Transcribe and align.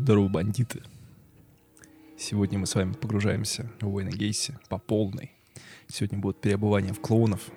Здорово, 0.00 0.28
бандиты. 0.28 0.80
Сегодня 2.16 2.56
мы 2.56 2.66
с 2.66 2.74
вами 2.76 2.92
погружаемся 2.92 3.68
в 3.80 3.92
Уэйна 3.92 4.10
Гейси 4.10 4.56
по 4.68 4.78
полной. 4.78 5.32
Сегодня 5.88 6.18
будут 6.18 6.40
переобувания 6.40 6.92
в 6.92 7.00
клоунов, 7.00 7.50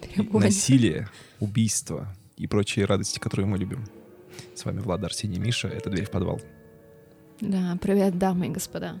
Переобувание. 0.00 0.48
насилие, 0.50 1.08
убийства 1.38 2.12
и 2.36 2.48
прочие 2.48 2.84
радости, 2.86 3.20
которые 3.20 3.46
мы 3.46 3.58
любим. 3.58 3.86
С 4.56 4.64
вами 4.64 4.80
Влад, 4.80 5.04
Арсений, 5.04 5.38
Миша. 5.38 5.68
Это 5.68 5.88
«Дверь 5.88 6.06
в 6.06 6.10
подвал». 6.10 6.40
Да, 7.40 7.78
привет, 7.80 8.18
дамы 8.18 8.48
и 8.48 8.50
господа. 8.50 9.00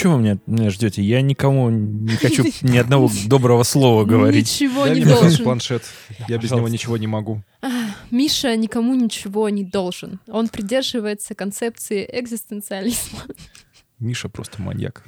Чего 0.00 0.14
вы 0.14 0.20
меня, 0.22 0.38
меня 0.46 0.70
ждете? 0.70 1.02
Я 1.02 1.20
никому 1.20 1.68
не 1.68 2.16
хочу 2.16 2.44
ни 2.62 2.78
одного 2.78 3.10
доброго 3.26 3.64
слова 3.64 4.06
говорить. 4.06 4.46
Ничего 4.46 4.86
не 4.86 5.04
должен. 5.04 5.44
планшет. 5.44 5.82
Я 6.26 6.38
без 6.38 6.50
него 6.50 6.68
ничего 6.68 6.96
не 6.96 7.06
могу. 7.06 7.42
Миша 8.10 8.56
никому 8.56 8.94
ничего 8.94 9.50
не 9.50 9.62
должен. 9.62 10.18
Он 10.26 10.48
придерживается 10.48 11.34
концепции 11.34 12.08
экзистенциализма. 12.10 13.20
Миша 13.98 14.30
просто 14.30 14.62
маньяк. 14.62 15.04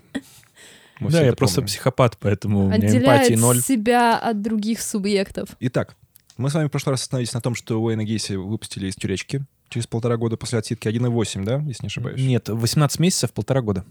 Мы 1.00 1.10
Да, 1.10 1.22
я 1.22 1.32
просто 1.32 1.62
психопат, 1.62 2.18
поэтому 2.20 2.66
у 2.66 2.68
меня 2.68 2.76
эмпатии 2.76 2.96
Отделяет 2.96 3.40
ноль. 3.40 3.60
себя 3.62 4.18
от 4.18 4.42
других 4.42 4.82
субъектов. 4.82 5.48
Итак, 5.58 5.96
мы 6.36 6.50
с 6.50 6.54
вами 6.54 6.68
в 6.68 6.70
прошлый 6.70 6.92
раз 6.92 7.00
остановились 7.00 7.32
на 7.32 7.40
том, 7.40 7.54
что 7.54 7.82
Уэйна 7.82 8.04
Гейси 8.04 8.34
выпустили 8.34 8.88
из 8.88 8.94
тюречки 8.96 9.44
через 9.70 9.86
полтора 9.86 10.18
года 10.18 10.36
после 10.36 10.58
отсидки 10.58 10.86
1,8, 10.86 11.44
да, 11.44 11.56
если 11.66 11.84
не 11.84 11.86
ошибаюсь? 11.86 12.20
Нет, 12.20 12.50
18 12.50 13.00
месяцев, 13.00 13.32
полтора 13.32 13.62
года. 13.62 13.86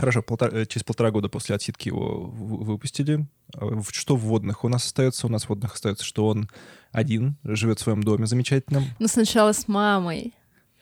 Хорошо, 0.00 0.22
полтора- 0.22 0.52
э, 0.56 0.66
через 0.66 0.82
полтора 0.82 1.10
года 1.10 1.28
после 1.28 1.54
отсидки 1.54 1.88
его 1.88 2.24
выпустили. 2.26 3.26
А 3.54 3.80
Что 3.90 4.16
в 4.16 4.20
водных 4.20 4.64
у 4.64 4.68
нас 4.68 4.86
остается? 4.86 5.26
У 5.26 5.30
нас 5.30 5.44
в 5.44 5.48
водных 5.50 5.74
остается, 5.74 6.04
что 6.04 6.26
он 6.26 6.48
один, 6.90 7.36
живет 7.44 7.78
в 7.78 7.82
своем 7.82 8.02
доме 8.02 8.26
замечательном. 8.26 8.84
Но 8.98 9.06
сначала 9.08 9.52
с 9.52 9.68
мамой. 9.68 10.32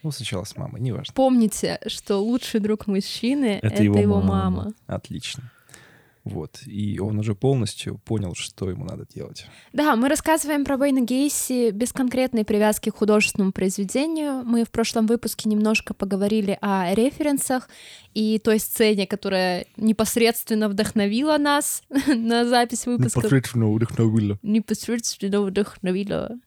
Ну, 0.05 0.13
сначала 0.13 0.45
с 0.45 0.57
мамой, 0.57 0.81
неважно. 0.81 1.13
Помните, 1.15 1.81
что 1.89 2.19
лучший 2.19 2.61
друг 2.61 2.87
мужчины— 2.87 3.59
Это 3.63 3.75
это, 3.75 3.83
его 3.83 3.99
его, 3.99 4.21
мама. 4.21 4.51
мама. 4.51 4.73
Отлично. 4.87 5.51
Вот. 6.29 6.61
И 6.67 6.99
он 6.99 7.19
уже 7.19 7.35
полностью 7.35 7.99
понял, 7.99 8.35
что 8.35 8.71
ему 8.71 8.85
надо 8.85 9.07
делать. 9.07 9.47
Да, 9.73 9.97
мы 9.97 10.09
рассказываем 10.09 10.65
про 10.65 10.77
Бэйна 10.77 11.01
Гейси 11.01 11.71
без 11.71 11.93
конкретной 11.93 12.45
привязки 12.45 12.91
к 12.91 12.97
художественному 12.97 13.53
произведению. 13.53 14.45
Мы 14.45 14.65
в 14.65 14.71
прошлом 14.71 15.07
выпуске 15.07 15.49
немножко 15.49 15.95
поговорили 15.95 16.59
о 16.61 16.95
референсах 16.95 17.69
и 18.15 18.39
той 18.39 18.59
сцене, 18.59 19.07
которая 19.07 19.67
непосредственно 19.77 20.69
вдохновила 20.69 21.39
нас 21.39 21.83
на 22.07 22.45
запись 22.47 22.87
выпуска. 22.87 23.21
Непосредственно 24.43 25.41
вдохновила. 25.43 26.39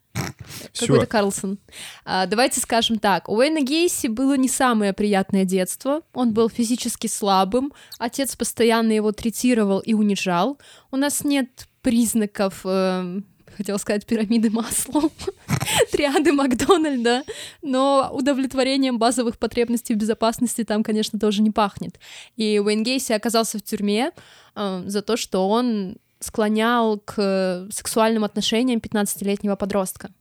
Какой-то 0.77 1.05
Карлсон. 1.05 1.59
А, 2.05 2.25
давайте 2.25 2.59
скажем 2.59 2.99
так. 2.99 3.29
У 3.29 3.35
Уэйна 3.35 3.61
Гейси 3.61 4.07
было 4.07 4.35
не 4.35 4.49
самое 4.49 4.93
приятное 4.93 5.45
детство. 5.45 6.01
Он 6.13 6.33
был 6.33 6.49
физически 6.49 7.07
слабым. 7.07 7.73
Отец 7.99 8.35
постоянно 8.35 8.91
его 8.91 9.11
третировал 9.11 9.79
и 9.79 9.93
унижал. 9.93 10.59
У 10.91 10.97
нас 10.97 11.23
нет 11.23 11.67
признаков, 11.81 12.61
эм, 12.63 13.25
хотела 13.57 13.77
сказать, 13.77 14.05
пирамиды 14.05 14.49
масла, 14.49 15.03
триады 15.91 16.31
Макдональда, 16.31 17.23
но 17.61 18.09
удовлетворением 18.13 18.99
базовых 18.99 19.37
потребностей 19.37 19.93
в 19.93 19.97
безопасности 19.97 20.63
там, 20.63 20.83
конечно, 20.83 21.19
тоже 21.19 21.41
не 21.41 21.51
пахнет. 21.51 21.99
И 22.37 22.59
Уэйн 22.59 22.83
Гейси 22.83 23.13
оказался 23.13 23.57
в 23.57 23.63
тюрьме 23.63 24.11
э, 24.55 24.83
за 24.85 25.01
то, 25.01 25.17
что 25.17 25.49
он 25.49 25.97
склонял 26.21 26.99
к 26.99 27.67
сексуальным 27.71 28.23
отношениям 28.23 28.79
15-летнего 28.79 29.55
подростка. 29.55 30.11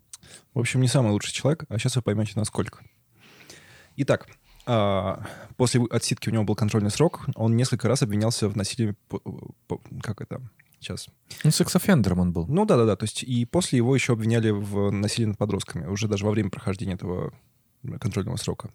В 0.54 0.58
общем, 0.58 0.80
не 0.80 0.88
самый 0.88 1.12
лучший 1.12 1.32
человек, 1.32 1.64
а 1.68 1.78
сейчас 1.78 1.96
вы 1.96 2.02
поймете, 2.02 2.32
насколько. 2.36 2.80
Итак, 3.96 4.28
а, 4.66 5.24
после 5.56 5.82
отсидки 5.90 6.28
у 6.28 6.32
него 6.32 6.44
был 6.44 6.54
контрольный 6.54 6.90
срок. 6.90 7.26
Он 7.34 7.56
несколько 7.56 7.88
раз 7.88 8.02
обвинялся 8.02 8.48
в 8.48 8.56
насилии... 8.56 8.94
Как 10.02 10.20
это? 10.20 10.40
Сейчас. 10.78 11.08
Ну, 11.44 11.50
секс-офендером 11.50 12.20
он 12.20 12.32
был. 12.32 12.46
Ну 12.46 12.64
да-да-да, 12.64 12.96
то 12.96 13.04
есть 13.04 13.22
и 13.22 13.44
после 13.44 13.76
его 13.78 13.94
еще 13.94 14.14
обвиняли 14.14 14.50
в 14.50 14.90
насилии 14.90 15.26
над 15.26 15.38
подростками, 15.38 15.86
уже 15.86 16.08
даже 16.08 16.24
во 16.24 16.30
время 16.30 16.50
прохождения 16.50 16.94
этого 16.94 17.32
контрольного 18.00 18.36
срока. 18.36 18.70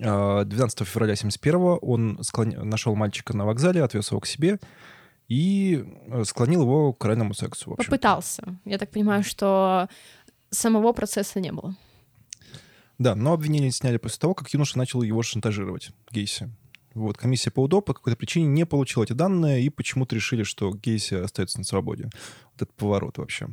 А, 0.00 0.44
12 0.44 0.86
февраля 0.86 1.14
71 1.14 1.78
он 1.80 2.18
склон- 2.22 2.64
нашел 2.64 2.94
мальчика 2.94 3.36
на 3.36 3.44
вокзале, 3.44 3.82
отвез 3.82 4.10
его 4.10 4.20
к 4.20 4.26
себе 4.26 4.58
и 5.28 5.84
э, 6.08 6.24
склонил 6.24 6.62
его 6.62 6.92
к 6.92 7.04
оральному 7.04 7.34
сексу. 7.34 7.70
в 7.70 7.72
общем-то. 7.74 7.90
Попытался. 7.90 8.58
Я 8.64 8.78
так 8.78 8.90
понимаю, 8.90 9.22
что 9.22 9.88
самого 10.50 10.92
процесса 10.92 11.40
не 11.40 11.52
было. 11.52 11.74
Да, 12.98 13.14
но 13.14 13.32
обвинение 13.32 13.72
сняли 13.72 13.96
после 13.96 14.18
того, 14.18 14.34
как 14.34 14.52
юноша 14.52 14.78
начал 14.78 15.02
его 15.02 15.22
шантажировать, 15.22 15.90
Гейси. 16.10 16.50
Вот, 16.94 17.16
комиссия 17.18 17.50
по 17.50 17.60
УДО 17.60 17.80
по 17.80 17.92
какой-то 17.92 18.16
причине 18.16 18.46
не 18.46 18.64
получила 18.64 19.02
эти 19.02 19.12
данные 19.12 19.62
и 19.62 19.68
почему-то 19.68 20.14
решили, 20.14 20.44
что 20.44 20.72
Гейси 20.72 21.14
остается 21.14 21.58
на 21.58 21.64
свободе. 21.64 22.04
Вот 22.04 22.62
этот 22.62 22.74
поворот 22.74 23.18
вообще. 23.18 23.48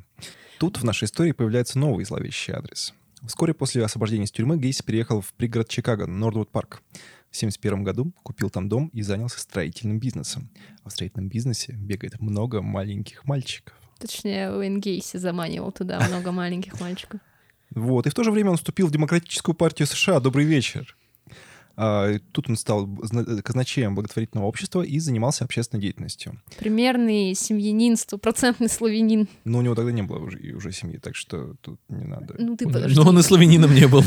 Тут 0.59 0.77
в 0.77 0.83
нашей 0.83 1.05
истории 1.05 1.31
появляется 1.31 1.79
новый 1.79 2.05
зловещий 2.05 2.53
адрес. 2.53 2.93
Вскоре 3.25 3.55
после 3.55 3.83
освобождения 3.83 4.25
из 4.25 4.31
тюрьмы 4.31 4.57
Гейси 4.57 4.83
переехал 4.83 5.21
в 5.21 5.33
пригород 5.33 5.69
Чикаго, 5.69 6.05
Нордвуд 6.05 6.51
Парк. 6.51 6.83
В 7.31 7.37
1971 7.37 7.83
году 7.83 8.13
купил 8.23 8.49
там 8.49 8.67
дом 8.67 8.89
и 8.93 9.01
занялся 9.03 9.39
строительным 9.39 9.99
бизнесом. 9.99 10.49
А 10.83 10.89
в 10.89 10.91
строительном 10.91 11.29
бизнесе 11.29 11.73
бегает 11.73 12.19
много 12.19 12.61
маленьких 12.61 13.23
мальчиков. 13.23 13.73
Точнее, 13.99 14.51
Уэйн 14.51 14.81
Гейси 14.81 15.15
заманивал 15.15 15.71
туда 15.71 16.05
много 16.09 16.33
маленьких 16.33 16.79
мальчиков. 16.81 17.21
Вот. 17.73 18.05
И 18.05 18.09
в 18.09 18.13
то 18.13 18.23
же 18.23 18.31
время 18.31 18.51
он 18.51 18.57
вступил 18.57 18.87
в 18.87 18.91
Демократическую 18.91 19.55
партию 19.55 19.87
США. 19.87 20.19
Добрый 20.19 20.45
вечер. 20.45 20.97
А, 21.77 22.17
тут 22.31 22.49
он 22.49 22.55
стал 22.57 22.87
зна- 23.03 23.41
казначеем 23.41 23.95
благотворительного 23.95 24.47
общества 24.47 24.81
и 24.81 24.99
занимался 24.99 25.45
общественной 25.45 25.81
деятельностью. 25.81 26.39
Примерный 26.57 27.33
семьянин, 27.33 27.97
стопроцентный 27.97 28.69
славянин. 28.69 29.27
Но 29.45 29.59
у 29.59 29.61
него 29.61 29.75
тогда 29.75 29.91
не 29.91 30.03
было 30.03 30.19
уже, 30.19 30.39
и 30.39 30.53
уже 30.53 30.71
семьи, 30.71 30.97
так 30.97 31.15
что 31.15 31.55
тут 31.61 31.79
не 31.89 32.05
надо. 32.05 32.35
Ну 32.37 32.55
ты 32.57 32.65
подожди. 32.65 32.95
Но 32.95 33.07
он 33.07 33.19
и 33.19 33.21
славянином 33.21 33.73
не 33.73 33.87
был. 33.87 34.03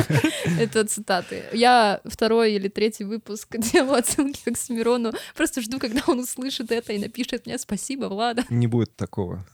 Это 0.58 0.84
цитаты. 0.84 1.44
Я 1.52 2.00
второй 2.04 2.54
или 2.54 2.68
третий 2.68 3.04
выпуск 3.04 3.56
делаю 3.72 3.98
отсылки 3.98 4.40
к 4.44 4.48
Оксимирону. 4.48 5.12
Просто 5.36 5.60
жду, 5.60 5.78
когда 5.78 6.02
он 6.06 6.20
услышит 6.20 6.70
это 6.70 6.92
и 6.92 6.98
напишет 6.98 7.46
мне 7.46 7.58
«Спасибо, 7.58 8.06
Влада». 8.06 8.44
Не 8.50 8.66
будет 8.66 8.94
такого. 8.96 9.44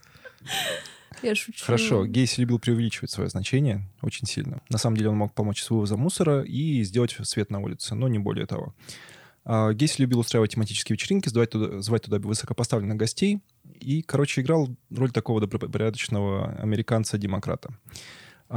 Я 1.21 1.35
шучу. 1.35 1.65
Хорошо, 1.65 2.05
Гейси 2.05 2.41
любил 2.41 2.59
преувеличивать 2.59 3.11
свое 3.11 3.29
значение 3.29 3.89
очень 4.01 4.27
сильно. 4.27 4.61
На 4.69 4.77
самом 4.77 4.97
деле 4.97 5.09
он 5.09 5.17
мог 5.17 5.33
помочь 5.33 5.61
с 5.61 5.69
вывозом 5.69 6.01
мусора 6.01 6.43
и 6.43 6.83
сделать 6.83 7.15
свет 7.23 7.49
на 7.49 7.59
улице, 7.59 7.95
но 7.95 8.07
не 8.07 8.19
более 8.19 8.45
того. 8.45 8.73
А, 9.43 9.73
Гейси 9.73 10.01
любил 10.01 10.19
устраивать 10.19 10.53
тематические 10.53 10.95
вечеринки, 10.95 11.29
звать 11.29 11.51
туда, 11.51 11.81
звать 11.81 12.03
туда 12.03 12.19
высокопоставленных 12.19 12.97
гостей 12.97 13.41
и, 13.79 14.01
короче, 14.01 14.41
играл 14.41 14.75
роль 14.89 15.11
такого 15.11 15.39
добропорядочного 15.41 16.53
американца-демократа. 16.55 17.77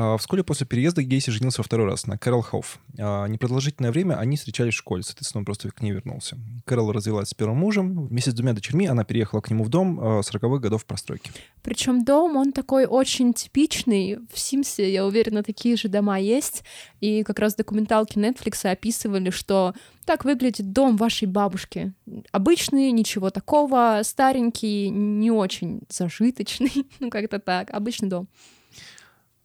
А, 0.00 0.16
Вскоре 0.16 0.45
после 0.45 0.65
переезда 0.65 1.03
Гейси 1.03 1.30
женился 1.30 1.59
во 1.59 1.65
второй 1.65 1.86
раз 1.86 2.06
на 2.06 2.16
Кэрол 2.16 2.42
Хофф. 2.42 2.78
А, 3.00 3.27
Непродолжительное 3.27 3.91
время 3.91 4.15
они 4.15 4.36
встречались 4.36 4.74
в 4.74 4.77
школе, 4.77 5.03
соответственно, 5.03 5.41
он 5.41 5.45
просто 5.45 5.72
к 5.72 5.83
ней 5.83 5.91
вернулся. 5.91 6.39
Кэрол 6.66 6.92
развелась 6.92 7.30
с 7.30 7.34
первым 7.34 7.59
мужем. 7.59 8.06
Вместе 8.06 8.30
с 8.30 8.34
двумя 8.34 8.53
дочерьми 8.53 8.86
она 8.86 9.03
переехала 9.03 9.41
к 9.41 9.50
нему 9.50 9.65
в 9.65 9.71
дом 9.71 9.98
а, 9.98 10.21
40-х 10.21 10.59
годов 10.59 10.84
постройки. 10.84 11.33
Причем 11.62 12.04
дом, 12.04 12.36
он 12.36 12.53
такой 12.53 12.86
очень 12.86 13.34
типичный. 13.34 14.18
В 14.33 14.39
Симсе, 14.39 14.92
я 14.92 15.04
уверена, 15.04 15.42
такие 15.42 15.77
же 15.77 15.89
дома 15.89 16.21
есть. 16.21 16.62
И 17.01 17.24
как 17.24 17.41
раз 17.41 17.56
документалки 17.56 18.18
Netflix 18.18 18.71
описывали, 18.71 19.30
что 19.30 19.74
так 20.04 20.24
выглядит 20.24 20.72
дом 20.72 20.97
вашей 20.97 21.27
бабушки. 21.27 21.92
Обычный, 22.30 22.92
ничего 22.92 23.30
такого, 23.30 24.01
старенький, 24.04 24.91
не 24.91 25.33
очень 25.33 25.80
зажиточный, 25.89 26.86
ну 27.01 27.10
как-то 27.10 27.41
так, 27.41 27.71
обычный 27.71 28.09
дом. 28.09 28.28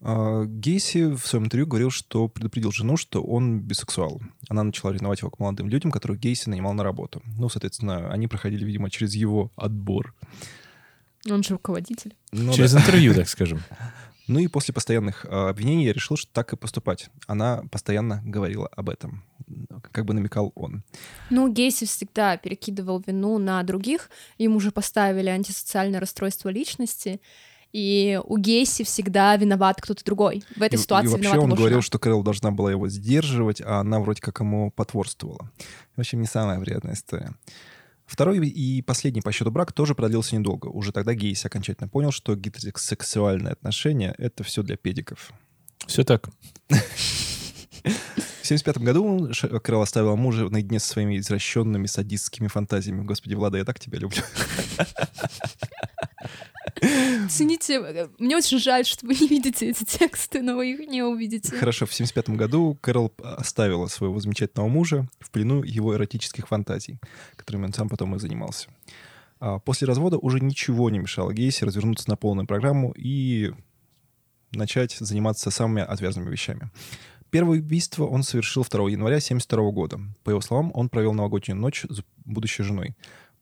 А, 0.06 0.44
Гейси 0.46 1.16
в 1.16 1.26
своем 1.26 1.46
интервью 1.46 1.66
говорил, 1.66 1.90
что 1.90 2.28
предупредил 2.28 2.72
жену, 2.72 2.98
что 2.98 3.24
он 3.24 3.62
бисексуал. 3.62 4.22
Она 4.50 4.64
начала 4.64 4.92
ревновать 4.92 5.22
его 5.22 5.32
к 5.32 5.40
молодым 5.40 5.70
людям, 5.70 5.92
которых 5.92 6.20
Гейси 6.20 6.50
нанимал 6.50 6.74
на 6.74 6.84
работу. 6.84 7.22
Ну, 7.38 7.48
соответственно, 7.48 8.12
они 8.12 8.28
проходили, 8.28 8.66
видимо, 8.66 8.90
через 8.90 9.16
его 9.16 9.52
отбор. 9.56 10.14
Он 11.30 11.42
же 11.42 11.54
руководитель. 11.54 12.16
Ну, 12.34 12.52
Через 12.52 12.74
да. 12.74 12.82
интервью, 12.82 13.14
так 13.14 13.30
скажем. 13.30 13.62
Ну 14.28 14.40
и 14.40 14.48
после 14.48 14.74
постоянных 14.74 15.26
а, 15.30 15.50
обвинений 15.50 15.86
я 15.86 15.94
решил, 15.94 16.18
что 16.18 16.32
так 16.34 16.52
и 16.52 16.58
поступать. 16.58 17.10
Она 17.28 17.64
постоянно 17.72 18.22
говорила 18.26 18.68
об 18.68 18.90
этом, 18.90 19.24
как 19.92 20.04
бы 20.04 20.14
намекал 20.14 20.52
он. 20.56 20.84
Ну, 21.30 21.52
Гейси 21.52 21.86
всегда 21.86 22.36
перекидывал 22.36 23.02
вину 23.06 23.38
на 23.38 23.64
других. 23.64 24.10
Ему 24.38 24.58
уже 24.58 24.72
поставили 24.72 25.30
антисоциальное 25.30 26.02
расстройство 26.02 26.50
личности. 26.50 27.22
И 27.74 28.22
у 28.24 28.38
Гейси 28.38 28.84
всегда 28.84 29.36
виноват 29.36 29.82
кто-то 29.82 30.06
другой. 30.06 30.44
В 30.56 30.62
этой 30.62 30.76
и, 30.76 30.78
ситуации 30.78 31.08
и 31.08 31.12
вообще 31.12 31.24
виновата 31.24 31.44
он 31.44 31.50
его 31.50 31.58
говорил, 31.58 31.78
жена. 31.78 31.82
что 31.82 31.98
Кэрол 31.98 32.22
должна 32.22 32.52
была 32.52 32.72
его 32.72 32.88
сдерживать, 32.88 33.62
а 33.62 33.80
она 33.80 34.00
вроде 34.00 34.22
как 34.22 34.40
ему 34.40 34.70
потворствовала. 34.70 35.52
В 35.96 36.00
общем, 36.00 36.22
не 36.22 36.28
самая 36.28 36.60
приятная 36.60 36.94
история. 36.94 37.34
Второй 38.06 38.48
и 38.48 38.82
последний 38.84 39.22
по 39.22 39.32
счету 39.32 39.50
брак 39.50 39.72
тоже 39.74 39.96
продлился 39.96 40.36
недолго. 40.36 40.68
Уже 40.68 40.92
тогда 40.92 41.16
Гейси 41.16 41.48
окончательно 41.48 41.88
понял, 41.88 42.12
что 42.12 42.36
гетеросексуальные 42.36 43.54
отношения— 43.54 44.14
это 44.20 44.44
все 44.44 44.62
для 44.62 44.78
педиков. 44.78 45.32
Все 45.88 46.04
так. 46.04 46.30
В 46.70 48.46
75 48.46 48.78
году 48.80 49.32
Кэрол 49.64 49.82
оставила 49.82 50.16
мужа 50.16 50.48
наедине 50.48 50.80
со 50.80 50.90
своими 50.90 51.18
извращенными 51.18 51.88
садистскими 51.88 52.48
фантазиями. 52.48 53.04
Господи, 53.04 53.34
Влада, 53.34 53.58
я 53.58 53.66
так 53.66 53.80
тебя 53.80 53.98
люблю. 53.98 54.22
Цените, 57.30 57.80
э, 57.80 58.08
мне 58.20 58.38
очень 58.38 58.60
жаль, 58.60 58.86
что 58.86 59.06
вы 59.06 59.16
не 59.16 59.28
видите 59.28 59.70
эти 59.70 59.84
тексты, 59.84 60.42
но 60.42 60.56
вы 60.56 60.72
их 60.72 60.80
не 60.88 61.04
увидите. 61.04 61.56
Хорошо, 61.56 61.86
в 61.86 61.94
75 61.94 62.30
году 62.32 62.78
Кэрол 62.82 63.14
оставила 63.24 63.88
своего 63.88 64.20
замечательного 64.20 64.68
мужа 64.68 65.08
в 65.20 65.32
плену 65.32 65.64
его 65.64 65.96
эротических 65.96 66.48
фантазий, 66.48 67.00
которыми 67.36 67.66
он 67.66 67.74
сам 67.74 67.90
потом 67.90 68.16
и 68.16 68.20
занимался. 68.20 68.70
А 69.40 69.60
после 69.60 69.88
развода 69.88 70.18
уже 70.18 70.40
ничего 70.40 70.90
не 70.90 71.00
мешало 71.00 71.34
Гейси 71.34 71.66
развернуться 71.66 72.10
на 72.10 72.16
полную 72.16 72.48
программу 72.48 72.94
и 72.96 73.52
начать 74.52 74.96
заниматься 75.00 75.52
самыми 75.52 75.82
отвязными 75.82 76.30
вещами. 76.30 76.72
Первое 77.30 77.58
убийство 77.58 78.06
он 78.06 78.22
совершил 78.22 78.64
2 78.64 78.92
января 78.92 79.18
1972 79.18 79.72
года. 79.72 80.00
По 80.24 80.30
его 80.30 80.40
словам, 80.40 80.72
он 80.76 80.88
провел 80.88 81.14
новогоднюю 81.14 81.60
ночь 81.60 81.84
с 81.90 82.04
будущей 82.26 82.64
женой. 82.64 82.96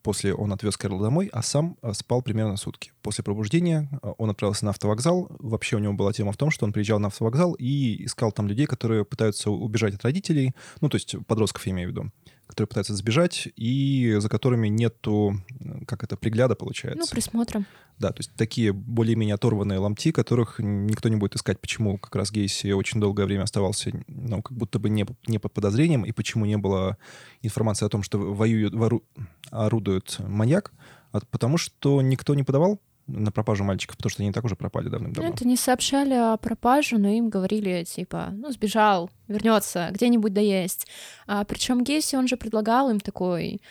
После 0.03 0.33
он 0.33 0.51
отвез 0.51 0.77
Кэрол 0.77 1.00
домой, 1.00 1.30
а 1.31 1.44
сам 1.44 1.77
э, 1.81 1.94
спал 1.94 2.21
примерно 2.21 2.57
сутки. 2.57 2.92
После 3.01 3.24
пробуждения 3.24 3.88
э, 4.01 4.13
он 4.18 4.30
отправился 4.30 4.65
на 4.65 4.71
автовокзал. 4.71 5.27
Вообще 5.39 5.75
у 5.75 5.80
него 5.80 5.94
была 5.94 6.12
тема 6.13 6.31
в 6.31 6.38
том, 6.38 6.50
что 6.50 6.65
он 6.65 6.74
приезжал 6.74 7.00
на 7.00 7.07
автовокзал 7.07 7.53
и 7.53 8.06
искал 8.06 8.31
там 8.31 8.48
людей, 8.48 8.65
которые 8.65 9.06
пытаются 9.06 9.51
убежать 9.51 9.95
от 9.95 10.03
родителей, 10.03 10.53
ну, 10.81 10.89
то 10.89 10.95
есть 10.95 11.15
подростков, 11.27 11.65
я 11.68 11.74
имею 11.74 11.89
в 11.89 11.92
виду, 11.92 12.12
которые 12.51 12.68
пытаются 12.68 12.94
сбежать 12.94 13.48
и 13.56 14.18
за 14.19 14.27
которыми 14.27 14.68
нету, 14.68 15.42
как 15.88 16.03
это, 16.03 16.18
пригляда 16.18 16.56
получается. 16.56 17.00
Ну, 17.00 17.07
присмотром. 17.07 17.65
Да, 17.98 18.09
то 18.09 18.19
есть 18.19 18.31
такие 18.36 18.74
более-менее 18.74 19.36
оторванные 19.36 19.80
ломти, 19.80 20.12
которых 20.12 20.59
никто 20.59 21.07
не 21.07 21.15
будет 21.15 21.36
искать. 21.36 21.62
Почему 21.62 21.98
как 21.98 22.15
раз 22.15 22.31
Гейси 22.31 22.71
очень 22.71 23.00
долгое 23.00 23.25
время 23.25 23.44
оставался, 23.44 23.92
ну, 24.07 24.42
как 24.42 24.57
будто 24.57 24.80
бы 24.80 24.89
не, 24.89 25.06
не 25.27 25.39
под 25.39 25.53
подозрением, 25.53 26.03
и 26.03 26.12
почему 26.12 26.45
не 26.45 26.57
было 26.57 26.98
информации 27.42 27.86
о 27.86 27.89
том, 27.89 28.03
что 28.03 28.18
воюют, 28.18 28.74
вору, 28.74 29.03
орудует 29.50 30.18
маньяк, 30.19 30.74
а 31.13 31.21
потому 31.31 31.57
что 31.57 32.01
никто 32.01 32.36
не 32.36 32.44
подавал 32.44 32.81
на 33.11 33.31
пропажу 33.31 33.63
мальчиков, 33.63 33.97
потому 33.97 34.09
что 34.09 34.23
они 34.23 34.31
так 34.31 34.43
уже 34.45 34.55
пропали 34.55 34.89
давным-давно. 34.89 35.31
Это 35.31 35.47
не 35.47 35.55
сообщали 35.55 36.13
о 36.13 36.37
пропаже, 36.37 36.97
но 36.97 37.09
им 37.09 37.29
говорили, 37.29 37.83
типа, 37.83 38.29
ну, 38.31 38.51
сбежал, 38.51 39.09
вернется, 39.27 39.89
где-нибудь 39.91 40.33
доесть. 40.33 40.87
А, 41.27 41.43
причем 41.43 41.83
Гейси, 41.83 42.15
он 42.15 42.27
же 42.27 42.37
предлагал 42.37 42.89
им 42.89 42.99
такой... 42.99 43.61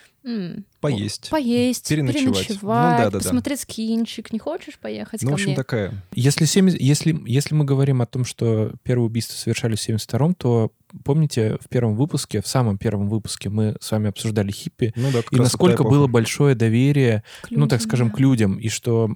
поесть. 0.80 1.28
Поесть, 1.30 1.88
переночевать. 1.88 2.46
переночевать, 2.46 2.62
Ну, 2.62 2.68
да, 2.68 3.04
да, 3.04 3.10
да. 3.10 3.18
посмотреть 3.18 3.66
кинчик. 3.66 4.32
Не 4.32 4.38
хочешь 4.38 4.78
поехать 4.78 5.22
Ну, 5.22 5.28
ко 5.28 5.30
в 5.32 5.34
общем, 5.34 5.48
мне? 5.48 5.56
такая. 5.56 6.04
Если, 6.12 6.44
70, 6.44 6.80
если, 6.80 7.22
если 7.26 7.54
мы 7.54 7.64
говорим 7.64 8.02
о 8.02 8.06
том, 8.06 8.24
что 8.24 8.72
первое 8.82 9.06
убийство 9.06 9.34
совершали 9.34 9.76
в 9.76 9.88
72-м, 9.88 10.34
то 10.34 10.72
помните, 11.04 11.56
в 11.60 11.68
первом 11.68 11.94
выпуске, 11.94 12.40
в 12.42 12.46
самом 12.46 12.78
первом 12.78 13.08
выпуске 13.08 13.48
мы 13.48 13.76
с 13.80 13.90
вами 13.92 14.08
обсуждали 14.08 14.50
хиппи, 14.50 14.92
Ну 14.96 15.10
да, 15.12 15.20
и 15.30 15.36
насколько 15.36 15.84
было 15.84 16.06
большое 16.06 16.54
доверие, 16.54 17.22
К 17.42 17.50
ну, 17.50 17.68
так 17.68 17.78
людям, 17.80 17.88
скажем, 17.88 18.08
да. 18.08 18.14
к 18.14 18.20
людям, 18.20 18.58
и 18.58 18.68
что 18.68 19.10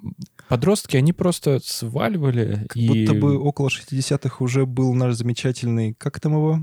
подростки, 0.47 0.95
они 0.95 1.11
просто 1.13 1.59
сваливали. 1.63 2.65
Как 2.69 2.77
и... 2.77 2.87
будто 2.87 3.13
бы 3.19 3.37
около 3.37 3.67
60-х 3.67 4.43
уже 4.43 4.65
был 4.65 4.93
наш 4.93 5.15
замечательный... 5.15 5.93
Как 5.93 6.19
там 6.19 6.33
его? 6.33 6.59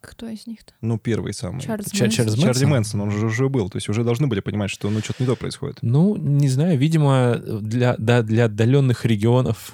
Кто 0.00 0.28
из 0.28 0.46
них-то? 0.46 0.72
Ну, 0.80 0.98
первый 0.98 1.34
самый. 1.34 1.60
Чарльз 1.60 1.90
Ча- 1.90 2.04
Мэнсон? 2.04 2.24
Чарльз 2.26 2.38
Чарли 2.40 2.64
Мэнсон? 2.64 3.00
Он 3.02 3.10
же 3.10 3.26
уже 3.26 3.48
был. 3.50 3.68
То 3.68 3.76
есть 3.76 3.88
уже 3.90 4.02
должны 4.02 4.28
были 4.28 4.40
понимать, 4.40 4.70
что 4.70 4.88
ну 4.88 5.00
что-то 5.00 5.22
не 5.22 5.26
то 5.26 5.36
происходит. 5.36 5.78
Ну, 5.82 6.16
не 6.16 6.48
знаю, 6.48 6.78
видимо, 6.78 7.36
для, 7.36 7.96
да, 7.98 8.22
для 8.22 8.46
отдаленных 8.46 9.04
регионов 9.04 9.72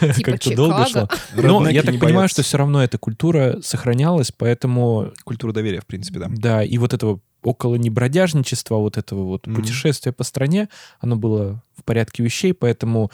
Типа 0.16 0.32
как-то 0.32 0.56
долго 0.56 0.86
шло. 0.86 1.08
Но 1.36 1.68
я 1.68 1.82
так 1.82 1.94
понимаю, 1.94 2.14
боятся. 2.16 2.34
что 2.34 2.42
все 2.42 2.58
равно 2.58 2.82
эта 2.82 2.98
культура 2.98 3.58
сохранялась, 3.62 4.32
поэтому 4.32 5.12
Культура 5.24 5.52
доверия, 5.52 5.80
в 5.80 5.86
принципе, 5.86 6.18
да. 6.18 6.26
Да, 6.30 6.64
и 6.64 6.76
вот 6.78 6.92
этого 6.92 7.20
около 7.42 7.76
небродяжничества, 7.76 8.76
вот 8.76 8.96
этого 8.96 9.22
вот 9.24 9.46
Мгм. 9.46 9.56
путешествия 9.56 10.12
по 10.12 10.24
стране, 10.24 10.68
оно 10.98 11.16
было 11.16 11.62
в 11.76 11.84
порядке 11.84 12.22
вещей, 12.24 12.54
поэтому 12.54 13.10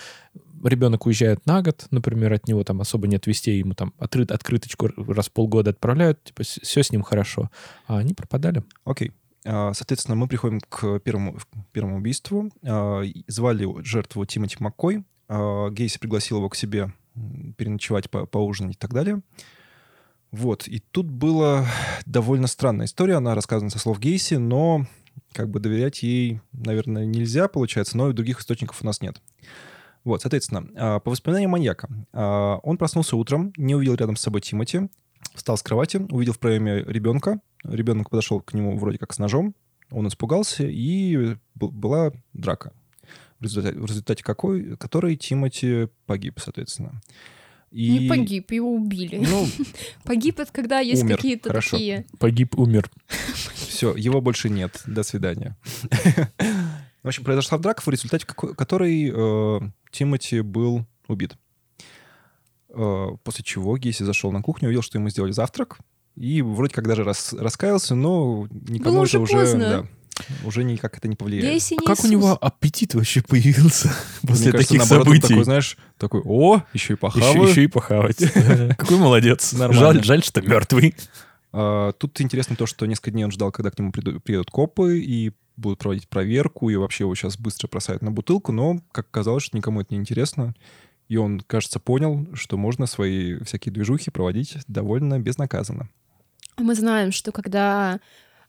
ребенок 0.62 1.06
уезжает 1.06 1.46
на 1.46 1.62
год, 1.62 1.86
например, 1.90 2.32
от 2.32 2.48
него 2.48 2.64
там 2.64 2.80
особо 2.80 3.06
нет 3.06 3.26
вестей, 3.26 3.58
ему 3.58 3.74
там 3.74 3.92
отрыт, 3.98 4.30
открыточку 4.30 4.88
раз 4.96 5.28
в 5.28 5.32
полгода 5.32 5.70
отправляют, 5.70 6.22
типа 6.24 6.42
все 6.42 6.82
с 6.82 6.90
ним 6.92 7.02
хорошо. 7.02 7.50
А 7.86 7.98
они 7.98 8.14
пропадали. 8.14 8.62
Окей. 8.84 9.12
А, 9.44 9.72
Соответственно, 9.72 10.16
мы 10.16 10.28
приходим 10.28 10.60
к 10.60 10.98
первому, 11.00 11.38
первому 11.72 11.96
убийству. 11.98 12.50
А, 12.62 13.02
Звали 13.26 13.66
жертву 13.84 14.24
Тимоти 14.26 14.56
Маккой. 14.60 15.04
А, 15.28 15.70
Гейси 15.70 15.98
пригласил 15.98 16.38
его 16.38 16.48
к 16.48 16.56
себе 16.56 16.92
переночевать, 17.56 18.10
по- 18.10 18.26
поужинать 18.26 18.76
и 18.76 18.78
так 18.78 18.92
далее. 18.92 19.20
Вот. 20.30 20.68
И 20.68 20.78
тут 20.78 21.10
была 21.10 21.66
довольно 22.06 22.46
странная 22.46 22.86
история. 22.86 23.16
Она 23.16 23.34
рассказана 23.34 23.70
со 23.70 23.78
слов 23.78 23.98
Гейси, 23.98 24.34
но 24.34 24.86
как 25.32 25.48
бы 25.50 25.60
доверять 25.60 26.02
ей, 26.02 26.40
наверное, 26.52 27.04
нельзя, 27.04 27.48
получается, 27.48 27.96
но 27.96 28.10
и 28.10 28.12
других 28.12 28.40
источников 28.40 28.82
у 28.82 28.86
нас 28.86 29.00
нет. 29.00 29.20
Вот, 30.04 30.22
соответственно, 30.22 30.66
а, 30.76 31.00
по 31.00 31.10
воспоминаниям 31.10 31.50
маньяка, 31.50 31.88
а, 32.12 32.58
он 32.62 32.78
проснулся 32.78 33.16
утром, 33.16 33.52
не 33.56 33.74
увидел 33.74 33.94
рядом 33.94 34.16
с 34.16 34.20
собой 34.20 34.40
Тимати, 34.40 34.88
встал 35.34 35.56
с 35.56 35.62
кровати, 35.62 35.98
увидел 36.10 36.32
в 36.32 36.38
проеме 36.38 36.82
ребенка. 36.84 37.40
Ребенок 37.64 38.10
подошел 38.10 38.40
к 38.40 38.54
нему 38.54 38.78
вроде 38.78 38.98
как 38.98 39.12
с 39.12 39.18
ножом. 39.18 39.54
Он 39.90 40.08
испугался, 40.08 40.64
и 40.66 41.36
была 41.54 42.12
драка. 42.32 42.72
В 43.38 43.44
результате, 43.44 43.78
в 43.78 43.86
результате 43.86 44.22
какой, 44.22 44.76
которой 44.76 45.16
Тимати 45.16 45.88
погиб, 46.06 46.38
соответственно. 46.38 47.00
И... 47.70 47.98
Не 47.98 48.08
погиб, 48.08 48.50
его 48.50 48.74
убили. 48.74 49.24
Ну, 49.24 49.46
Погиб 50.04 50.40
это 50.40 50.52
когда 50.52 50.80
есть 50.80 51.02
Умер, 51.02 51.16
какие-то 51.16 51.48
хорошо. 51.50 51.76
такие... 51.76 52.06
Погиб, 52.18 52.58
умер. 52.58 52.90
все, 53.54 53.94
его 53.94 54.20
больше 54.20 54.48
нет. 54.50 54.82
До 54.86 55.02
свидания. 55.02 55.56
В 57.02 57.08
общем, 57.08 57.24
произошла 57.24 57.56
драка, 57.58 57.80
в 57.82 57.88
результате 57.88 58.26
которой 58.26 59.10
э, 59.14 59.60
Тимати 59.90 60.40
был 60.42 60.84
убит. 61.08 61.36
Э, 62.70 63.08
после 63.24 63.44
чего 63.44 63.76
Гейси 63.76 64.02
зашел 64.04 64.30
на 64.32 64.42
кухню, 64.42 64.68
увидел, 64.68 64.82
что 64.82 64.98
ему 64.98 65.08
сделали 65.08 65.32
завтрак, 65.32 65.78
и 66.16 66.42
вроде 66.42 66.74
как 66.74 66.86
даже 66.86 67.02
рас- 67.04 67.32
раскаялся, 67.32 67.94
но 67.94 68.46
никому 68.50 68.96
Было 68.98 69.04
это 69.06 69.18
уже 69.18 69.18
уже, 69.18 69.32
поздно. 69.32 69.88
да, 70.18 70.26
уже 70.46 70.62
никак 70.62 70.96
это 70.98 71.08
не 71.08 71.16
повлияет. 71.16 71.50
Гейси 71.52 71.74
А 71.78 71.80
не 71.80 71.86
как 71.86 72.04
у 72.04 72.08
него 72.08 72.32
аппетит 72.40 72.94
вообще 72.94 73.22
появился 73.22 73.88
Мне 74.22 74.32
после 74.32 74.52
кажется, 74.52 74.68
таких 74.74 74.78
наоборот, 74.80 75.06
он 75.06 75.12
событий? 75.14 75.28
такой, 75.28 75.44
знаешь, 75.44 75.78
такой, 75.96 76.20
о, 76.24 76.62
еще 76.74 76.92
и 76.92 76.92
Еще, 76.92 76.96
похаваю. 76.96 77.48
еще 77.48 77.64
и 77.64 77.66
похавать. 77.66 78.18
Какой 78.78 78.98
молодец. 78.98 79.52
Жаль, 79.54 80.04
жаль, 80.04 80.22
что 80.22 80.42
мертвый. 80.42 80.94
А, 81.52 81.92
Тут 81.92 82.20
интересно 82.20 82.54
то, 82.56 82.66
что 82.66 82.86
несколько 82.86 83.10
дней 83.10 83.24
он 83.24 83.30
ждал, 83.32 83.50
когда 83.50 83.70
к 83.70 83.78
нему 83.78 83.90
приедут 83.92 84.50
копы 84.50 84.98
и 85.00 85.32
будут 85.60 85.78
проводить 85.78 86.08
проверку, 86.08 86.70
и 86.70 86.76
вообще 86.76 87.04
его 87.04 87.14
сейчас 87.14 87.38
быстро 87.38 87.68
бросают 87.68 88.02
на 88.02 88.10
бутылку, 88.10 88.52
но, 88.52 88.80
как 88.92 89.06
оказалось, 89.08 89.44
что 89.44 89.56
никому 89.56 89.80
это 89.80 89.94
не 89.94 90.00
интересно. 90.00 90.54
И 91.08 91.16
он, 91.16 91.40
кажется, 91.40 91.80
понял, 91.80 92.28
что 92.34 92.56
можно 92.56 92.86
свои 92.86 93.38
всякие 93.40 93.72
движухи 93.72 94.10
проводить 94.10 94.58
довольно 94.68 95.18
безнаказанно. 95.18 95.88
Мы 96.56 96.74
знаем, 96.74 97.10
что 97.10 97.32
когда 97.32 97.98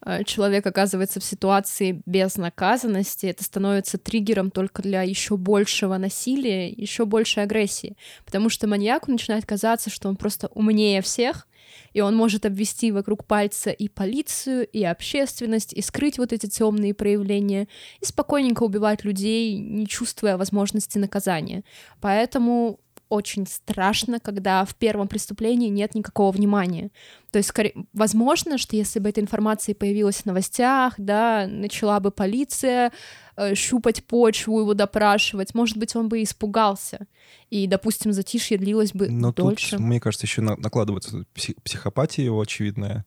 э, 0.06 0.24
человек 0.26 0.66
оказывается 0.68 1.20
в 1.20 1.24
ситуации 1.24 2.04
безнаказанности, 2.06 3.26
это 3.26 3.44
становится 3.44 3.98
триггером 3.98 4.52
только 4.52 4.84
для 4.84 5.02
еще 5.02 5.38
большего 5.38 5.98
насилия, 5.98 6.70
еще 6.70 7.06
большей 7.06 7.44
агрессии. 7.44 7.98
Потому 8.26 8.50
что 8.50 8.68
маньяку 8.68 9.12
начинает 9.12 9.46
казаться, 9.46 9.90
что 9.90 10.08
он 10.10 10.16
просто 10.16 10.48
умнее 10.48 11.02
всех, 11.02 11.48
и 11.94 12.02
он 12.02 12.16
может 12.16 12.46
обвести 12.46 12.92
вокруг 12.92 13.26
пальца 13.26 13.72
и 13.72 13.88
полицию, 13.88 14.68
и 14.68 14.84
общественность, 14.84 15.74
и 15.74 15.82
скрыть 15.82 16.18
вот 16.18 16.34
эти 16.34 16.48
темные 16.48 16.94
проявления, 16.94 17.68
и 18.00 18.06
спокойненько 18.06 18.64
убивать 18.64 19.04
людей, 19.04 19.58
не 19.58 19.88
чувствуя 19.88 20.38
возможности 20.38 20.98
наказания. 20.98 21.64
Поэтому 22.00 22.80
очень 23.12 23.46
страшно, 23.46 24.20
когда 24.20 24.64
в 24.66 24.74
первом 24.76 25.08
преступлении 25.08 25.70
нет 25.70 25.96
никакого 25.96 26.32
внимания. 26.32 26.90
То 27.32 27.38
есть, 27.38 27.50
скорее, 27.50 27.74
возможно, 27.94 28.58
что 28.58 28.76
если 28.76 29.00
бы 29.00 29.10
эта 29.10 29.22
информация 29.22 29.76
появилась 29.76 30.18
в 30.22 30.26
новостях, 30.26 30.94
да, 30.98 31.46
начала 31.48 32.00
бы 32.00 32.12
полиция 32.12 32.92
э, 33.38 33.54
щупать 33.56 34.04
почву, 34.06 34.60
его 34.62 34.74
допрашивать, 34.74 35.54
может 35.54 35.78
быть, 35.78 35.96
он 35.96 36.10
бы 36.10 36.24
испугался. 36.24 37.06
И, 37.50 37.68
допустим, 37.68 38.14
затишье 38.14 38.58
длилось 38.58 38.94
бы 38.94 39.10
Но 39.10 39.32
дольше. 39.34 39.72
тут, 39.72 39.80
мне 39.82 40.00
кажется, 40.00 40.26
еще 40.26 40.42
на- 40.42 40.56
накладывается 40.58 41.26
псих- 41.36 41.56
психопатия 41.64 42.24
его 42.26 42.40
очевидная, 42.42 43.06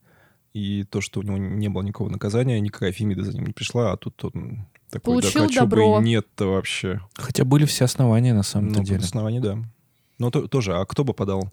и 0.52 0.84
то, 0.84 1.00
что 1.00 1.20
у 1.20 1.22
него 1.22 1.36
не 1.38 1.68
было 1.68 1.82
никакого 1.82 2.08
наказания, 2.10 2.60
никакая 2.60 2.92
Фемида 2.92 3.24
за 3.24 3.32
ним 3.32 3.46
не 3.46 3.52
пришла, 3.52 3.92
а 3.92 3.96
тут 3.96 4.22
он 4.24 4.66
такой, 4.90 5.14
Получил 5.20 5.42
да 5.42 5.48
бы 5.48 5.54
добро. 5.54 6.00
и 6.00 6.04
нет-то 6.04 6.46
вообще. 6.46 7.00
Хотя 7.14 7.44
были 7.44 7.64
все 7.64 7.84
основания 7.86 8.32
на 8.34 8.44
самом-то 8.44 8.78
Ну, 8.78 8.84
деле. 8.84 9.00
в 9.00 9.04
основании, 9.04 9.40
да. 9.40 9.58
Но 10.18 10.30
то- 10.30 10.46
тоже, 10.46 10.74
а 10.74 10.84
кто 10.86 11.02
бы 11.04 11.12
подал 11.12 11.50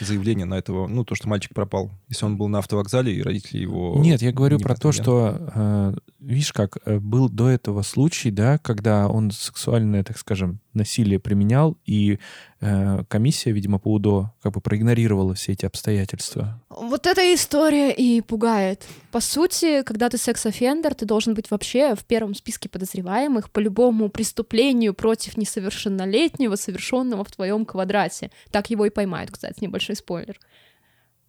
заявление 0.00 0.44
на 0.44 0.54
этого, 0.54 0.86
ну, 0.86 1.04
то, 1.04 1.14
что 1.14 1.28
мальчик 1.28 1.54
пропал, 1.54 1.90
если 2.08 2.26
он 2.26 2.36
был 2.36 2.48
на 2.48 2.58
автовокзале, 2.58 3.14
и 3.14 3.22
родители 3.22 3.58
его... 3.58 3.94
Нет, 3.98 4.20
я 4.20 4.32
говорю 4.32 4.58
не 4.58 4.62
про 4.62 4.74
то, 4.74 4.92
что, 4.92 5.50
э, 5.54 5.94
видишь 6.20 6.52
как, 6.52 6.76
э, 6.84 6.98
был 6.98 7.28
до 7.30 7.48
этого 7.48 7.82
случай, 7.82 8.30
да, 8.30 8.58
когда 8.58 9.08
он 9.08 9.30
сексуальное, 9.30 10.04
так 10.04 10.18
скажем, 10.18 10.60
насилие 10.74 11.18
применял, 11.18 11.76
и 11.84 12.18
э, 12.60 13.04
комиссия, 13.08 13.52
видимо, 13.52 13.78
по 13.78 13.92
УДО 13.92 14.32
как 14.42 14.52
бы 14.52 14.60
проигнорировала 14.60 15.34
все 15.34 15.52
эти 15.52 15.66
обстоятельства. 15.66 16.60
Вот 16.70 17.06
эта 17.06 17.34
история 17.34 17.92
и 17.92 18.20
пугает. 18.20 18.86
По 19.10 19.20
сути, 19.20 19.82
когда 19.82 20.08
ты 20.08 20.18
секс-офендер, 20.18 20.94
ты 20.94 21.06
должен 21.06 21.34
быть 21.34 21.50
вообще 21.50 21.94
в 21.94 22.04
первом 22.04 22.34
списке 22.34 22.68
подозреваемых 22.68 23.50
по 23.50 23.60
любому 23.60 24.08
преступлению 24.08 24.94
против 24.94 25.36
несовершеннолетнего, 25.36 26.56
совершенного 26.56 27.24
в 27.24 27.30
твоем 27.30 27.64
квадрате. 27.64 28.30
Так 28.50 28.70
его 28.70 28.86
и 28.86 28.90
поймают, 28.90 29.30
кстати, 29.30 29.58
небольшой 29.60 29.96
спойлер. 29.96 30.38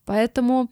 Поэтому 0.05 0.69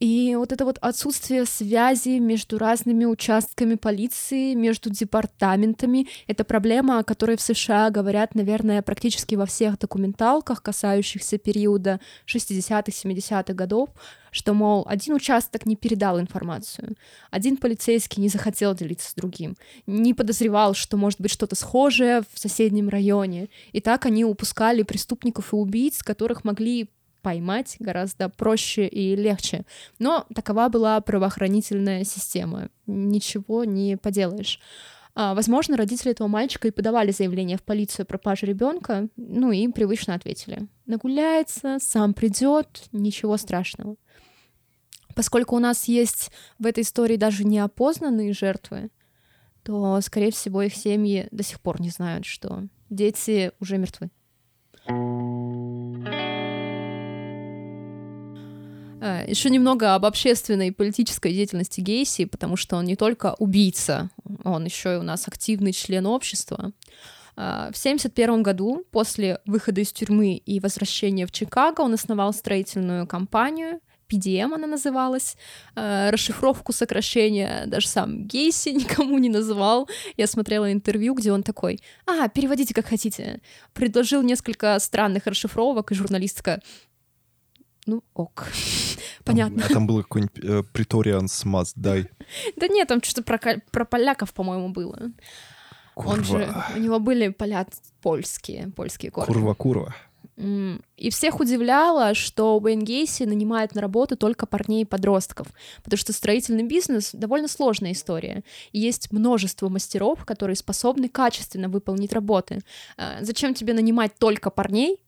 и 0.00 0.36
вот 0.36 0.52
это 0.52 0.64
вот 0.64 0.78
отсутствие 0.80 1.44
связи 1.44 2.18
между 2.20 2.56
разными 2.58 3.04
участками 3.04 3.74
полиции, 3.74 4.54
между 4.54 4.90
департаментами, 4.90 6.06
это 6.28 6.44
проблема, 6.44 7.00
о 7.00 7.04
которой 7.04 7.36
в 7.36 7.40
США 7.40 7.90
говорят, 7.90 8.36
наверное, 8.36 8.82
практически 8.82 9.34
во 9.34 9.44
всех 9.44 9.78
документалках, 9.78 10.62
касающихся 10.62 11.38
периода 11.38 12.00
60-х, 12.26 12.92
70-х 12.92 13.54
годов, 13.54 13.88
что, 14.30 14.54
мол, 14.54 14.84
один 14.88 15.14
участок 15.14 15.66
не 15.66 15.74
передал 15.74 16.20
информацию, 16.20 16.94
один 17.32 17.56
полицейский 17.56 18.22
не 18.22 18.28
захотел 18.28 18.74
делиться 18.76 19.10
с 19.10 19.14
другим, 19.14 19.56
не 19.86 20.14
подозревал, 20.14 20.74
что 20.74 20.96
может 20.96 21.20
быть 21.20 21.32
что-то 21.32 21.56
схожее 21.56 22.22
в 22.32 22.38
соседнем 22.38 22.88
районе. 22.88 23.48
И 23.72 23.80
так 23.80 24.06
они 24.06 24.24
упускали 24.24 24.82
преступников 24.82 25.52
и 25.52 25.56
убийц, 25.56 26.02
которых 26.04 26.44
могли 26.44 26.88
поймать 27.22 27.76
гораздо 27.78 28.28
проще 28.28 28.86
и 28.86 29.16
легче. 29.16 29.64
Но 29.98 30.26
такова 30.34 30.68
была 30.68 31.00
правоохранительная 31.00 32.04
система. 32.04 32.68
Ничего 32.86 33.64
не 33.64 33.96
поделаешь. 33.96 34.60
А, 35.14 35.34
Возможно, 35.34 35.76
родители 35.76 36.12
этого 36.12 36.28
мальчика 36.28 36.68
и 36.68 36.72
подавали 36.72 37.10
заявление 37.10 37.56
в 37.56 37.62
полицию 37.62 38.04
о 38.04 38.06
пропаже 38.06 38.46
ребенка, 38.46 39.08
ну 39.16 39.50
и 39.50 39.58
им 39.58 39.72
привычно 39.72 40.14
ответили. 40.14 40.68
Нагуляется, 40.86 41.78
сам 41.80 42.14
придет, 42.14 42.84
ничего 42.92 43.36
страшного. 43.36 43.96
Поскольку 45.16 45.56
у 45.56 45.58
нас 45.58 45.88
есть 45.88 46.30
в 46.60 46.66
этой 46.66 46.84
истории 46.84 47.16
даже 47.16 47.42
неопознанные 47.44 48.32
жертвы, 48.32 48.90
то, 49.64 50.00
скорее 50.00 50.30
всего, 50.30 50.62
их 50.62 50.74
семьи 50.74 51.26
до 51.32 51.42
сих 51.42 51.60
пор 51.60 51.80
не 51.80 51.90
знают, 51.90 52.24
что 52.24 52.68
дети 52.88 53.50
уже 53.58 53.76
мертвы. 53.78 54.10
Еще 59.00 59.50
немного 59.50 59.94
об 59.94 60.04
общественной 60.04 60.68
и 60.68 60.72
политической 60.72 61.32
деятельности 61.32 61.80
Гейси, 61.80 62.24
потому 62.24 62.56
что 62.56 62.76
он 62.76 62.84
не 62.84 62.96
только 62.96 63.34
убийца, 63.38 64.10
он 64.44 64.64
еще 64.64 64.94
и 64.94 64.98
у 64.98 65.02
нас 65.02 65.28
активный 65.28 65.72
член 65.72 66.06
общества. 66.06 66.72
А, 67.40 67.70
В 67.72 67.78
1971 67.78 68.42
году, 68.42 68.84
после 68.90 69.38
выхода 69.46 69.80
из 69.80 69.92
тюрьмы 69.92 70.34
и 70.34 70.58
возвращения 70.58 71.24
в 71.24 71.30
Чикаго, 71.30 71.82
он 71.82 71.94
основал 71.94 72.32
строительную 72.32 73.06
компанию, 73.06 73.80
PDM 74.10 74.54
она 74.54 74.66
называлась, 74.66 75.36
А, 75.76 76.10
расшифровку 76.10 76.72
сокращения 76.72 77.64
даже 77.66 77.86
сам 77.86 78.26
Гейси 78.26 78.68
никому 78.74 79.18
не 79.18 79.28
называл. 79.28 79.88
Я 80.16 80.26
смотрела 80.26 80.72
интервью, 80.72 81.14
где 81.14 81.30
он 81.30 81.44
такой, 81.44 81.78
а, 82.06 82.28
переводите 82.28 82.74
как 82.74 82.86
хотите. 82.86 83.40
Предложил 83.72 84.22
несколько 84.22 84.76
странных 84.80 85.26
расшифровок, 85.26 85.92
и 85.92 85.94
журналистка, 85.94 86.60
ну 87.88 88.02
ок, 88.14 88.46
понятно. 89.24 89.64
А 89.64 89.72
там 89.72 89.86
был 89.86 90.02
какой-нибудь 90.02 90.44
э, 90.44 90.62
Pretorians 90.72 91.44
must 91.44 91.74
die. 91.76 92.06
Да 92.56 92.68
нет, 92.68 92.88
там 92.88 93.02
что-то 93.02 93.22
про, 93.22 93.84
поляков, 93.84 94.32
по-моему, 94.32 94.68
было. 94.68 95.10
Он 95.96 96.22
же, 96.22 96.48
у 96.76 96.78
него 96.78 97.00
были 97.00 97.28
поля 97.28 97.66
польские, 98.02 98.70
польские 98.76 99.10
корни. 99.10 99.26
Курва, 99.32 99.54
курва. 99.54 99.94
М, 100.36 100.80
И 100.96 101.10
всех 101.10 101.40
удивляло, 101.40 102.14
что 102.14 102.60
Уэйн 102.60 102.84
Гейси 102.84 103.24
нанимает 103.24 103.74
на 103.74 103.80
работу 103.80 104.16
только 104.16 104.46
парней 104.46 104.82
и 104.82 104.84
подростков, 104.84 105.48
потому 105.82 105.98
что 105.98 106.12
строительный 106.12 106.62
бизнес— 106.62 107.10
довольно 107.12 107.48
сложная 107.48 107.90
история. 107.92 108.44
И 108.70 108.78
есть 108.78 109.10
множество 109.10 109.68
мастеров, 109.68 110.24
которые 110.24 110.54
способны 110.54 111.08
качественно 111.08 111.68
выполнить 111.68 112.12
работы. 112.12 112.60
А, 112.96 113.16
Зачем 113.22 113.54
тебе 113.54 113.72
нанимать 113.72 114.12
только 114.18 114.50
парней, 114.50 114.98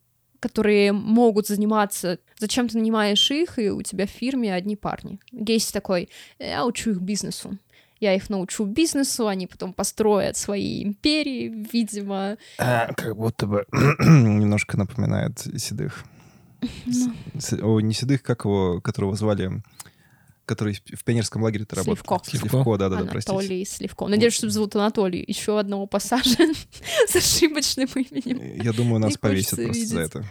которые 0.40 0.92
могут 0.92 1.46
заниматься... 1.46 2.18
Зачем 2.38 2.68
ты 2.68 2.78
нанимаешь 2.78 3.30
их, 3.30 3.58
и 3.58 3.70
у 3.70 3.82
тебя 3.82 4.06
в 4.06 4.10
фирме 4.10 4.52
одни 4.54 4.74
парни? 4.76 5.20
Гейси 5.32 5.72
такой, 5.72 6.08
я 6.38 6.64
учу 6.66 6.90
их 6.92 6.98
бизнесу. 6.98 7.56
Я 8.00 8.14
их 8.14 8.30
научу 8.30 8.64
бизнесу, 8.64 9.28
они 9.28 9.46
потом 9.46 9.74
построят 9.74 10.36
свои 10.38 10.82
империи, 10.82 11.66
видимо. 11.70 12.38
А, 12.58 12.92
как 12.94 13.14
будто 13.14 13.46
бы 13.46 13.66
немножко 13.72 14.78
напоминает 14.78 15.38
седых. 15.60 16.04
Ну. 16.86 17.12
С- 17.38 17.52
О, 17.62 17.80
не 17.80 17.92
седых, 17.92 18.22
как 18.22 18.44
его, 18.46 18.80
которого 18.80 19.16
звали, 19.16 19.60
который 20.50 20.74
в 20.74 21.04
пионерском 21.04 21.44
лагере-то 21.44 21.76
работал. 21.76 21.94
Сливко. 22.24 22.48
Сливко, 22.48 22.76
да-да-да, 22.76 23.04
простите. 23.04 23.32
Анатолий 23.32 23.64
Сливко. 23.64 24.08
Надеюсь, 24.08 24.34
что 24.34 24.50
зовут 24.50 24.74
Анатолий. 24.74 25.24
Еще 25.24 25.56
одного 25.56 25.86
пассажа 25.86 26.36
с 27.08 27.14
ошибочным 27.14 27.88
именем. 27.94 28.60
Я 28.60 28.72
думаю, 28.72 28.98
нас 28.98 29.16
повесят 29.16 29.62
просто 29.62 29.86
за 29.86 30.00
это. 30.00 30.24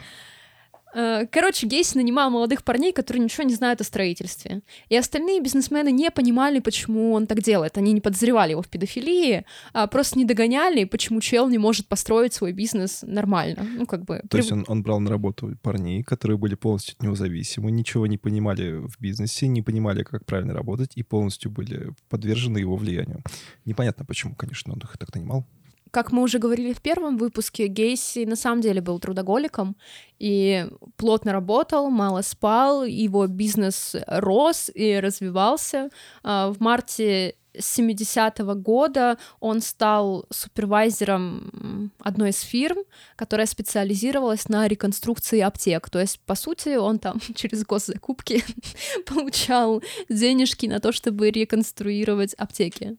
Э, 0.94 1.26
Короче, 1.32 1.68
Гейси 1.68 1.98
нанимал 1.98 2.30
молодых 2.30 2.64
парней, 2.64 2.92
которые 2.92 3.24
ничего 3.24 3.44
не 3.44 3.54
знают 3.54 3.82
о 3.82 3.84
строительстве. 3.84 4.62
И 4.90 4.98
остальные 4.98 5.42
бизнесмены 5.42 5.92
не 5.92 6.12
понимали, 6.12 6.60
почему 6.60 7.14
он 7.14 7.28
так 7.28 7.42
делает. 7.42 7.78
Они 7.78 7.94
не 7.94 8.02
подозревали 8.02 8.52
его 8.52 8.62
в 8.62 8.68
педофилии, 8.68 9.46
а 9.74 9.88
просто 9.88 10.18
не 10.18 10.26
догоняли, 10.26 10.86
почему 10.86 11.22
чел 11.22 11.50
не 11.50 11.58
может 11.58 11.88
построить 11.88 12.34
свой 12.34 12.54
бизнес 12.54 13.04
нормально. 13.04 13.66
Ну, 13.78 13.86
как 13.86 14.06
бы... 14.06 14.22
То 14.30 14.38
есть 14.38 14.52
он, 14.52 14.66
он 14.68 14.84
брал 14.84 15.00
на 15.00 15.10
работу 15.10 15.58
парней, 15.62 16.04
которые 16.04 16.38
были 16.38 16.56
полностью 16.56 16.96
от 16.98 17.04
него 17.04 17.16
зависимы, 17.16 17.72
ничего 17.72 18.08
не 18.08 18.18
понимали 18.18 18.72
в 18.72 19.00
бизнесе, 19.00 19.48
не 19.48 19.62
понимали, 19.62 20.04
как 20.04 20.26
правильно 20.26 20.54
работать, 20.54 20.92
и 20.96 21.04
полностью 21.04 21.52
были 21.52 21.94
подвержены 22.10 22.58
его 22.58 22.76
влиянию. 22.76 23.24
Непонятно, 23.66 24.06
почему, 24.06 24.36
конечно, 24.36 24.74
он 24.74 24.80
их 24.80 24.98
так 24.98 25.14
нанимал. 25.14 25.46
Как 25.92 26.12
мы 26.12 26.22
уже 26.22 26.40
говорили 26.40 26.74
в 26.74 26.82
первом 26.82 27.18
выпуске, 27.18 27.68
Гейси 27.68 28.26
на 28.26 28.36
самом 28.36 28.62
деле 28.62 28.82
был 28.82 29.00
трудоголиком 29.00 29.76
и 30.20 30.68
плотно 30.98 31.32
работал, 31.32 31.90
мало 31.90 32.22
спал, 32.22 32.84
его 32.84 33.28
бизнес 33.28 33.96
рос 34.08 34.70
и 34.74 35.00
развивался. 35.00 35.90
А, 36.24 36.52
В 36.52 36.60
марте 36.60 37.36
70-го 37.56 38.56
года 38.56 39.18
он 39.40 39.62
стал 39.62 40.26
супервайзером 40.30 41.92
одной 42.00 42.30
из 42.30 42.42
фирм, 42.42 42.80
которая 43.16 43.48
специализировалась 43.48 44.50
на 44.50 44.68
реконструкции 44.68 45.40
аптек. 45.40 45.90
То 45.90 46.00
есть, 46.00 46.20
по 46.22 46.36
сути, 46.36 46.78
он 46.78 47.00
там 47.00 47.20
через 47.36 47.66
госзакупки 47.66 48.44
получал 49.06 49.82
денежки 50.10 50.68
на 50.68 50.80
то, 50.80 50.92
чтобы 50.92 51.32
реконструировать 51.32 52.34
аптеки. 52.36 52.98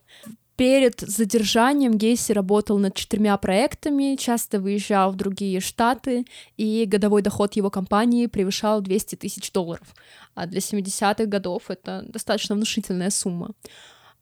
Перед 0.61 1.01
задержанием 1.01 1.97
Гейси 1.97 2.33
работал 2.33 2.77
над 2.77 2.95
четырьмя 2.95 3.39
проектами, 3.39 4.15
часто 4.17 4.61
выезжал 4.61 5.11
в 5.11 5.17
другие 5.17 5.59
штаты, 5.59 6.27
и 6.59 6.85
годовой 6.85 7.23
доход 7.23 7.57
его 7.57 7.71
компании 7.71 8.27
превышал 8.27 8.83
200 8.83 9.15
тысяч 9.15 9.51
долларов. 9.53 9.87
А 10.35 10.45
для 10.45 10.59
70-х 10.59 11.25
годов 11.25 11.71
это 11.71 12.05
достаточно 12.07 12.57
внушительная 12.57 13.09
сумма. 13.09 13.53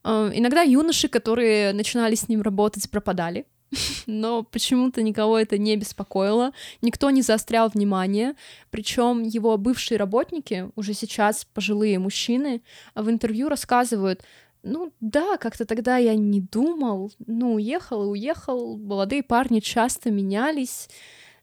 Э, 0.05 0.31
Иногда 0.33 0.63
юноши, 0.63 1.09
которые 1.09 1.73
начинали 1.73 2.15
с 2.15 2.29
ним 2.29 2.43
работать, 2.43 2.89
пропадали, 2.89 3.45
но 4.07 4.45
почему-то 4.45 5.03
никого 5.03 5.41
это 5.41 5.59
не 5.59 5.75
беспокоило, 5.77 6.53
никто 6.83 7.11
не 7.11 7.23
заострял 7.23 7.69
внимание, 7.69 8.35
причем 8.71 9.25
его 9.25 9.57
бывшие 9.57 9.99
работники, 9.99 10.71
уже 10.77 10.95
сейчас 10.95 11.45
пожилые 11.53 11.99
мужчины, 11.99 12.63
в 12.95 13.11
интервью 13.11 13.49
рассказывают, 13.49 14.23
ну 14.63 14.93
да, 15.01 15.37
как-то 15.39 15.65
тогда 15.65 15.97
я 15.97 16.15
не 16.15 16.41
думал, 16.41 17.13
ну 17.27 17.55
уехал 17.55 18.05
и 18.05 18.09
уехал, 18.09 18.77
молодые 18.77 19.23
парни 19.23 19.61
часто 19.61 20.11
менялись, 20.11 20.89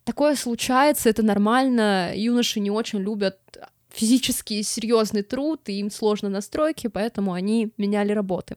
Такое 0.06 0.36
случается, 0.36 1.10
это 1.10 1.24
нормально. 1.24 2.12
Юноши 2.16 2.60
не 2.60 2.70
очень 2.70 3.00
любят 3.00 3.40
физически 3.90 4.62
серьезный 4.62 5.24
труд, 5.24 5.68
и 5.68 5.80
им 5.80 5.90
сложно 5.90 6.30
настройки, 6.30 6.88
поэтому 6.88 7.34
они 7.34 7.72
меняли 7.78 8.12
работы. 8.12 8.56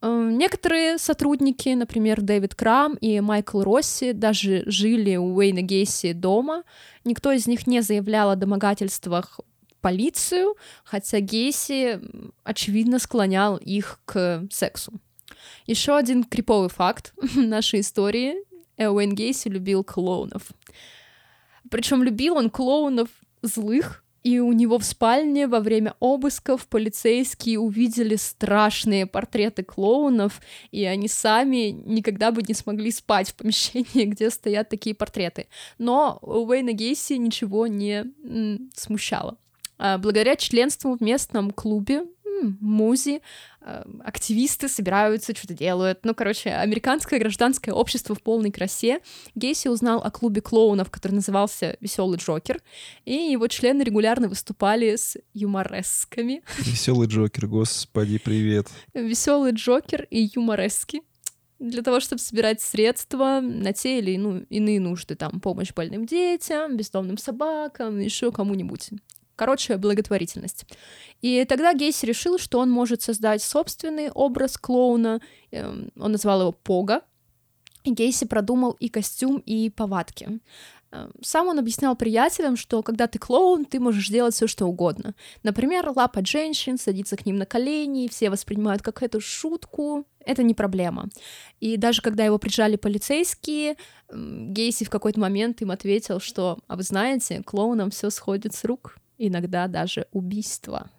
Эм, 0.00 0.38
некоторые 0.38 0.96
сотрудники, 0.96 1.68
например, 1.68 2.22
Дэвид 2.22 2.54
Крам 2.54 2.94
и 2.94 3.20
Майкл 3.20 3.60
Росси, 3.62 4.14
даже 4.14 4.62
жили 4.64 5.16
у 5.16 5.34
Уэйна 5.34 5.60
Гейси 5.60 6.14
дома. 6.14 6.62
Никто 7.04 7.32
из 7.32 7.46
них 7.46 7.66
не 7.66 7.82
заявлял 7.82 8.30
о 8.30 8.36
домогательствах 8.36 9.40
полицию, 9.82 10.56
хотя 10.84 11.20
Гейси, 11.20 12.00
очевидно, 12.44 12.98
склонял 12.98 13.58
их 13.58 14.00
к 14.06 14.46
сексу. 14.50 14.94
Еще 15.66 15.96
один 15.96 16.24
криповый 16.24 16.70
факт 16.70 17.12
нашей 17.34 17.80
истории. 17.80 18.36
Уэйн 18.78 19.14
Гейси 19.14 19.48
любил 19.48 19.84
клоунов. 19.84 20.42
Причем 21.70 22.02
любил 22.02 22.36
он 22.36 22.50
клоунов 22.50 23.08
злых, 23.42 24.02
и 24.22 24.38
у 24.38 24.52
него 24.52 24.78
в 24.78 24.84
спальне 24.84 25.48
во 25.48 25.60
время 25.60 25.94
обысков 26.00 26.66
полицейские 26.68 27.58
увидели 27.58 28.16
страшные 28.16 29.06
портреты 29.06 29.64
клоунов, 29.64 30.40
и 30.70 30.84
они 30.84 31.08
сами 31.08 31.70
никогда 31.70 32.30
бы 32.30 32.42
не 32.42 32.54
смогли 32.54 32.90
спать 32.92 33.30
в 33.30 33.34
помещении, 33.34 34.04
где 34.06 34.30
стоят 34.30 34.68
такие 34.68 34.94
портреты. 34.94 35.48
Но 35.78 36.18
Уэйна 36.22 36.72
Гейси 36.72 37.14
ничего 37.14 37.66
не 37.66 38.04
смущало. 38.74 39.36
А 39.84 39.98
благодаря 39.98 40.36
членству 40.36 40.96
в 40.96 41.00
местном 41.00 41.50
клубе 41.50 42.04
Музи, 42.60 43.20
э, 43.60 43.84
активисты 44.04 44.68
собираются, 44.68 45.34
что-то 45.34 45.54
делают. 45.54 46.00
Ну, 46.04 46.14
короче, 46.14 46.50
американское 46.50 47.18
гражданское 47.18 47.72
общество 47.72 48.14
в 48.14 48.22
полной 48.22 48.52
красе. 48.52 49.00
Гейси 49.34 49.66
узнал 49.66 50.00
о 50.02 50.10
клубе 50.12 50.40
клоунов, 50.40 50.90
который 50.90 51.12
назывался 51.12 51.76
«Веселый 51.80 52.18
Джокер», 52.18 52.60
и 53.04 53.12
его 53.12 53.48
члены 53.48 53.82
регулярно 53.82 54.28
выступали 54.28 54.94
с 54.94 55.16
юморесками. 55.34 56.42
Веселый 56.58 57.08
Джокер, 57.08 57.48
господи, 57.48 58.18
привет. 58.18 58.68
Веселый 58.94 59.52
Джокер 59.52 60.06
и 60.10 60.30
юморески 60.34 61.02
для 61.58 61.82
того, 61.82 61.98
чтобы 61.98 62.20
собирать 62.20 62.60
средства 62.60 63.40
на 63.40 63.72
те 63.72 63.98
или 63.98 64.16
ну, 64.16 64.44
иные 64.48 64.80
нужды, 64.80 65.16
там, 65.16 65.40
помощь 65.40 65.72
больным 65.72 66.06
детям, 66.06 66.76
бездомным 66.76 67.18
собакам, 67.18 67.98
еще 67.98 68.30
кому-нибудь. 68.30 68.90
Короче, 69.36 69.76
благотворительность. 69.76 70.66
И 71.22 71.44
тогда 71.44 71.72
Гейси 71.72 72.06
решил, 72.06 72.38
что 72.38 72.58
он 72.58 72.70
может 72.70 73.02
создать 73.02 73.42
собственный 73.42 74.10
образ 74.10 74.58
клоуна. 74.58 75.20
Эм, 75.50 75.90
он 75.98 76.12
назвал 76.12 76.40
его 76.40 76.52
Пога. 76.52 77.02
И 77.84 77.90
Гейси 77.90 78.26
продумал 78.26 78.76
и 78.78 78.88
костюм, 78.88 79.38
и 79.38 79.70
повадки. 79.70 80.40
Эм, 80.92 81.10
сам 81.22 81.48
он 81.48 81.58
объяснял 81.58 81.96
приятелям, 81.96 82.56
что 82.56 82.82
когда 82.82 83.06
ты 83.06 83.18
клоун, 83.18 83.64
ты 83.64 83.80
можешь 83.80 84.08
делать 84.08 84.34
все, 84.34 84.46
что 84.46 84.66
угодно. 84.66 85.14
Например, 85.42 85.90
лапать 85.96 86.26
женщин, 86.26 86.78
садиться 86.78 87.16
к 87.16 87.24
ним 87.24 87.38
на 87.38 87.46
колени, 87.46 88.08
все 88.08 88.28
воспринимают 88.28 88.82
как 88.82 89.02
эту 89.02 89.20
шутку. 89.20 90.06
Это 90.20 90.42
не 90.42 90.54
проблема. 90.54 91.08
И 91.60 91.76
даже 91.76 92.02
когда 92.02 92.24
его 92.24 92.38
прижали 92.38 92.76
полицейские, 92.76 93.76
эм, 94.10 94.52
Гейси 94.52 94.84
в 94.84 94.90
какой-то 94.90 95.18
момент 95.18 95.62
им 95.62 95.70
ответил, 95.70 96.20
что, 96.20 96.58
а 96.68 96.76
вы 96.76 96.82
знаете, 96.82 97.42
клоунам 97.42 97.90
все 97.90 98.10
сходит 98.10 98.54
с 98.54 98.64
рук 98.64 98.96
иногда 99.26 99.66
даже 99.68 100.06
убийство. 100.12 100.90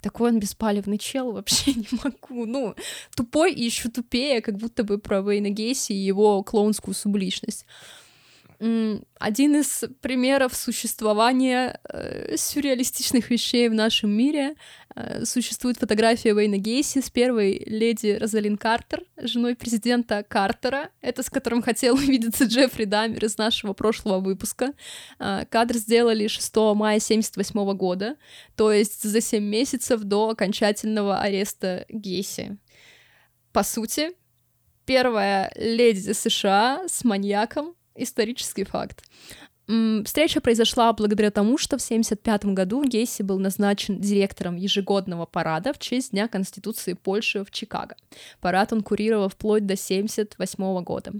Такой 0.00 0.30
он 0.30 0.38
беспалевный 0.38 0.98
чел, 0.98 1.32
вообще 1.32 1.72
не 1.74 1.86
могу. 2.02 2.46
Ну, 2.46 2.74
тупой 3.16 3.52
и 3.52 3.64
еще 3.64 3.88
тупее, 3.88 4.40
как 4.40 4.56
будто 4.56 4.84
бы 4.84 4.98
про 4.98 5.20
Вейна 5.20 5.50
Гейси 5.50 5.92
и 5.92 6.06
его 6.06 6.42
клоунскую 6.42 6.94
субличность 6.94 7.66
один 8.58 9.56
из 9.56 9.84
примеров 10.00 10.54
существования 10.54 11.80
э, 11.88 12.36
сюрреалистичных 12.36 13.30
вещей 13.30 13.68
в 13.68 13.74
нашем 13.74 14.10
мире. 14.10 14.54
Э, 14.94 15.24
существует 15.24 15.78
фотография 15.78 16.34
Уэйна 16.34 16.58
Гейси 16.58 17.00
с 17.00 17.10
первой 17.10 17.62
леди 17.66 18.16
Розалин 18.20 18.56
Картер, 18.56 19.02
женой 19.16 19.56
президента 19.56 20.22
Картера, 20.22 20.90
это 21.00 21.22
с 21.22 21.30
которым 21.30 21.62
хотел 21.62 21.94
увидеться 21.96 22.44
Джеффри 22.44 22.84
Дамер 22.84 23.24
из 23.24 23.38
нашего 23.38 23.72
прошлого 23.72 24.20
выпуска. 24.20 24.72
Э, 25.18 25.44
кадр 25.50 25.76
сделали 25.76 26.28
6 26.28 26.56
мая 26.56 26.98
1978 26.98 27.76
года, 27.76 28.16
то 28.56 28.72
есть 28.72 29.02
за 29.02 29.20
7 29.20 29.42
месяцев 29.42 30.02
до 30.02 30.30
окончательного 30.30 31.18
ареста 31.18 31.86
Гейси. 31.88 32.56
По 33.52 33.62
сути, 33.62 34.12
первая 34.84 35.52
леди 35.56 36.12
США 36.12 36.84
с 36.86 37.04
маньяком 37.04 37.74
исторический 37.94 38.64
факт. 38.64 39.02
Встреча 39.66 40.42
произошла 40.42 40.92
благодаря 40.92 41.30
тому, 41.30 41.56
что 41.56 41.78
в 41.78 41.82
1975 41.82 42.52
году 42.54 42.84
Гейси 42.84 43.22
был 43.22 43.38
назначен 43.38 43.98
директором 43.98 44.56
ежегодного 44.56 45.24
парада 45.24 45.72
в 45.72 45.78
честь 45.78 46.10
Дня 46.10 46.28
Конституции 46.28 46.92
Польши 46.92 47.46
в 47.46 47.50
Чикаго. 47.50 47.96
Парад 48.42 48.74
он 48.74 48.82
курировал 48.82 49.30
вплоть 49.30 49.64
до 49.64 49.72
1978 49.72 50.84
года. 50.84 51.12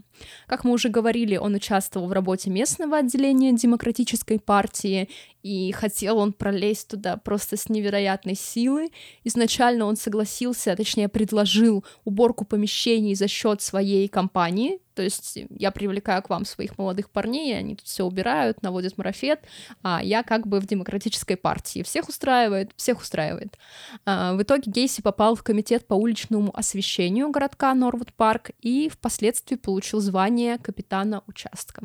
Как 0.46 0.64
мы 0.64 0.72
уже 0.72 0.90
говорили, 0.90 1.38
он 1.38 1.54
участвовал 1.54 2.06
в 2.06 2.12
работе 2.12 2.50
местного 2.50 2.98
отделения 2.98 3.54
Демократической 3.54 4.38
партии, 4.38 5.08
и 5.42 5.72
хотел 5.72 6.18
он 6.18 6.34
пролезть 6.34 6.88
туда 6.88 7.16
просто 7.16 7.56
с 7.56 7.70
невероятной 7.70 8.34
силой. 8.34 8.92
Изначально 9.24 9.86
он 9.86 9.96
согласился, 9.96 10.76
точнее 10.76 11.08
предложил 11.08 11.82
уборку 12.04 12.44
помещений 12.44 13.14
за 13.14 13.26
счет 13.26 13.62
своей 13.62 14.06
компании, 14.08 14.80
то 14.94 15.02
есть 15.02 15.38
я 15.50 15.70
привлекаю 15.70 16.22
к 16.22 16.30
вам 16.30 16.44
своих 16.44 16.78
молодых 16.78 17.10
парней, 17.10 17.56
они 17.58 17.76
тут 17.76 17.86
все 17.86 18.04
убирают, 18.04 18.62
наводят 18.62 18.96
марафет, 18.96 19.40
а 19.82 20.00
я 20.02 20.22
как 20.22 20.46
бы 20.46 20.60
в 20.60 20.66
демократической 20.66 21.36
партии. 21.36 21.82
Всех 21.82 22.08
устраивает, 22.08 22.72
всех 22.76 23.00
устраивает. 23.00 23.58
А, 24.04 24.34
в 24.34 24.42
итоге 24.42 24.70
Гейси 24.70 25.02
попал 25.02 25.34
в 25.34 25.42
комитет 25.42 25.86
по 25.86 25.94
уличному 25.94 26.56
освещению 26.56 27.30
городка 27.30 27.74
Норвуд 27.74 28.12
Парк 28.12 28.50
и 28.60 28.88
впоследствии 28.88 29.56
получил 29.56 30.00
звание 30.00 30.58
капитана 30.58 31.22
участка. 31.26 31.82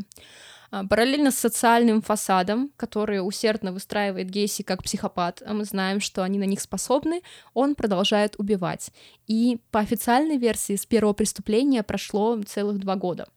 А, 0.71 0.85
параллельно 0.85 1.31
с 1.31 1.35
социальным 1.37 2.01
фасадом, 2.01 2.71
который 2.77 3.25
усердно 3.25 3.71
выстраивает 3.71 4.29
Гейси 4.29 4.61
как 4.61 4.83
психопат, 4.83 5.41
а 5.45 5.53
мы 5.53 5.65
знаем, 5.65 5.99
что 5.99 6.23
они 6.23 6.37
на 6.37 6.43
них 6.43 6.61
способны, 6.61 7.21
он 7.53 7.75
продолжает 7.75 8.35
убивать. 8.37 8.91
И 9.27 9.59
по 9.71 9.79
официальной 9.79 10.37
версии 10.37 10.75
с 10.75 10.85
первого 10.85 11.13
преступления 11.13 11.83
прошло 11.83 12.41
целых 12.43 12.79
два 12.79 12.95
года. 12.95 13.27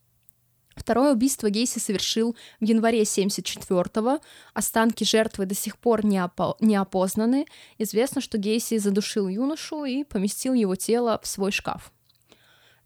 Второе 0.75 1.13
убийство 1.13 1.51
Гейси 1.51 1.79
совершил 1.79 2.35
в 2.61 2.65
январе 2.65 3.03
74-го. 3.03 4.21
Останки 4.55 5.05
жертвы 5.05 5.47
до 5.47 5.55
сих 5.55 5.77
пор 5.77 6.05
не, 6.05 6.17
опо- 6.19 6.57
не 6.61 6.77
опознаны. 6.77 7.47
Известно, 7.79 8.21
что 8.21 8.39
Гейси 8.39 8.79
задушил 8.79 9.29
юношу 9.29 9.85
и 9.85 10.05
поместил 10.05 10.55
его 10.55 10.75
тело 10.75 11.21
в 11.23 11.27
свой 11.27 11.53
шкаф. 11.53 11.93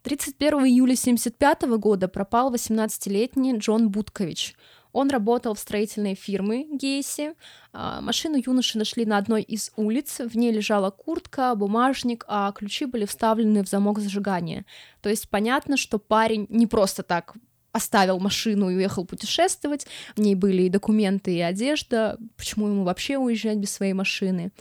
31 0.07 0.67
июля 0.67 0.93
1975 0.93 1.63
года 1.81 2.07
пропал 2.07 2.55
18-летний 2.55 3.59
Джон 3.59 3.89
Будкович. 3.89 4.55
Он 4.93 5.11
работал 5.11 5.55
в 5.55 5.59
строительной 5.59 6.15
фирме 6.15 6.65
Гейси. 6.71 7.35
А, 7.73 8.01
машину 8.01 8.37
юноши 8.37 8.79
нашли 8.79 9.05
на 9.05 9.19
одной 9.19 9.43
из 9.43 9.73
улиц. 9.75 10.21
В 10.21 10.37
ней 10.37 10.53
лежала 10.53 10.91
куртка, 10.91 11.57
бумажник, 11.57 12.25
а 12.29 12.53
ключи 12.53 12.85
были 12.85 13.05
вставлены 13.05 13.65
в 13.65 13.69
замок 13.69 13.99
зажигания. 13.99 14.65
То 15.01 15.09
есть 15.09 15.29
понятно, 15.29 15.77
что 15.77 15.99
парень 15.99 16.47
не 16.51 16.69
просто 16.69 17.03
так 17.03 17.35
оставил 17.73 18.21
машину 18.21 18.71
и 18.71 18.77
уехал 18.77 19.05
путешествовать. 19.05 19.89
В 20.15 20.21
ней 20.21 20.37
были 20.37 20.63
и 20.63 20.69
документы, 20.69 21.35
и 21.35 21.41
одежда. 21.41 22.17
Почему 22.37 22.69
ему 22.69 22.85
вообще 22.85 23.19
уезжать 23.19 23.59
без 23.59 23.73
своей 23.73 23.93
машины? 23.93 24.53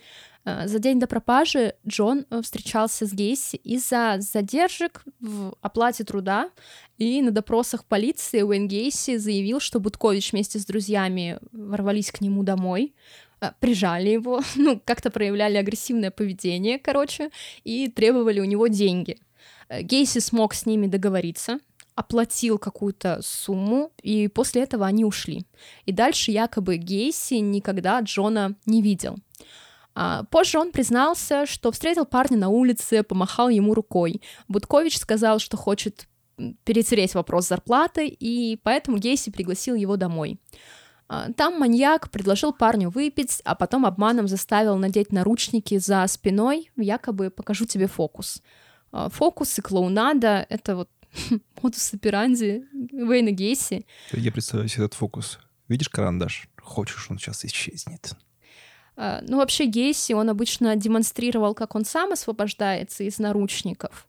Э, 0.46 0.68
за 0.68 0.80
день 0.80 1.00
до 1.00 1.08
пропажи 1.08 1.74
Джон 1.88 2.26
э, 2.30 2.42
встречался 2.42 3.06
с 3.06 3.14
Гейси 3.14 3.58
из-за 3.58 4.18
задержек 4.20 5.04
в 5.20 5.56
оплате 5.62 6.04
труда, 6.04 6.52
и 6.98 7.22
на 7.22 7.32
допросах 7.32 7.84
полиции 7.84 8.42
Уэйн 8.42 8.68
Гейси 8.68 9.18
заявил, 9.18 9.60
что 9.60 9.80
Будкович 9.80 10.32
вместе 10.32 10.60
с 10.60 10.66
друзьями 10.66 11.40
ворвались 11.52 12.12
к 12.12 12.22
нему 12.22 12.44
домой, 12.44 12.94
э, 13.42 13.52
прижали 13.60 14.10
его, 14.10 14.42
ну, 14.56 14.80
как-то 14.86 15.10
проявляли 15.10 15.58
агрессивное 15.58 16.12
поведение, 16.12 16.80
короче, 16.80 17.32
и 17.64 17.90
требовали 17.90 18.40
у 18.40 18.46
него 18.46 18.68
деньги. 18.68 19.18
Гейси 19.68 20.20
смог 20.20 20.54
с 20.54 20.68
ними 20.68 20.86
договориться, 20.86 21.58
оплатил 21.96 22.60
какую-то 22.60 23.20
сумму, 23.24 23.92
и 24.04 24.28
после 24.28 24.62
этого 24.62 24.86
они 24.86 25.06
ушли. 25.06 25.48
И 25.88 25.92
дальше 25.92 26.30
якобы 26.30 26.78
Гейси 26.78 27.36
никогда 27.36 28.00
Джона 28.02 28.56
не 28.68 28.84
видел. 28.84 29.18
А, 29.96 30.24
позже 30.26 30.60
он 30.60 30.72
признался, 30.72 31.46
что 31.46 31.72
встретил 31.72 32.06
парня 32.06 32.38
на 32.38 32.50
улице, 32.50 33.02
помахал 33.02 33.50
ему 33.50 33.74
рукой. 33.74 34.22
Будкович 34.50 34.98
сказал, 34.98 35.40
что 35.40 35.56
хочет 35.58 36.08
перетереть 36.66 37.16
вопрос 37.16 37.48
зарплаты, 37.48 38.08
и 38.08 38.60
поэтому 38.62 38.98
Гейси 38.98 39.32
пригласил 39.32 39.76
его 39.76 39.96
домой. 39.96 40.38
А, 41.08 41.32
там 41.32 41.60
маньяк 41.60 42.12
предложил 42.12 42.52
парню 42.52 42.90
выпить, 42.90 43.42
а 43.46 43.56
потом 43.56 43.86
обманом 43.86 44.28
заставил 44.28 44.76
надеть 44.78 45.14
наручники 45.14 45.78
за 45.78 46.06
спиной, 46.08 46.72
якобы 46.76 47.30
покажу 47.30 47.66
тебе 47.66 47.88
фокус. 47.88 48.42
А, 48.92 49.10
фокус 49.10 49.58
и 49.58 49.62
клоунада— 49.62 50.46
это 50.50 50.76
вот 50.76 50.90
модус 51.62 51.94
операнди 51.94 52.66
Уэйна 52.92 53.32
Гейси. 53.32 53.86
Я 54.12 54.32
представляю 54.32 54.68
себе 54.68 54.86
этот 54.86 54.98
фокус. 54.98 55.40
Видишь 55.70 55.90
карандаш? 55.90 56.50
Хочешь, 56.62 57.08
он 57.10 57.18
сейчас 57.18 57.46
исчезнет. 57.46 58.14
А, 58.98 59.22
ну, 59.28 59.38
вообще 59.38 59.66
Гейси, 59.66 60.14
он 60.14 60.30
обычно 60.30 60.76
демонстрировал, 60.76 61.54
как 61.54 61.76
он 61.76 61.86
сам 61.86 62.14
освобождается 62.14 63.04
из 63.04 63.20
наручников, 63.20 64.08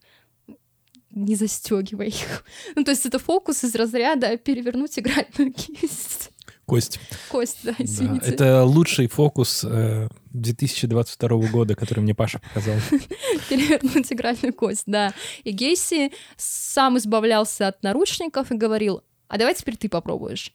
не 1.11 1.35
застегивая 1.35 2.07
их. 2.07 2.44
Ну, 2.77 2.85
то 2.85 2.90
есть 2.90 3.07
это 3.07 3.18
фокус 3.18 3.64
из 3.64 3.75
разряда 3.75 4.37
перевернуть 4.37 4.99
игральную 4.99 5.53
кисть. 5.53 6.31
Кость. 6.66 6.99
Кость, 7.29 7.59
да, 7.62 7.75
извините. 7.79 8.27
Да, 8.27 8.33
это 8.33 8.64
лучший 8.64 9.07
фокус 9.07 9.64
э, 9.64 10.09
2022 10.33 11.29
года, 11.49 11.77
который 11.77 12.01
мне 12.01 12.14
Паша 12.14 12.40
показал. 12.40 12.75
Перевернуть 13.49 14.12
игральную 14.12 14.53
кость, 14.53 14.83
да. 14.87 15.14
И 15.44 15.53
Гейси 15.53 16.12
сам 16.37 16.99
избавлялся 16.99 17.68
от 17.68 17.83
наручников 17.85 18.51
и 18.51 18.57
говорил, 18.57 19.03
а 19.29 19.38
давай 19.38 19.55
теперь 19.55 19.77
ты 19.77 19.88
попробуешь. 19.88 20.53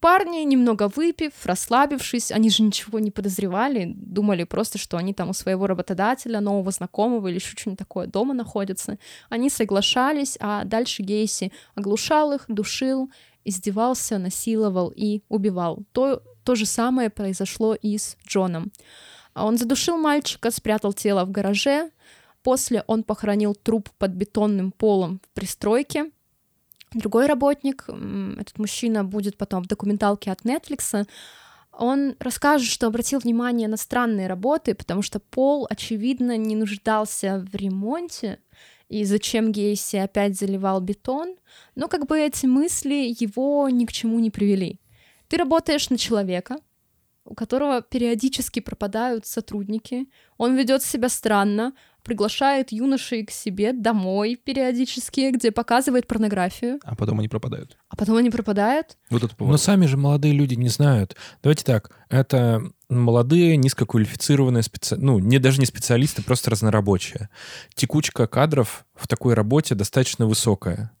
Парни, 0.00 0.44
немного 0.44 0.90
выпив, 0.94 1.32
расслабившись, 1.44 2.30
они 2.30 2.50
же 2.50 2.62
ничего 2.62 2.98
не 2.98 3.10
подозревали, 3.10 3.94
думали 3.96 4.44
просто, 4.44 4.76
что 4.76 4.98
они 4.98 5.14
там 5.14 5.30
у 5.30 5.32
своего 5.32 5.66
работодателя, 5.66 6.40
нового 6.40 6.70
знакомого 6.70 7.28
или 7.28 7.36
еще 7.36 7.56
что-нибудь 7.56 7.78
такое 7.78 8.06
дома 8.06 8.34
находятся. 8.34 8.98
Они 9.30 9.48
соглашались, 9.48 10.36
а 10.40 10.64
дальше 10.64 11.02
Гейси 11.02 11.50
оглушал 11.74 12.32
их, 12.32 12.44
душил, 12.48 13.10
издевался, 13.44 14.18
насиловал 14.18 14.92
и 14.94 15.22
убивал. 15.28 15.84
То, 15.92 16.22
то 16.44 16.54
же 16.54 16.66
самое 16.66 17.08
произошло 17.08 17.74
и 17.74 17.96
с 17.96 18.16
Джоном. 18.28 18.70
Он 19.34 19.56
задушил 19.56 19.96
мальчика, 19.96 20.50
спрятал 20.50 20.92
тело 20.92 21.24
в 21.24 21.30
гараже, 21.30 21.90
после 22.42 22.84
он 22.86 23.02
похоронил 23.02 23.54
труп 23.54 23.88
под 23.98 24.10
бетонным 24.12 24.72
полом 24.72 25.20
в 25.24 25.34
пристройке, 25.34 26.10
Другой 26.94 27.26
работник, 27.26 27.84
этот 27.88 28.58
мужчина 28.58 29.04
будет 29.04 29.36
потом 29.36 29.64
в 29.64 29.66
документалке 29.66 30.30
от 30.30 30.42
Netflix, 30.42 31.06
он 31.76 32.14
расскажет, 32.20 32.68
что 32.68 32.86
обратил 32.86 33.18
внимание 33.18 33.66
на 33.66 33.76
странные 33.76 34.28
работы, 34.28 34.74
потому 34.74 35.02
что 35.02 35.18
Пол, 35.18 35.66
очевидно, 35.68 36.36
не 36.36 36.54
нуждался 36.54 37.44
в 37.50 37.54
ремонте, 37.56 38.38
и 38.88 39.04
зачем 39.04 39.50
Гейси 39.50 39.96
опять 39.96 40.38
заливал 40.38 40.80
бетон, 40.80 41.36
но 41.74 41.88
как 41.88 42.06
бы 42.06 42.18
эти 42.18 42.46
мысли 42.46 43.14
его 43.18 43.68
ни 43.68 43.86
к 43.86 43.92
чему 43.92 44.20
не 44.20 44.30
привели. 44.30 44.80
Ты 45.28 45.36
работаешь 45.36 45.90
на 45.90 45.98
человека, 45.98 46.58
у 47.24 47.34
которого 47.34 47.82
периодически 47.82 48.60
пропадают 48.60 49.26
сотрудники, 49.26 50.06
он 50.36 50.54
ведет 50.54 50.82
себя 50.82 51.08
странно, 51.08 51.72
приглашает 52.04 52.70
юношей 52.70 53.24
к 53.24 53.30
себе 53.30 53.72
домой 53.72 54.36
периодически, 54.42 55.30
где 55.32 55.50
показывает 55.50 56.06
порнографию. 56.06 56.78
А 56.84 56.94
потом 56.94 57.18
они 57.18 57.28
пропадают. 57.28 57.76
А 57.88 57.96
потом 57.96 58.16
они 58.16 58.30
пропадают. 58.30 58.96
Вот 59.10 59.24
это 59.24 59.34
Но 59.38 59.56
сами 59.56 59.86
же 59.86 59.96
молодые 59.96 60.34
люди 60.34 60.54
не 60.54 60.68
знают. 60.68 61.16
Давайте 61.42 61.64
так, 61.64 61.90
это 62.08 62.62
молодые, 62.88 63.56
низкоквалифицированные 63.56 64.62
специ... 64.62 64.96
ну, 64.96 65.18
не, 65.18 65.38
даже 65.38 65.58
не 65.58 65.66
специалисты, 65.66 66.22
просто 66.22 66.50
разнорабочие. 66.50 67.28
Текучка 67.74 68.26
кадров 68.26 68.86
в 68.94 69.08
такой 69.08 69.34
работе 69.34 69.74
достаточно 69.74 70.26
высокая. 70.26 70.92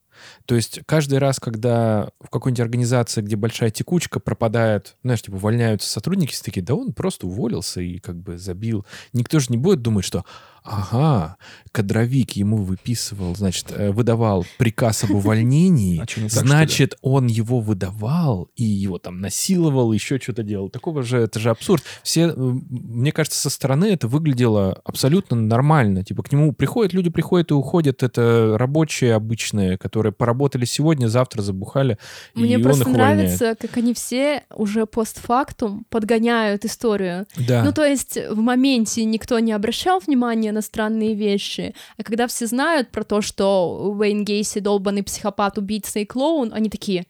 То 0.46 0.54
есть 0.54 0.80
каждый 0.86 1.18
раз, 1.18 1.40
когда 1.40 2.10
в 2.20 2.30
какой-нибудь 2.30 2.60
организации, 2.60 3.22
где 3.22 3.36
большая 3.36 3.70
текучка, 3.70 4.20
пропадает, 4.20 4.96
знаешь, 5.02 5.22
типа 5.22 5.36
увольняются 5.36 5.90
сотрудники, 5.90 6.32
все 6.32 6.44
такие, 6.44 6.62
да 6.62 6.74
он 6.74 6.92
просто 6.92 7.26
уволился 7.26 7.80
и 7.80 7.98
как 7.98 8.16
бы 8.16 8.38
забил. 8.38 8.86
Никто 9.12 9.38
же 9.38 9.46
не 9.50 9.56
будет 9.56 9.82
думать, 9.82 10.04
что 10.04 10.24
ага, 10.64 11.36
кадровик 11.72 12.32
ему 12.32 12.56
выписывал, 12.56 13.36
значит, 13.36 13.66
э, 13.70 13.90
выдавал 13.90 14.46
приказ 14.56 15.04
об 15.04 15.10
увольнении, 15.10 16.00
а 16.24 16.28
значит, 16.28 16.96
он 17.02 17.26
его 17.26 17.60
выдавал 17.60 18.48
и 18.56 18.64
его 18.64 18.98
там 18.98 19.20
насиловал, 19.20 19.92
еще 19.92 20.18
что-то 20.18 20.42
делал. 20.42 20.70
Такого 20.70 21.02
же, 21.02 21.18
это 21.18 21.38
же 21.38 21.50
абсурд. 21.50 21.84
Все, 22.02 22.28
э, 22.28 22.32
мне 22.34 23.12
кажется, 23.12 23.38
со 23.38 23.50
стороны 23.50 23.86
это 23.86 24.08
выглядело 24.08 24.80
абсолютно 24.84 25.36
нормально. 25.36 26.02
Типа 26.02 26.22
к 26.22 26.32
нему 26.32 26.54
приходят, 26.54 26.94
люди 26.94 27.10
приходят 27.10 27.50
и 27.50 27.54
уходят, 27.54 28.02
это 28.02 28.56
рабочие 28.56 29.14
обычные, 29.14 29.76
которые 29.76 30.12
поработали 30.12 30.64
сегодня, 30.64 31.08
завтра 31.08 31.42
забухали, 31.42 31.98
Мне 32.34 32.54
и 32.54 32.62
просто 32.62 32.84
он 32.84 32.92
их 32.92 32.96
нравится, 32.96 33.34
увольняет. 33.34 33.58
как 33.58 33.76
они 33.76 33.92
все 33.92 34.44
уже 34.54 34.86
постфактум 34.86 35.84
подгоняют 35.90 36.64
историю. 36.64 37.26
Да. 37.36 37.62
Ну, 37.64 37.72
то 37.72 37.84
есть 37.84 38.16
в 38.30 38.38
моменте 38.38 39.04
никто 39.04 39.38
не 39.40 39.52
обращал 39.52 40.00
внимания 40.00 40.53
на 40.54 40.62
странные 40.62 41.14
вещи. 41.14 41.74
А 41.98 42.02
когда 42.02 42.26
все 42.26 42.46
знают 42.46 42.90
про 42.90 43.04
то, 43.04 43.20
что 43.20 43.90
Уэйн 43.94 44.24
Гейси 44.24 44.60
долбанный 44.60 45.02
психопат, 45.02 45.58
убийца 45.58 45.98
и 45.98 46.04
клоун, 46.06 46.52
они 46.54 46.70
такие... 46.70 47.06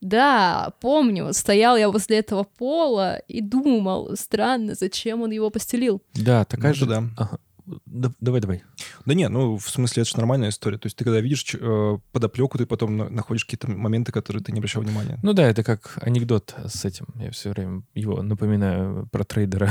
Да, 0.00 0.74
помню, 0.80 1.32
стоял 1.32 1.76
я 1.76 1.90
возле 1.90 2.18
этого 2.18 2.44
пола 2.44 3.16
и 3.26 3.40
думал, 3.40 4.16
странно, 4.16 4.74
зачем 4.74 5.22
он 5.22 5.32
его 5.32 5.50
постелил. 5.50 6.00
Да, 6.14 6.44
такая 6.44 6.70
Ну, 6.70 6.76
же... 6.76 6.86
да. 6.86 7.04
Ага. 7.16 7.38
Да- 7.84 8.12
давай, 8.20 8.40
давай. 8.40 8.62
Да 9.04 9.14
не, 9.14 9.28
ну, 9.28 9.58
в 9.58 9.68
смысле, 9.68 10.02
это 10.02 10.10
же 10.10 10.16
нормальная 10.16 10.50
история. 10.50 10.78
То 10.78 10.86
есть 10.86 10.96
ты 10.96 11.04
когда 11.04 11.20
видишь 11.20 11.44
э, 11.52 11.98
подоплеку, 12.12 12.56
ты 12.58 12.64
потом 12.64 12.96
на- 12.96 13.10
находишь 13.10 13.44
какие-то 13.44 13.68
моменты, 13.70 14.12
которые 14.12 14.42
ты 14.42 14.52
не 14.52 14.58
обращал 14.60 14.82
внимания. 14.82 15.18
Ну 15.22 15.32
да, 15.34 15.42
это 15.48 15.62
как 15.64 15.98
анекдот 16.00 16.54
с 16.66 16.84
этим. 16.84 17.06
Я 17.16 17.30
все 17.32 17.50
время 17.50 17.82
его 17.94 18.22
напоминаю 18.22 19.08
про 19.10 19.24
трейдера. 19.24 19.70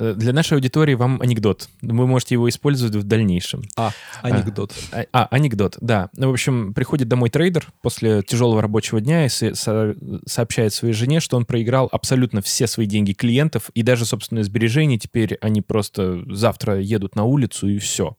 Э, 0.00 0.14
Для 0.16 0.32
нашей 0.32 0.54
аудитории 0.54 0.94
вам 0.94 1.20
анекдот. 1.20 1.68
Вы 1.82 2.06
можете 2.06 2.36
его 2.36 2.48
использовать 2.48 2.94
в 2.94 3.02
дальнейшем. 3.02 3.62
А, 3.76 3.90
анекдот. 4.22 4.72
А, 4.92 5.04
а, 5.12 5.26
анекдот, 5.30 5.76
да. 5.80 6.08
Ну, 6.16 6.28
в 6.28 6.32
общем, 6.32 6.72
приходит 6.72 7.08
домой 7.08 7.30
трейдер 7.30 7.66
после 7.82 8.22
тяжелого 8.22 8.62
рабочего 8.62 9.00
дня 9.00 9.26
и 9.26 9.28
со- 9.28 9.54
со- 9.56 9.96
сообщает 10.26 10.72
своей 10.72 10.94
жене, 10.94 11.18
что 11.18 11.36
он 11.36 11.44
проиграл 11.44 11.88
абсолютно 11.90 12.42
все 12.42 12.68
свои 12.68 12.86
деньги 12.86 13.12
клиентов 13.12 13.70
и 13.74 13.82
даже 13.82 14.04
собственные 14.06 14.44
сбережения. 14.44 14.98
Теперь 14.98 15.36
они 15.40 15.62
просто 15.62 16.22
завтра 16.32 16.80
едут 16.80 17.16
на 17.16 17.24
улицу 17.24 17.66
и 17.68 17.78
все. 17.78 18.16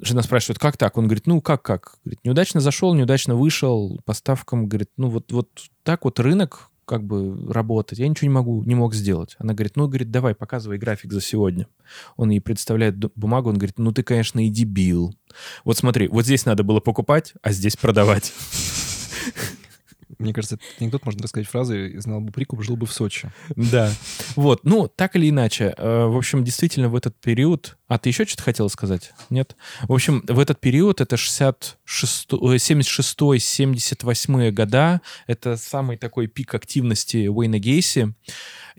Жена 0.00 0.22
спрашивает, 0.22 0.58
как 0.58 0.78
так? 0.78 0.96
Он 0.96 1.04
говорит, 1.04 1.26
ну 1.26 1.42
как, 1.42 1.60
как? 1.62 1.96
Говорит, 2.04 2.20
неудачно 2.24 2.60
зашел, 2.60 2.94
неудачно 2.94 3.34
вышел, 3.34 4.00
по 4.06 4.14
ставкам, 4.14 4.66
говорит, 4.66 4.88
ну 4.96 5.10
вот, 5.10 5.30
вот 5.30 5.50
так 5.82 6.06
вот 6.06 6.18
рынок 6.18 6.70
как 6.84 7.04
бы 7.04 7.52
работать, 7.52 7.98
я 7.98 8.08
ничего 8.08 8.28
не 8.28 8.34
могу, 8.34 8.62
не 8.64 8.74
мог 8.74 8.94
сделать. 8.94 9.36
Она 9.38 9.54
говорит, 9.54 9.76
ну, 9.76 9.88
говорит, 9.88 10.10
давай, 10.10 10.34
показывай 10.34 10.78
график 10.78 11.12
за 11.12 11.20
сегодня. 11.20 11.66
Он 12.16 12.30
ей 12.30 12.40
представляет 12.40 12.96
бумагу, 13.14 13.50
он 13.50 13.56
говорит, 13.56 13.78
ну 13.78 13.92
ты, 13.92 14.02
конечно, 14.02 14.44
и 14.44 14.48
дебил. 14.48 15.14
Вот 15.64 15.76
смотри, 15.76 16.08
вот 16.08 16.24
здесь 16.24 16.44
надо 16.44 16.62
было 16.64 16.80
покупать, 16.80 17.34
а 17.42 17.52
здесь 17.52 17.76
продавать. 17.76 18.32
Мне 20.22 20.32
кажется, 20.32 20.54
этот 20.56 20.66
анекдот 20.80 21.04
можно 21.04 21.22
рассказать 21.22 21.48
фразой 21.48 21.98
«Знал 21.98 22.20
бы 22.20 22.32
прикуп, 22.32 22.62
жил 22.62 22.76
бы 22.76 22.86
в 22.86 22.92
Сочи». 22.92 23.30
Да. 23.56 23.92
Вот, 24.36 24.64
ну, 24.64 24.88
так 24.88 25.16
или 25.16 25.30
иначе, 25.30 25.74
э, 25.76 26.04
в 26.06 26.16
общем, 26.16 26.44
действительно 26.44 26.88
в 26.88 26.96
этот 26.96 27.20
период... 27.20 27.76
А, 27.88 27.98
ты 27.98 28.08
еще 28.08 28.24
что-то 28.24 28.44
хотела 28.44 28.68
сказать? 28.68 29.12
Нет? 29.28 29.56
В 29.82 29.92
общем, 29.92 30.22
в 30.26 30.38
этот 30.38 30.60
период, 30.60 31.00
это 31.00 31.16
66, 31.16 32.30
76-78 32.30 34.50
года, 34.50 35.00
это 35.26 35.56
самый 35.56 35.96
такой 35.96 36.26
пик 36.26 36.54
активности 36.54 37.26
Уэйна 37.26 37.58
Гейси. 37.58 38.14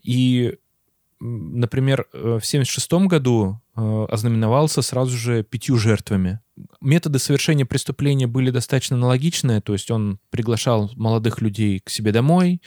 И, 0.02 0.56
например, 1.20 2.08
э, 2.14 2.40
в 2.42 2.46
76 2.46 3.08
году 3.08 3.60
ознаменовался 3.76 4.82
сразу 4.82 5.18
же 5.18 5.44
пятью 5.44 5.78
жертвами. 5.78 6.40
Методы 6.82 7.20
совершения 7.20 7.66
преступления 7.66 8.28
были 8.28 8.52
достаточно 8.52 8.96
аналогичные, 8.96 9.62
то 9.62 9.74
есть 9.74 9.90
он 9.90 10.20
приглашал 10.30 10.92
молодых 10.96 11.42
людей 11.42 11.80
к 11.80 11.90
себе 11.90 12.12
домой, 12.12 12.62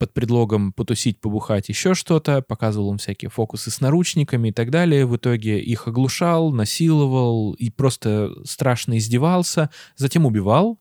под 0.00 0.14
предлогом 0.14 0.72
потусить, 0.72 1.20
побухать, 1.20 1.68
еще 1.68 1.92
что-то, 1.92 2.40
показывал 2.40 2.90
им 2.90 2.96
всякие 2.96 3.28
фокусы 3.28 3.70
с 3.70 3.82
наручниками 3.82 4.48
и 4.48 4.52
так 4.52 4.70
далее. 4.70 5.04
В 5.04 5.14
итоге 5.16 5.60
их 5.60 5.86
оглушал, 5.86 6.50
насиловал 6.52 7.52
и 7.52 7.68
просто 7.68 8.30
страшно 8.44 8.96
издевался, 8.96 9.68
затем 9.96 10.24
убивал 10.24 10.80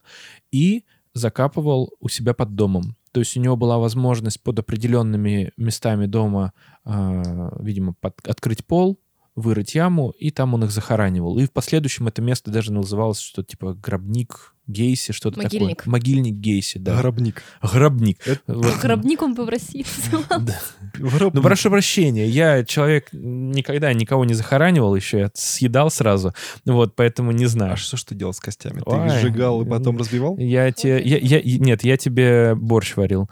и 0.52 0.86
закапывал 1.14 1.92
у 2.00 2.08
себя 2.08 2.34
под 2.34 2.56
домом. 2.56 2.96
То 3.12 3.20
есть 3.20 3.36
у 3.36 3.42
него 3.42 3.58
была 3.58 3.78
возможность 3.78 4.42
под 4.42 4.60
определенными 4.60 5.52
местами 5.58 6.06
дома, 6.06 6.54
э, 6.86 7.50
видимо, 7.60 7.96
под- 8.00 8.26
открыть 8.26 8.66
пол, 8.66 9.00
вырыть 9.40 9.76
яму, 9.76 10.12
и 10.12 10.32
там 10.32 10.54
он 10.54 10.64
их 10.66 10.72
захоранивал. 10.72 11.38
И 11.40 11.46
в 11.46 11.52
последующем 11.52 12.08
это 12.08 12.22
место 12.22 12.52
даже 12.52 12.72
называлось 12.72 13.20
что 13.20 13.44
типа 13.44 13.74
гробник 13.74 14.56
Гейси, 14.70 15.12
что-то 15.12 15.42
Могильник. 15.42 15.78
такое. 15.80 15.92
Могильник 15.92 16.36
Гейси, 16.36 16.78
да. 16.78 16.98
Гробник. 17.00 17.44
Гробник. 17.62 18.20
Вот. 18.48 18.76
Гробник 18.82 19.22
он 19.22 19.34
называл. 19.34 19.84
Гробник. 20.94 21.34
Ну, 21.34 21.42
прошу 21.42 21.70
прощения, 21.70 22.28
я 22.28 22.64
человек 22.64 23.10
никогда 23.12 23.92
никого 23.94 24.26
не 24.26 24.34
захоранивал 24.34 24.96
еще, 24.96 25.20
я 25.20 25.32
съедал 25.34 25.90
сразу, 25.90 26.34
вот, 26.66 26.96
поэтому 26.96 27.32
не 27.32 27.48
знаю. 27.48 27.74
А 27.74 27.78
что 27.78 27.98
ж 27.98 28.04
ты 28.04 28.16
делал 28.16 28.34
с 28.34 28.40
костями? 28.40 28.82
Ты 28.86 28.96
их 28.96 29.20
сжигал 29.20 29.62
и 29.62 29.66
потом 29.66 29.98
разбивал? 29.98 30.38
Я 30.38 30.72
тебе, 30.72 31.02
я, 31.02 31.18
я- 31.18 31.42
нет, 31.60 31.84
я 31.84 31.98
тебе 31.98 32.56
борщ 32.56 32.96
варил. 32.96 33.30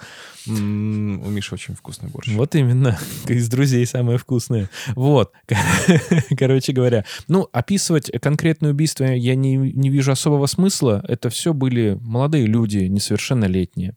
У 0.48 0.52
Миши 0.52 1.54
очень 1.54 1.76
вкусный 1.76 2.10
борщ. 2.10 2.30
Вот 2.30 2.56
именно, 2.56 2.98
из 3.28 3.50
друзей 3.50 3.86
самое 3.86 4.18
вкусное. 4.18 4.70
Вот, 4.96 5.34
короче 6.38 6.72
говоря. 6.72 7.04
Ну, 7.28 7.50
описывать 7.52 8.10
конкретное 8.22 8.72
убийство 8.72 9.04
я 9.04 9.36
не, 9.36 9.56
не 9.58 9.90
вижу 9.90 10.12
особого 10.12 10.46
смысла. 10.46 11.04
Это 11.08 11.27
все 11.30 11.54
были 11.54 11.98
молодые 12.02 12.46
люди, 12.46 12.80
несовершеннолетние. 12.80 13.96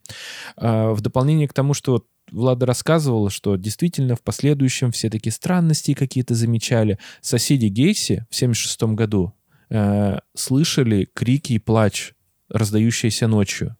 А, 0.56 0.92
В 0.92 1.00
дополнение 1.00 1.48
к 1.48 1.52
тому, 1.52 1.74
что 1.74 2.04
Влада 2.30 2.66
рассказывала, 2.66 3.30
что 3.30 3.56
действительно 3.56 4.14
в 4.14 4.22
последующем 4.22 4.92
все 4.92 5.10
такие 5.10 5.32
странности 5.32 5.94
какие-то 5.94 6.34
замечали. 6.34 6.98
Соседи 7.20 7.66
Гейси 7.66 8.26
в 8.30 8.36
76 8.36 8.82
году 8.94 9.34
э, 9.68 10.18
слышали 10.34 11.08
крики 11.12 11.54
и 11.54 11.58
плач, 11.58 12.12
раздающиеся 12.48 13.26
ночью. 13.26 13.76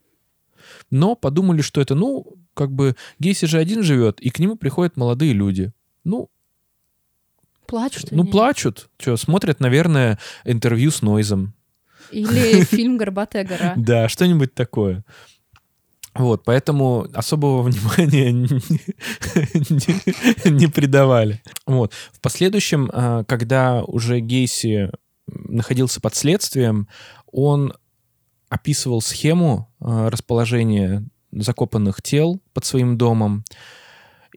Но 0.91 1.15
подумали, 1.15 1.61
что 1.63 1.81
это, 1.81 1.95
ну, 1.95 2.37
как 2.55 2.73
бы 2.73 2.97
Гейси 3.21 3.45
же 3.47 3.59
один 3.59 3.83
живет, 3.83 4.21
и 4.21 4.31
к 4.31 4.39
нему 4.41 4.57
приходят 4.57 4.97
молодые 4.97 5.33
люди. 5.33 5.73
Ну, 6.05 6.29
Плачут 7.67 8.11
ну 8.11 8.23
они? 8.23 8.33
плачут. 8.33 8.91
Что, 8.99 9.17
смотрят, 9.17 9.61
наверное, 9.61 10.19
интервью 10.45 10.91
с 10.91 11.03
Нойзом. 11.03 11.55
Или 12.13 12.65
фильм 12.65 12.97
«Горбатая 12.97 13.45
гора». 13.45 13.75
Да, 13.77 14.09
что-нибудь 14.09 14.55
такое. 14.55 15.05
Вот, 16.15 16.45
поэтому 16.45 17.07
особого 17.15 17.63
внимания 17.69 18.33
не, 20.51 20.67
придавали. 20.67 21.41
Вот. 21.67 21.93
В 22.13 22.21
последующем, 22.21 22.91
а, 22.93 23.25
когда 23.25 23.83
уже 23.85 24.21
Гейси 24.21 24.91
находился 25.27 26.01
под 26.01 26.17
следствием, 26.17 26.89
он 27.31 27.75
описывал 28.49 29.01
схему 29.01 29.73
а, 29.81 30.11
расположения 30.11 31.05
закопанных 31.33 32.03
тел 32.03 32.43
под 32.53 32.65
своим 32.65 32.99
домом. 32.99 33.45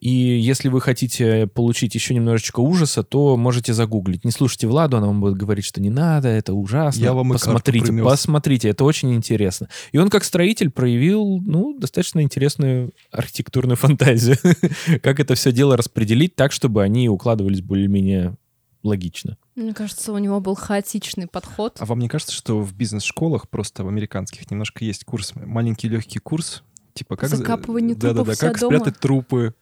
И 0.04 0.10
если 0.10 0.68
вы 0.68 0.82
хотите 0.82 1.48
получить 1.48 1.96
еще 1.96 2.14
немножечко 2.14 2.60
ужаса, 2.60 3.04
то 3.04 3.38
можете 3.38 3.74
загуглить. 3.74 4.26
Не 4.26 4.32
слушайте 4.32 4.68
Владу, 4.68 4.98
она 4.98 5.08
вам 5.08 5.22
будет 5.22 5.38
говорить, 5.38 5.64
что 5.64 5.80
не 5.80 5.90
надо, 5.90 6.28
это 6.28 6.54
ужасно. 6.54 7.00
Я 7.02 7.14
вам 7.14 7.32
посмотрите, 7.32 7.94
посмотрите, 8.04 8.68
это 8.68 8.84
очень 8.84 9.14
интересно. 9.14 9.70
И 9.94 9.98
он 9.98 10.10
как 10.10 10.26
строитель 10.26 10.72
проявил, 10.72 11.40
ну, 11.40 11.80
достаточно 11.80 12.22
интересную 12.22 12.92
архитектурную 13.14 13.78
фантазию. 13.78 14.36
Как 15.02 15.22
это 15.22 15.36
все 15.36 15.54
дело 15.54 15.78
распределить 15.78 16.36
так, 16.36 16.52
чтобы 16.52 16.84
они 16.84 17.08
укладывались 17.08 17.62
более-менее 17.62 18.36
логично. 18.84 19.38
Мне 19.56 19.74
кажется, 19.74 20.12
у 20.12 20.18
него 20.18 20.42
был 20.42 20.56
хаотичный 20.56 21.28
подход. 21.28 21.78
А 21.80 21.86
вам 21.86 22.00
не 22.00 22.10
кажется, 22.10 22.36
что 22.36 22.60
в 22.60 22.74
бизнес-школах, 22.74 23.48
просто 23.48 23.86
в 23.86 23.88
американских, 23.88 24.52
немножко 24.52 24.84
есть 24.84 25.06
курс, 25.06 25.34
маленький 25.36 25.88
легкий 25.88 26.20
курс, 26.20 26.62
типа 26.94 27.16
как... 27.16 27.30
за- 27.30 27.38
Закапывание 27.38 27.96
Да-да-да, 27.96 28.24
трупов 28.24 28.34
у 28.34 28.38
себя 28.38 28.50
как 28.52 28.60
дома. 28.60 28.78
спрятать 28.80 29.00
трупы, 29.00 29.54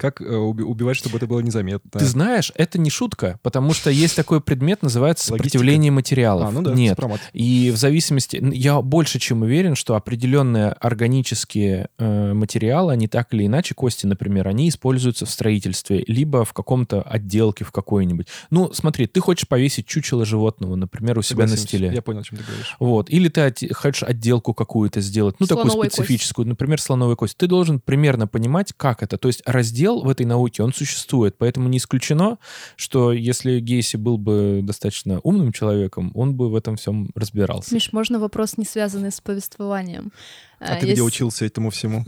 как 0.00 0.20
э, 0.20 0.24
уби- 0.24 0.62
убивать, 0.64 0.96
чтобы 0.96 1.18
это 1.18 1.26
было 1.26 1.40
незаметно. 1.40 1.90
Ты 2.00 2.04
знаешь, 2.06 2.52
это 2.56 2.78
не 2.78 2.90
шутка, 2.90 3.38
потому 3.42 3.74
что 3.74 3.90
есть 3.90 4.16
такой 4.16 4.40
предмет, 4.40 4.82
называется 4.82 5.32
Логистика. 5.32 5.50
сопротивление 5.58 5.92
материалов. 5.92 6.48
А, 6.48 6.50
ну 6.50 6.62
да, 6.62 6.72
Нет. 6.74 6.90
сопромат. 6.92 7.20
И 7.32 7.70
в 7.70 7.76
зависимости, 7.76 8.40
я 8.54 8.80
больше 8.80 9.18
чем 9.18 9.42
уверен, 9.42 9.74
что 9.74 9.94
определенные 9.94 10.70
органические 11.14 11.88
э, 11.98 12.32
материалы, 12.32 12.92
они 12.92 13.08
так 13.08 13.32
или 13.34 13.46
иначе, 13.46 13.74
кости, 13.74 14.06
например, 14.06 14.48
они 14.48 14.68
используются 14.68 15.26
в 15.26 15.30
строительстве, 15.30 16.04
либо 16.06 16.44
в 16.44 16.52
каком-то 16.52 17.02
отделке 17.02 17.64
в 17.64 17.72
какой-нибудь. 17.72 18.26
Ну, 18.50 18.72
смотри, 18.72 19.06
ты 19.06 19.20
хочешь 19.20 19.46
повесить 19.48 19.86
чучело 19.86 20.24
животного, 20.24 20.76
например, 20.76 21.18
у 21.18 21.22
себя 21.22 21.46
на 21.46 21.56
стиле. 21.56 21.90
Я 21.92 22.02
понял, 22.02 22.20
о 22.20 22.24
чем 22.24 22.38
ты 22.38 22.44
говоришь. 22.44 22.76
Вот. 22.78 23.10
Или 23.10 23.28
ты 23.28 23.40
отде- 23.42 23.72
хочешь 23.74 24.02
отделку 24.02 24.54
какую-то 24.54 25.00
сделать, 25.00 25.36
ну, 25.40 25.46
такую 25.46 25.66
Слоновой 25.66 25.90
специфическую, 25.90 26.46
например, 26.48 26.80
слоновой 26.80 27.16
кость. 27.16 27.36
Ты 27.36 27.46
должен 27.46 27.80
примерно 27.80 28.26
понимать, 28.26 28.72
как 28.76 29.02
это. 29.02 29.16
То 29.18 29.28
есть 29.28 29.42
раздел 29.44 29.89
в 29.98 30.08
этой 30.08 30.26
науке, 30.26 30.62
он 30.62 30.72
существует. 30.72 31.36
Поэтому 31.38 31.68
не 31.68 31.78
исключено, 31.78 32.38
что 32.76 33.12
если 33.12 33.58
Гейси 33.60 33.96
был 33.96 34.18
бы 34.18 34.60
достаточно 34.62 35.20
умным 35.20 35.52
человеком, 35.52 36.12
он 36.14 36.34
бы 36.34 36.50
в 36.50 36.54
этом 36.54 36.76
всем 36.76 37.10
разбирался. 37.14 37.74
Миш, 37.74 37.92
можно 37.92 38.18
вопрос, 38.18 38.56
не 38.56 38.64
связанный 38.64 39.10
с 39.10 39.20
повествованием? 39.20 40.12
А 40.60 40.76
ты 40.76 40.92
где 40.92 41.02
учился 41.02 41.44
этому 41.44 41.70
всему? 41.70 42.04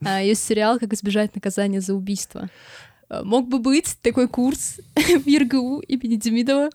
А, 0.00 0.22
Есть 0.22 0.44
сериал 0.44 0.78
«Как 0.78 0.92
избежать 0.92 1.34
наказания 1.34 1.80
за 1.80 1.92
убийство». 1.94 2.48
А, 3.08 3.24
Мог 3.24 3.48
бы 3.48 3.58
быть 3.58 3.98
такой 4.00 4.28
курс 4.28 4.80
в 4.94 5.26
ЕРГУ 5.26 5.80
имени 5.80 6.14
Демидова. 6.14 6.70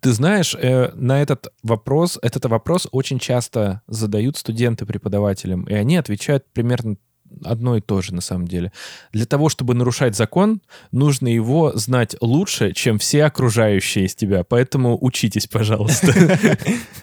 Ты 0.00 0.12
знаешь, 0.12 0.54
э, 0.54 0.92
на 0.94 1.22
этот 1.22 1.52
вопрос, 1.62 2.18
этот 2.22 2.44
вопрос 2.46 2.86
очень 2.92 3.18
часто 3.18 3.82
задают 3.86 4.36
студенты 4.36 4.84
преподавателям, 4.84 5.64
и 5.64 5.74
они 5.74 5.96
отвечают 5.96 6.44
примерно 6.52 6.96
одно 7.42 7.76
и 7.76 7.80
то 7.80 8.02
же 8.02 8.14
на 8.14 8.20
самом 8.20 8.46
деле. 8.46 8.72
Для 9.12 9.26
того, 9.26 9.48
чтобы 9.48 9.74
нарушать 9.74 10.16
закон, 10.16 10.60
нужно 10.92 11.28
его 11.28 11.72
знать 11.76 12.16
лучше, 12.20 12.72
чем 12.72 12.98
все 12.98 13.24
окружающие 13.24 14.06
из 14.06 14.14
тебя. 14.14 14.44
Поэтому 14.44 14.98
учитесь, 15.00 15.46
пожалуйста. 15.46 16.12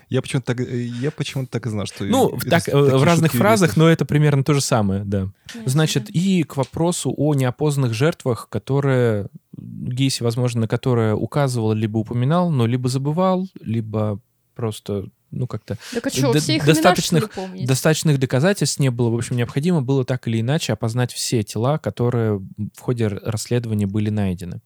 Я 0.10 0.22
почему-то 0.22 0.54
так, 0.54 0.68
я 0.68 1.12
почему-то 1.12 1.52
так 1.52 1.66
и 1.66 1.70
знал, 1.70 1.86
что... 1.86 2.04
Ну, 2.04 2.38
так, 2.50 2.68
э, 2.68 2.76
в 2.76 3.04
разных 3.04 3.32
фразах, 3.32 3.78
но 3.78 3.90
это 3.90 4.06
примерно 4.06 4.44
то 4.44 4.54
же 4.54 4.62
самое, 4.62 5.04
да. 5.04 5.30
Значит, 5.66 6.10
и 6.10 6.44
к 6.44 6.58
вопросу 6.58 7.14
о 7.16 7.34
неопознанных 7.34 7.94
жертвах, 7.94 8.50
которые 8.50 9.28
Гейси, 9.58 10.24
возможно, 10.24 10.62
на 10.62 10.68
которые 10.68 11.16
указывал, 11.16 11.74
либо 11.74 11.98
упоминал, 11.98 12.52
но 12.52 12.66
либо 12.66 12.90
забывал, 12.90 13.48
либо 13.60 14.20
просто, 14.56 15.06
ну, 15.32 15.48
как-то 15.48 15.78
Так 15.94 16.08
а 16.08 16.10
что, 16.10 16.34
все 16.34 16.56
их 16.58 16.64
имена, 16.64 16.74
достаточных- 16.74 17.24
что 17.26 17.42
ли, 17.42 17.48
помнить? 17.48 17.68
достаточных 17.68 18.20
доказательств 18.20 18.80
не 18.80 18.90
было. 18.92 19.10
В 19.10 19.16
общем, 19.16 19.36
необходимо 19.38 19.82
было 19.82 20.04
так 20.06 20.28
или 20.28 20.42
иначе 20.42 20.74
опознать 20.74 21.12
все 21.14 21.42
тела, 21.44 21.78
которые 21.78 22.40
в 22.76 22.80
ходе 22.80 23.08
расследования 23.08 23.88
были 23.88 24.10
найдены. 24.10 24.62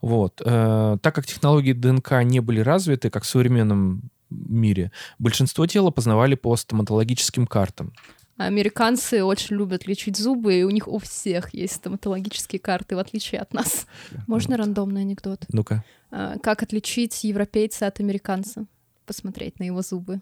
Вот. 0.00 0.42
Э, 0.44 0.96
Так 1.00 1.14
как 1.14 1.26
технологии 1.26 1.72
ДНК 1.72 2.22
не 2.24 2.40
были 2.40 2.60
развиты, 2.60 3.10
как 3.10 3.24
в 3.24 3.26
современном 3.26 4.10
мире, 4.30 4.90
большинство 5.18 5.66
тел 5.66 5.86
опознавали 5.86 6.34
по 6.34 6.56
стоматологическим 6.56 7.46
картам. 7.46 7.92
Американцы 8.38 9.22
очень 9.22 9.56
любят 9.56 9.86
лечить 9.86 10.16
зубы, 10.16 10.54
и 10.54 10.62
у 10.64 10.70
них 10.70 10.88
у 10.88 10.98
всех 10.98 11.54
есть 11.54 11.74
стоматологические 11.74 12.58
карты, 12.60 12.96
в 12.96 12.98
отличие 12.98 13.40
от 13.40 13.52
нас. 13.52 13.86
Можно 14.26 14.56
рандомный 14.56 15.02
анекдот? 15.02 15.44
Ну-ка. 15.52 15.84
А, 16.10 16.38
Как 16.38 16.62
отличить 16.62 17.22
европейца 17.24 17.86
от 17.86 18.00
американца? 18.00 18.66
Посмотреть 19.06 19.58
на 19.58 19.64
его 19.64 19.82
зубы. 19.82 20.20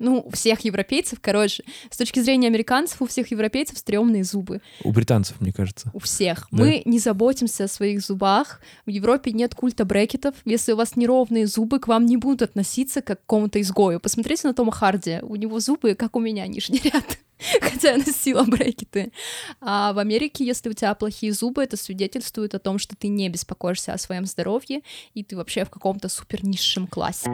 Ну, 0.00 0.22
у 0.26 0.30
всех 0.30 0.60
европейцев, 0.62 1.18
короче, 1.20 1.62
с 1.88 1.96
точки 1.96 2.18
зрения 2.20 2.48
американцев, 2.48 3.00
у 3.00 3.06
всех 3.06 3.30
европейцев 3.30 3.78
стрёмные 3.78 4.24
зубы. 4.24 4.60
У 4.82 4.92
британцев, 4.92 5.40
мне 5.40 5.52
кажется. 5.52 5.90
У 5.94 6.00
всех. 6.00 6.48
Да. 6.50 6.64
Мы 6.64 6.82
не 6.84 6.98
заботимся 6.98 7.64
о 7.64 7.68
своих 7.68 8.00
зубах. 8.00 8.60
В 8.86 8.90
Европе 8.90 9.32
нет 9.32 9.54
культа 9.54 9.84
брекетов. 9.84 10.34
Если 10.44 10.72
у 10.72 10.76
вас 10.76 10.96
неровные 10.96 11.46
зубы, 11.46 11.78
к 11.78 11.86
вам 11.86 12.06
не 12.06 12.16
будут 12.16 12.42
относиться 12.42 13.02
как 13.02 13.18
к 13.18 13.22
какому-то 13.22 13.60
изгою. 13.60 14.00
Посмотрите 14.00 14.48
на 14.48 14.54
Тома 14.54 14.72
Харди. 14.72 15.20
У 15.22 15.36
него 15.36 15.60
зубы, 15.60 15.94
как 15.94 16.16
у 16.16 16.20
меня, 16.20 16.46
нижний 16.48 16.80
ряд. 16.84 17.18
Хотя 17.60 17.92
я 17.92 17.98
носила 17.98 18.44
брекеты. 18.44 19.12
А 19.60 19.92
в 19.92 19.98
Америке, 19.98 20.44
если 20.44 20.68
у 20.68 20.72
тебя 20.72 20.94
плохие 20.94 21.32
зубы, 21.32 21.62
это 21.62 21.76
свидетельствует 21.76 22.54
о 22.54 22.58
том, 22.58 22.78
что 22.78 22.96
ты 22.96 23.08
не 23.08 23.28
беспокоишься 23.28 23.92
о 23.92 23.98
своем 23.98 24.26
здоровье, 24.26 24.80
и 25.14 25.22
ты 25.22 25.36
вообще 25.36 25.64
в 25.64 25.70
каком-то 25.70 26.08
супер 26.08 26.44
низшем 26.44 26.86
классе. 26.86 27.28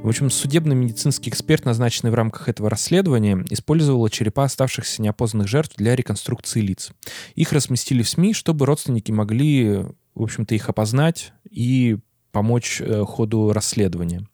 В 0.00 0.08
общем, 0.08 0.30
судебно-медицинский 0.30 1.30
эксперт, 1.30 1.64
назначенный 1.64 2.12
в 2.12 2.14
рамках 2.14 2.48
этого 2.48 2.70
расследования, 2.70 3.44
использовал 3.50 4.08
черепа 4.08 4.44
оставшихся 4.44 5.02
неопознанных 5.02 5.48
жертв 5.48 5.76
для 5.76 5.96
реконструкции 5.96 6.60
лиц. 6.60 6.92
Их 7.34 7.52
разместили 7.52 8.02
в 8.02 8.08
СМИ, 8.08 8.32
чтобы 8.32 8.64
родственники 8.66 9.10
могли, 9.10 9.84
в 10.14 10.22
общем-то, 10.22 10.54
их 10.54 10.68
опознать 10.68 11.32
и 11.50 11.98
помочь 12.30 12.80
э, 12.80 13.04
ходу 13.04 13.52
расследования. 13.52 14.26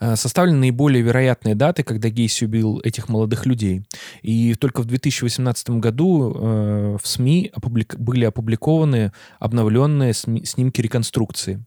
Э, 0.00 0.16
Составлены 0.16 0.58
наиболее 0.58 1.02
вероятные 1.02 1.54
даты, 1.54 1.82
когда 1.82 2.08
Гейси 2.08 2.44
убил 2.44 2.80
этих 2.84 3.08
молодых 3.08 3.46
людей. 3.46 3.82
И 4.22 4.54
только 4.54 4.82
в 4.82 4.86
2018 4.86 5.70
году 5.70 6.32
э, 6.34 6.98
в 7.02 7.06
СМИ 7.06 7.52
были 7.98 8.24
опубликованы 8.24 9.12
обновленные 9.38 10.12
снимки 10.14 10.80
реконструкции. 10.80 11.64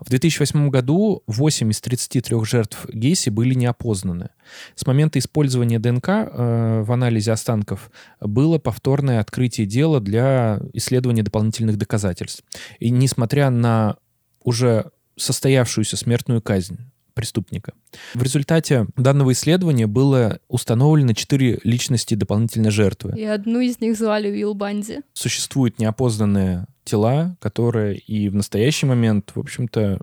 В 0.00 0.08
2008 0.08 0.68
году 0.70 1.22
8 1.26 1.70
из 1.70 1.80
33 1.80 2.44
жертв 2.44 2.86
Гейси 2.92 3.30
были 3.30 3.54
неопознаны. 3.54 4.30
С 4.74 4.84
момента 4.86 5.18
использования 5.18 5.78
ДНК 5.78 6.08
э, 6.08 6.82
в 6.82 6.92
анализе 6.92 7.32
останков 7.32 7.90
было 8.20 8.58
повторное 8.58 9.20
открытие 9.20 9.66
дела 9.66 10.00
для 10.00 10.60
исследования 10.72 11.22
дополнительных 11.22 11.76
доказательств. 11.76 12.42
И 12.80 12.90
несмотря 12.90 13.50
на 13.50 13.96
уже 14.42 14.90
состоявшуюся 15.16 15.96
смертную 15.96 16.42
казнь 16.42 16.89
преступника. 17.20 17.74
В 18.14 18.22
результате 18.22 18.86
данного 18.96 19.32
исследования 19.32 19.86
было 19.86 20.40
установлено 20.48 21.12
четыре 21.12 21.60
личности 21.64 22.14
дополнительной 22.14 22.70
жертвы. 22.70 23.12
И 23.14 23.24
одну 23.24 23.60
из 23.60 23.78
них 23.82 23.98
звали 23.98 24.30
Уилл 24.30 24.54
Банди. 24.54 25.00
Существуют 25.12 25.78
неопознанные 25.78 26.66
тела, 26.84 27.36
которые 27.38 27.98
и 27.98 28.30
в 28.30 28.34
настоящий 28.34 28.86
момент, 28.86 29.32
в 29.34 29.38
общем-то, 29.38 30.00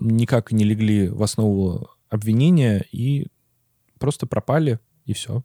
никак 0.00 0.50
не 0.50 0.64
легли 0.64 1.08
в 1.08 1.22
основу 1.22 1.90
обвинения 2.08 2.86
и 2.92 3.26
просто 3.98 4.26
пропали, 4.26 4.78
и 5.04 5.12
все. 5.12 5.42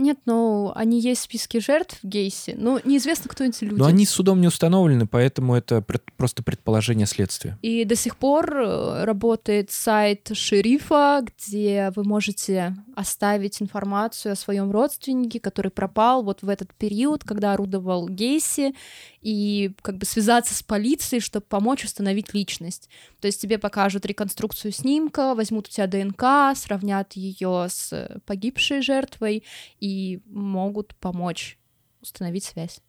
Нет, 0.00 0.18
но 0.24 0.72
они 0.74 0.98
есть 0.98 1.20
в 1.20 1.24
списке 1.24 1.60
жертв 1.60 1.98
в 2.02 2.06
Гейсе, 2.06 2.54
но 2.56 2.80
неизвестно, 2.84 3.28
кто 3.28 3.44
эти 3.44 3.64
люди. 3.64 3.78
Но 3.78 3.84
они 3.84 4.06
судом 4.06 4.40
не 4.40 4.46
установлены, 4.46 5.06
поэтому 5.06 5.54
это 5.54 5.82
пред, 5.82 6.02
просто 6.16 6.42
предположение 6.42 7.06
следствия. 7.06 7.58
И 7.60 7.84
до 7.84 7.96
сих 7.96 8.16
пор 8.16 8.50
э, 8.56 9.04
работает 9.04 9.70
сайт 9.70 10.30
шерифа, 10.32 11.22
где 11.22 11.92
вы 11.94 12.04
можете 12.04 12.74
оставить 12.96 13.60
информацию 13.60 14.32
о 14.32 14.36
своем 14.36 14.70
родственнике, 14.70 15.38
который 15.38 15.70
пропал 15.70 16.22
вот 16.22 16.40
в 16.40 16.48
этот 16.48 16.72
период, 16.72 17.22
когда 17.22 17.52
орудовал 17.52 18.08
Гейси, 18.08 18.74
и 19.20 19.72
как 19.82 19.98
бы 19.98 20.06
связаться 20.06 20.54
с 20.54 20.62
полицией, 20.62 21.20
чтобы 21.20 21.44
помочь 21.46 21.84
установить 21.84 22.32
личность. 22.32 22.88
То 23.20 23.26
есть 23.26 23.40
тебе 23.40 23.58
покажут 23.58 24.06
реконструкцию 24.06 24.72
снимка, 24.72 25.34
возьмут 25.34 25.68
у 25.68 25.70
тебя 25.70 25.86
ДНК, 25.86 26.56
сравнят 26.56 27.12
ее 27.12 27.66
с 27.68 28.20
погибшей 28.24 28.80
жертвой 28.80 29.44
и 29.78 29.89
могут 30.26 30.94
помочь 30.96 31.58
установить 32.00 32.44
связь. 32.44 32.80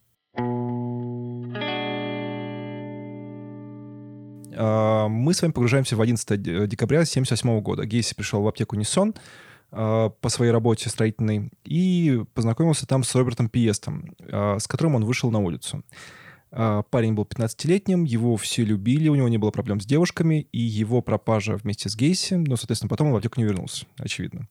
А, 4.54 5.08
мы 5.08 5.34
с 5.34 5.42
вами 5.42 5.52
погружаемся 5.52 5.96
в 5.96 6.00
11 6.00 6.42
декабря 6.42 6.98
1978 6.98 7.60
года. 7.60 7.86
Гейси 7.86 8.14
пришел 8.14 8.42
в 8.42 8.48
аптеку 8.48 8.76
Нисон 8.76 9.14
а, 9.70 10.10
по 10.10 10.28
своей 10.28 10.52
работе 10.52 10.88
строительной 10.88 11.50
и 11.64 12.22
познакомился 12.34 12.86
там 12.86 13.04
с 13.04 13.14
Робертом 13.14 13.48
Пиестом, 13.48 14.14
а, 14.20 14.58
с 14.58 14.66
которым 14.66 14.96
он 14.96 15.04
вышел 15.04 15.30
на 15.30 15.38
улицу. 15.38 15.82
Парень 16.50 17.14
был 17.14 17.24
15-летним, 17.24 18.04
его 18.04 18.36
все 18.36 18.62
любили, 18.62 19.08
у 19.08 19.14
него 19.14 19.26
не 19.30 19.38
было 19.38 19.50
проблем 19.50 19.80
с 19.80 19.86
девушками, 19.86 20.46
и 20.52 20.60
его 20.60 21.00
пропажа 21.00 21.56
вместе 21.56 21.88
с 21.88 21.96
Гейси, 21.96 22.34
ну, 22.34 22.56
соответственно, 22.56 22.90
потом 22.90 23.06
он 23.06 23.14
в 23.14 23.16
аптеку 23.16 23.40
не 23.40 23.46
вернулся, 23.46 23.86
очевидно. 23.96 24.46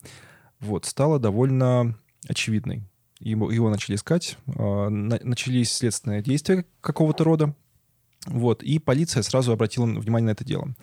Вот, 0.60 0.86
стала 0.86 1.20
довольно 1.20 1.96
очевидной. 2.28 2.84
Его, 3.20 3.52
его 3.52 3.70
начали 3.70 3.96
искать, 3.96 4.38
а, 4.48 4.90
начались 4.90 5.72
следственные 5.72 6.24
действия 6.24 6.66
какого-то 6.82 7.24
рода, 7.24 7.56
вот, 8.26 8.64
и 8.64 8.80
полиция 8.80 9.24
сразу 9.24 9.52
обратила 9.52 9.86
внимание 9.86 10.28
на 10.28 10.32
это 10.32 10.44
дело. 10.44 10.74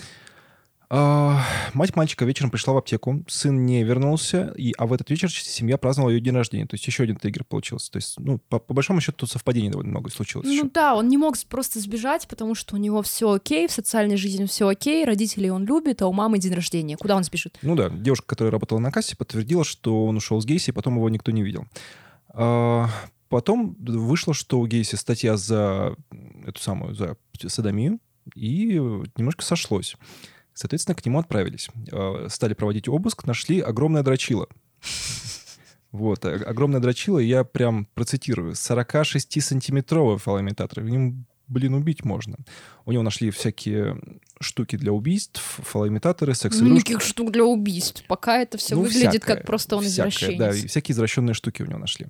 А, 0.90 1.44
мать 1.74 1.94
мальчика 1.96 2.24
вечером 2.24 2.50
пришла 2.50 2.72
в 2.72 2.78
аптеку, 2.78 3.22
сын 3.28 3.66
не 3.66 3.84
вернулся, 3.84 4.54
и, 4.56 4.72
а 4.78 4.86
в 4.86 4.92
этот 4.94 5.10
вечер 5.10 5.30
семья 5.30 5.76
праздновала 5.76 6.10
ее 6.10 6.20
день 6.20 6.34
рождения. 6.34 6.66
То 6.66 6.74
есть 6.74 6.86
еще 6.86 7.02
один 7.02 7.16
триггер 7.16 7.44
получился. 7.44 7.90
То 7.92 7.96
есть, 7.98 8.18
ну, 8.18 8.38
по, 8.38 8.58
по 8.58 8.72
большому 8.72 9.00
счету, 9.00 9.18
тут 9.18 9.30
совпадений 9.30 9.68
довольно 9.68 9.90
много 9.90 10.10
случилось. 10.10 10.46
Ну 10.46 10.52
еще. 10.52 10.64
да, 10.64 10.94
он 10.94 11.08
не 11.08 11.18
мог 11.18 11.36
просто 11.48 11.80
сбежать, 11.80 12.26
потому 12.26 12.54
что 12.54 12.76
у 12.76 12.78
него 12.78 13.02
все 13.02 13.30
окей, 13.32 13.68
в 13.68 13.72
социальной 13.72 14.16
жизни 14.16 14.46
все 14.46 14.66
окей, 14.66 15.04
родителей 15.04 15.50
он 15.50 15.66
любит, 15.66 16.00
а 16.00 16.06
у 16.06 16.12
мамы 16.12 16.38
день 16.38 16.54
рождения. 16.54 16.96
Куда 16.96 17.16
он 17.16 17.24
сбежит? 17.24 17.58
Ну 17.60 17.76
да, 17.76 17.90
девушка, 17.90 18.26
которая 18.26 18.50
работала 18.52 18.78
на 18.78 18.90
кассе, 18.90 19.14
подтвердила, 19.14 19.64
что 19.64 20.06
он 20.06 20.16
ушел 20.16 20.40
с 20.40 20.46
Гейси, 20.46 20.70
и 20.70 20.72
потом 20.72 20.96
его 20.96 21.10
никто 21.10 21.32
не 21.32 21.42
видел. 21.42 21.66
А, 22.30 22.88
потом 23.28 23.76
вышло, 23.78 24.32
что 24.32 24.58
у 24.58 24.66
Гейси 24.66 24.94
статья 24.94 25.36
за 25.36 25.96
эту 26.46 26.60
самую, 26.60 26.94
за 26.94 27.18
садомию, 27.46 28.00
и 28.34 28.80
немножко 29.16 29.44
сошлось. 29.44 29.94
Соответственно, 30.58 30.96
к 30.96 31.06
нему 31.06 31.20
отправились. 31.20 31.68
Э, 31.92 32.26
стали 32.28 32.52
проводить 32.52 32.88
обыск, 32.88 33.26
нашли 33.26 33.60
огромное 33.60 34.02
дрочило. 34.02 34.48
Вот, 35.92 36.24
э, 36.24 36.34
огромное 36.42 36.80
дрочило, 36.80 37.20
я 37.20 37.44
прям 37.44 37.86
процитирую, 37.94 38.54
46-сантиметровый 38.54 40.18
фалоимитатор. 40.18 40.82
В 40.82 40.88
нем, 40.88 41.26
блин, 41.46 41.74
убить 41.74 42.04
можно. 42.04 42.38
У 42.84 42.90
него 42.90 43.04
нашли 43.04 43.30
всякие 43.30 44.00
штуки 44.40 44.74
для 44.74 44.92
убийств, 44.92 45.40
фалоимитаторы, 45.62 46.34
секс-игрушки. 46.34 46.74
Никаких 46.74 47.02
штук 47.02 47.30
для 47.30 47.44
убийств. 47.44 48.04
Пока 48.08 48.38
это 48.38 48.58
все 48.58 48.74
ну, 48.74 48.82
выглядит 48.82 49.10
всякое, 49.10 49.36
как 49.36 49.46
просто 49.46 49.76
он 49.76 49.84
всякое, 49.84 50.10
извращенец. 50.10 50.38
Да, 50.38 50.50
и 50.50 50.66
всякие 50.66 50.92
извращенные 50.92 51.34
штуки 51.34 51.62
у 51.62 51.66
него 51.66 51.78
нашли. 51.78 52.08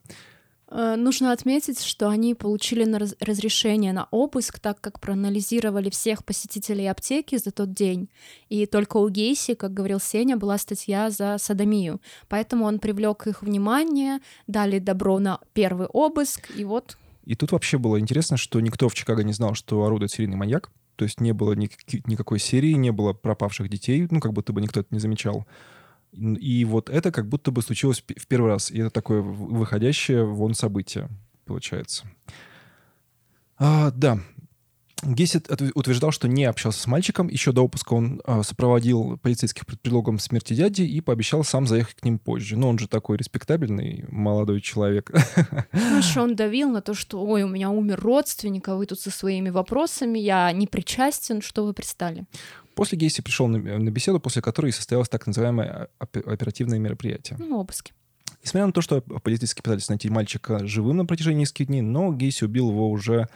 Э, 0.70 0.96
нужно 0.96 1.32
отметить, 1.32 1.82
что 1.82 2.08
они 2.08 2.34
получили 2.34 2.84
на 2.84 2.98
раз 2.98 3.14
разрешение 3.20 3.92
на 3.92 4.06
обыск, 4.10 4.58
так 4.58 4.80
как 4.80 5.00
проанализировали 5.00 5.90
всех 5.90 6.24
посетителей 6.24 6.86
аптеки 6.86 7.36
за 7.38 7.50
тот 7.50 7.72
день. 7.72 8.08
И 8.48 8.66
только 8.66 8.98
у 8.98 9.08
Гейси, 9.08 9.54
как 9.54 9.72
говорил 9.72 10.00
Сеня, 10.00 10.36
была 10.36 10.58
статья 10.58 11.10
за 11.10 11.38
садомию. 11.38 12.00
Поэтому 12.28 12.66
он 12.66 12.78
привлек 12.78 13.26
их 13.26 13.42
внимание, 13.42 14.20
дали 14.46 14.78
добро 14.78 15.18
на 15.18 15.40
первый 15.54 15.86
обыск, 15.86 16.50
и 16.56 16.64
вот... 16.64 16.98
И 17.24 17.34
тут 17.34 17.52
вообще 17.52 17.76
было 17.76 18.00
интересно, 18.00 18.36
что 18.38 18.58
никто 18.60 18.88
в 18.88 18.94
Чикаго 18.94 19.22
не 19.22 19.34
знал, 19.34 19.54
что 19.54 19.84
орудует 19.84 20.10
серийный 20.10 20.36
маньяк. 20.36 20.70
То 20.96 21.04
есть 21.04 21.20
не 21.20 21.32
было 21.32 21.52
ни 21.52 21.70
никакой 22.06 22.40
серии, 22.40 22.72
не 22.72 22.90
было 22.90 23.12
пропавших 23.12 23.68
детей, 23.68 24.08
ну, 24.10 24.18
как 24.18 24.32
будто 24.32 24.52
бы 24.52 24.60
никто 24.60 24.80
это 24.80 24.88
не 24.90 24.98
замечал. 24.98 25.46
И 26.12 26.64
вот 26.64 26.90
это 26.90 27.12
как 27.12 27.28
будто 27.28 27.50
бы 27.50 27.62
случилось 27.62 28.02
в 28.02 28.26
первый 28.26 28.52
раз. 28.52 28.70
И 28.70 28.78
это 28.78 28.90
такое 28.90 29.20
выходящее 29.20 30.24
вон 30.24 30.54
событие, 30.54 31.08
получается. 31.44 32.04
А, 33.58 33.90
да. 33.90 34.18
Гессет 35.04 35.48
утверждал, 35.74 36.10
что 36.10 36.26
не 36.26 36.44
общался 36.44 36.80
с 36.80 36.86
мальчиком. 36.88 37.28
Еще 37.28 37.52
до 37.52 37.64
опуска 37.64 37.94
он 37.94 38.20
э, 38.26 38.42
сопроводил 38.42 39.16
полицейских 39.18 39.64
под 39.64 39.80
предлогом 39.80 40.18
смерти 40.18 40.54
дяди 40.54 40.82
и 40.82 41.00
пообещал 41.00 41.44
сам 41.44 41.68
заехать 41.68 41.96
к 41.96 42.04
ним 42.04 42.18
позже. 42.18 42.56
Но 42.56 42.68
он 42.68 42.80
же 42.80 42.88
такой 42.88 43.16
респектабельный 43.16 44.04
молодой 44.08 44.60
человек. 44.60 45.12
Что 46.00 46.22
он 46.22 46.34
давил 46.34 46.70
на 46.70 46.82
то, 46.82 46.94
что 46.94 47.24
«Ой, 47.24 47.44
у 47.44 47.48
меня 47.48 47.70
умер 47.70 48.00
родственник, 48.00 48.66
а 48.68 48.74
вы 48.74 48.86
тут 48.86 48.98
со 48.98 49.12
своими 49.12 49.50
вопросами, 49.50 50.18
я 50.18 50.50
не 50.50 50.66
причастен, 50.66 51.42
что 51.42 51.64
вы 51.64 51.74
пристали?» 51.74 52.24
После 52.78 52.96
Гейси 52.96 53.22
пришел 53.22 53.48
на, 53.48 53.58
на 53.58 53.90
беседу, 53.90 54.20
после 54.20 54.40
которой 54.40 54.70
состоялось 54.70 55.08
так 55.08 55.26
называемое 55.26 55.88
оперативное 55.98 56.78
мероприятие. 56.78 57.36
Ну, 57.40 57.58
обыски. 57.58 57.92
Несмотря 58.44 58.66
на 58.66 58.72
то, 58.72 58.82
что 58.82 59.00
полицейские 59.00 59.64
пытались 59.64 59.88
найти 59.88 60.08
мальчика 60.08 60.64
живым 60.64 60.98
на 60.98 61.04
протяжении 61.04 61.40
нескольких 61.40 61.66
дней, 61.66 61.80
но 61.80 62.12
Гейси 62.12 62.44
убил 62.44 62.70
его 62.70 62.88
уже 62.88 63.26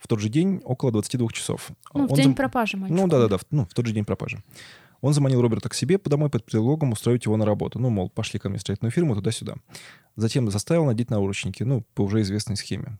в 0.00 0.08
тот 0.08 0.18
же 0.18 0.28
день 0.28 0.60
около 0.64 0.90
22 0.90 1.28
часов. 1.28 1.70
Ну, 1.94 2.00
Он 2.00 2.06
в 2.08 2.12
день 2.14 2.24
зам... 2.24 2.34
пропажи 2.34 2.76
мальчика. 2.76 3.00
Ну, 3.00 3.06
да-да-да, 3.06 3.38
ну, 3.52 3.66
в 3.66 3.72
тот 3.72 3.86
же 3.86 3.92
день 3.92 4.04
пропажи. 4.04 4.42
Он 5.00 5.14
заманил 5.14 5.40
Роберта 5.42 5.68
к 5.68 5.74
себе 5.74 5.96
домой 5.98 6.28
под 6.28 6.44
предлогом 6.44 6.90
устроить 6.90 7.24
его 7.24 7.36
на 7.36 7.46
работу. 7.46 7.78
Ну, 7.78 7.90
мол, 7.90 8.10
пошли 8.10 8.40
ко 8.40 8.48
мне 8.48 8.58
в 8.58 8.62
строительную 8.62 8.90
фирму 8.90 9.14
туда-сюда. 9.14 9.54
Затем 10.16 10.50
заставил 10.50 10.86
надеть 10.86 11.08
наручники, 11.08 11.62
ну, 11.62 11.84
по 11.94 12.02
уже 12.02 12.22
известной 12.22 12.56
схеме. 12.56 12.98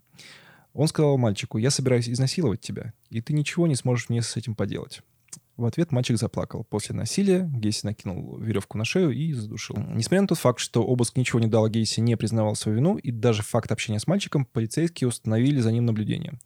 Он 0.75 0.87
сказал 0.87 1.19
мальчику, 1.19 1.59
я 1.59 1.73
собираюсь 1.73 2.09
изнасиловать 2.09 2.61
тебя, 2.61 2.93
и 3.11 3.21
ты 3.21 3.33
ничего 3.33 3.67
не 3.67 3.75
сможешь 3.75 4.11
мне 4.11 4.23
с 4.23 4.37
этим 4.37 4.55
поделать. 4.55 5.03
В 5.59 5.65
ответ 5.65 5.91
мальчик 5.91 6.17
заплакал. 6.17 6.63
После 6.63 6.95
насилия 6.95 7.51
Гейси 7.53 7.85
накинул 7.85 8.39
веревку 8.39 8.79
на 8.79 8.85
шею 8.85 9.11
и 9.11 9.33
задушил. 9.33 9.77
Несмотря 9.77 10.23
на 10.23 10.29
тот 10.29 10.39
факт, 10.39 10.61
что 10.61 10.85
обыск 10.85 11.17
ничего 11.17 11.41
не 11.41 11.49
дал, 11.49 11.69
Гейси 11.69 11.99
не 11.99 12.17
признавал 12.17 12.55
свою 12.55 12.79
вину, 12.79 12.97
и 12.97 13.11
даже 13.11 13.43
факт 13.43 13.73
общения 13.73 13.99
с 13.99 14.07
мальчиком, 14.07 14.47
полицейские 14.47 15.09
установили 15.09 15.59
за 15.59 15.73
ним 15.73 15.85
наблюдение. 15.85 16.39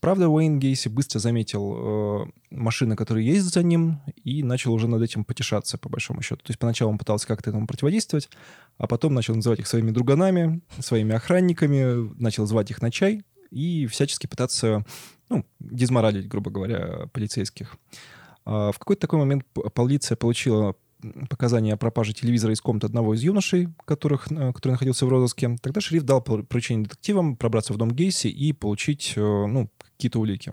Правда, 0.00 0.28
Уэйн 0.28 0.58
Гейси 0.58 0.88
быстро 0.88 1.18
заметил 1.18 1.76
э, 1.76 2.30
машины, 2.50 2.94
которые 2.94 3.26
ездят 3.26 3.54
за 3.54 3.62
ним, 3.62 4.02
и 4.22 4.42
начал 4.42 4.74
уже 4.74 4.86
над 4.86 5.00
этим 5.00 5.24
потешаться, 5.24 5.78
по 5.78 5.88
большому 5.88 6.20
счету. 6.20 6.42
То 6.44 6.50
есть 6.50 6.58
поначалу 6.58 6.92
он 6.92 6.98
пытался 6.98 7.26
как-то 7.26 7.48
этому 7.48 7.66
противодействовать, 7.66 8.28
а 8.76 8.86
потом 8.86 9.14
начал 9.14 9.34
называть 9.34 9.60
их 9.60 9.66
своими 9.66 9.92
друганами, 9.92 10.60
своими 10.78 11.14
охранниками, 11.14 12.12
начал 12.20 12.44
звать 12.44 12.70
их 12.70 12.82
на 12.82 12.90
чай 12.90 13.22
и 13.50 13.86
всячески 13.86 14.26
пытаться, 14.26 14.84
ну, 15.30 15.46
дезморалить, 15.58 16.28
грубо 16.28 16.50
говоря, 16.50 17.06
полицейских. 17.14 17.78
А, 18.44 18.72
в 18.72 18.78
какой-то 18.78 19.02
такой 19.02 19.18
момент 19.18 19.44
полиция 19.74 20.16
получила 20.16 20.74
показания 21.28 21.74
о 21.74 21.76
пропаже 21.76 22.12
телевизора 22.12 22.52
из 22.52 22.60
комнаты 22.60 22.86
одного 22.86 23.14
из 23.14 23.22
юношей, 23.22 23.68
которых, 23.84 24.30
э, 24.30 24.52
который 24.52 24.72
находился 24.72 25.06
в 25.06 25.08
розыске. 25.08 25.56
Тогда 25.60 25.80
шериф 25.80 26.04
дал 26.04 26.22
поручение 26.22 26.84
детективам 26.84 27.36
пробраться 27.36 27.72
в 27.72 27.76
дом 27.76 27.90
Гейси 27.90 28.28
и 28.28 28.52
получить 28.52 29.14
э, 29.16 29.20
ну, 29.20 29.68
какие-то 29.96 30.20
улики. 30.20 30.52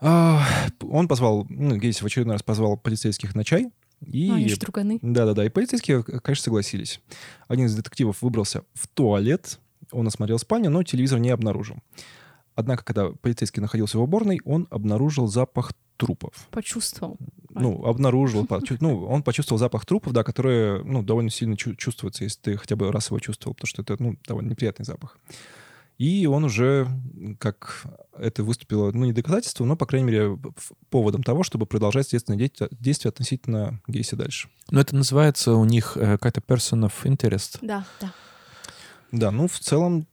А, 0.00 0.42
он 0.80 1.08
позвал, 1.08 1.46
ну, 1.50 1.76
Гейси 1.76 2.02
в 2.02 2.06
очередной 2.06 2.34
раз 2.34 2.42
позвал 2.42 2.76
полицейских 2.78 3.34
на 3.34 3.44
чай. 3.44 3.70
И... 4.06 4.30
А, 4.30 4.36
они 4.36 4.48
штруганы. 4.48 4.98
Да-да-да, 5.02 5.44
и 5.44 5.50
полицейские, 5.50 6.02
конечно, 6.02 6.44
согласились. 6.44 7.00
Один 7.48 7.66
из 7.66 7.74
детективов 7.74 8.22
выбрался 8.22 8.64
в 8.72 8.88
туалет, 8.88 9.58
он 9.92 10.06
осмотрел 10.06 10.38
спальню, 10.38 10.70
но 10.70 10.82
телевизор 10.82 11.18
не 11.18 11.30
обнаружил. 11.30 11.76
Однако, 12.54 12.84
когда 12.84 13.10
полицейский 13.10 13.60
находился 13.60 13.98
в 13.98 14.02
уборной, 14.02 14.40
он 14.44 14.66
обнаружил 14.70 15.26
запах 15.26 15.72
трупов. 15.96 16.48
Почувствовал. 16.50 17.18
Ну, 17.50 17.84
обнаружил, 17.84 18.46
ну, 18.80 19.06
он 19.06 19.22
почувствовал 19.22 19.58
запах 19.58 19.84
трупов, 19.84 20.12
да, 20.12 20.22
которые, 20.22 20.82
ну, 20.84 21.02
довольно 21.02 21.30
сильно 21.30 21.56
чувствуются, 21.56 22.24
если 22.24 22.40
ты 22.40 22.56
хотя 22.56 22.76
бы 22.76 22.90
раз 22.90 23.08
его 23.08 23.18
чувствовал, 23.18 23.54
потому 23.54 23.68
что 23.68 23.82
это, 23.82 23.96
ну, 23.98 24.16
довольно 24.26 24.50
неприятный 24.50 24.84
запах. 24.84 25.18
И 25.98 26.26
он 26.26 26.44
уже, 26.44 26.88
как 27.38 27.84
это 28.16 28.42
выступило, 28.42 28.90
ну, 28.92 29.04
не 29.04 29.12
доказательством, 29.12 29.68
но, 29.68 29.76
по 29.76 29.84
крайней 29.84 30.06
мере, 30.06 30.38
поводом 30.88 31.22
того, 31.22 31.42
чтобы 31.42 31.66
продолжать 31.66 32.08
следственные 32.08 32.50
действия 32.70 33.10
относительно 33.10 33.82
Гейси 33.86 34.14
дальше. 34.14 34.48
Но 34.70 34.80
это 34.80 34.96
называется 34.96 35.52
у 35.52 35.64
них 35.66 35.98
э, 35.98 36.12
какая-то 36.12 36.40
person 36.40 36.90
of 36.90 36.92
interest. 37.04 37.58
Да, 37.60 37.84
да. 38.00 38.14
Да, 39.12 39.30
ну, 39.30 39.46
в 39.46 39.58
целом, 39.58 40.06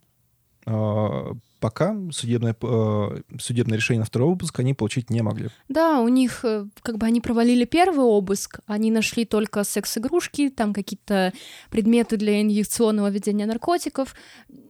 а, 0.66 1.32
пока 1.60 1.96
судебное, 2.12 2.56
э, 2.62 3.22
судебное 3.40 3.78
решение 3.78 4.00
на 4.00 4.06
второй 4.06 4.30
обыск 4.30 4.60
они 4.60 4.74
получить 4.74 5.10
не 5.10 5.22
могли. 5.22 5.50
Да, 5.70 6.00
у 6.00 6.08
них, 6.08 6.44
э, 6.44 6.66
как 6.82 6.98
бы 6.98 7.06
они 7.06 7.22
провалили 7.22 7.66
первый 7.66 8.06
обыск, 8.06 8.60
они 8.66 8.92
нашли 8.92 9.26
только 9.26 9.64
секс-игрушки, 9.64 10.50
там 10.50 10.74
какие-то 10.74 11.34
предметы 11.70 12.18
для 12.18 12.42
инъекционного 12.42 13.10
введения 13.10 13.46
наркотиков, 13.46 14.16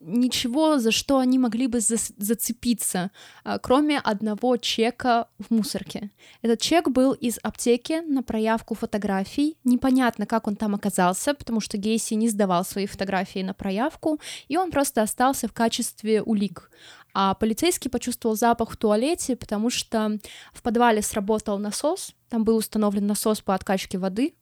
ничего, 0.07 0.79
за 0.79 0.91
что 0.91 1.19
они 1.19 1.37
могли 1.37 1.67
бы 1.67 1.79
за 1.79 1.97
зацепиться, 2.17 3.11
а, 3.43 3.59
кроме 3.59 3.99
одного 3.99 4.57
чека 4.57 5.27
в 5.37 5.53
мусорке. 5.53 6.11
Этот 6.41 6.61
чек 6.61 6.89
был 6.89 7.11
из 7.11 7.37
аптеки 7.43 8.01
на 8.07 8.23
проявку 8.23 8.73
фотографий. 8.73 9.57
Непонятно, 9.63 10.25
как 10.25 10.47
он 10.47 10.55
там 10.55 10.73
оказался, 10.73 11.33
потому 11.33 11.59
что 11.59 11.77
Гейси 11.77 12.15
не 12.15 12.29
сдавал 12.29 12.63
свои 12.65 12.85
фотографии 12.85 13.43
на 13.43 13.53
проявку, 13.53 14.19
и 14.47 14.57
он 14.57 14.71
просто 14.71 15.01
остался 15.01 15.47
в 15.47 15.53
качестве 15.53 16.21
улик. 16.21 16.71
А 17.13 17.33
полицейский 17.33 17.89
почувствовал 17.89 18.35
запах 18.35 18.71
в 18.71 18.77
туалете, 18.77 19.35
потому 19.35 19.69
что 19.69 20.19
в 20.53 20.61
подвале 20.61 21.01
сработал 21.01 21.57
насос, 21.57 22.13
там 22.29 22.43
был 22.43 22.57
установлен 22.57 23.07
насос 23.07 23.41
по 23.41 23.53
откачке 23.53 23.97
воды, 23.97 24.35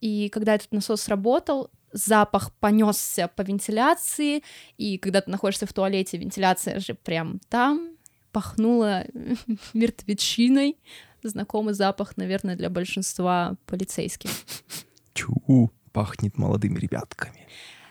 и 0.00 0.28
когда 0.28 0.54
этот 0.54 0.72
насос 0.72 1.02
сработал, 1.02 1.70
запах 1.92 2.52
понесся 2.54 3.28
по 3.28 3.42
вентиляции, 3.42 4.42
и 4.76 4.98
когда 4.98 5.20
ты 5.20 5.30
находишься 5.30 5.66
в 5.66 5.72
туалете, 5.72 6.18
вентиляция 6.18 6.80
же 6.80 6.94
прям 6.94 7.40
там, 7.48 7.90
пахнула 8.32 9.04
мертвечиной. 9.74 10.76
Знакомый 11.22 11.74
запах, 11.74 12.16
наверное, 12.16 12.56
для 12.56 12.70
большинства 12.70 13.56
полицейских. 13.66 14.30
Чу, 15.14 15.72
пахнет 15.92 16.38
молодыми 16.38 16.78
ребятками. 16.78 17.48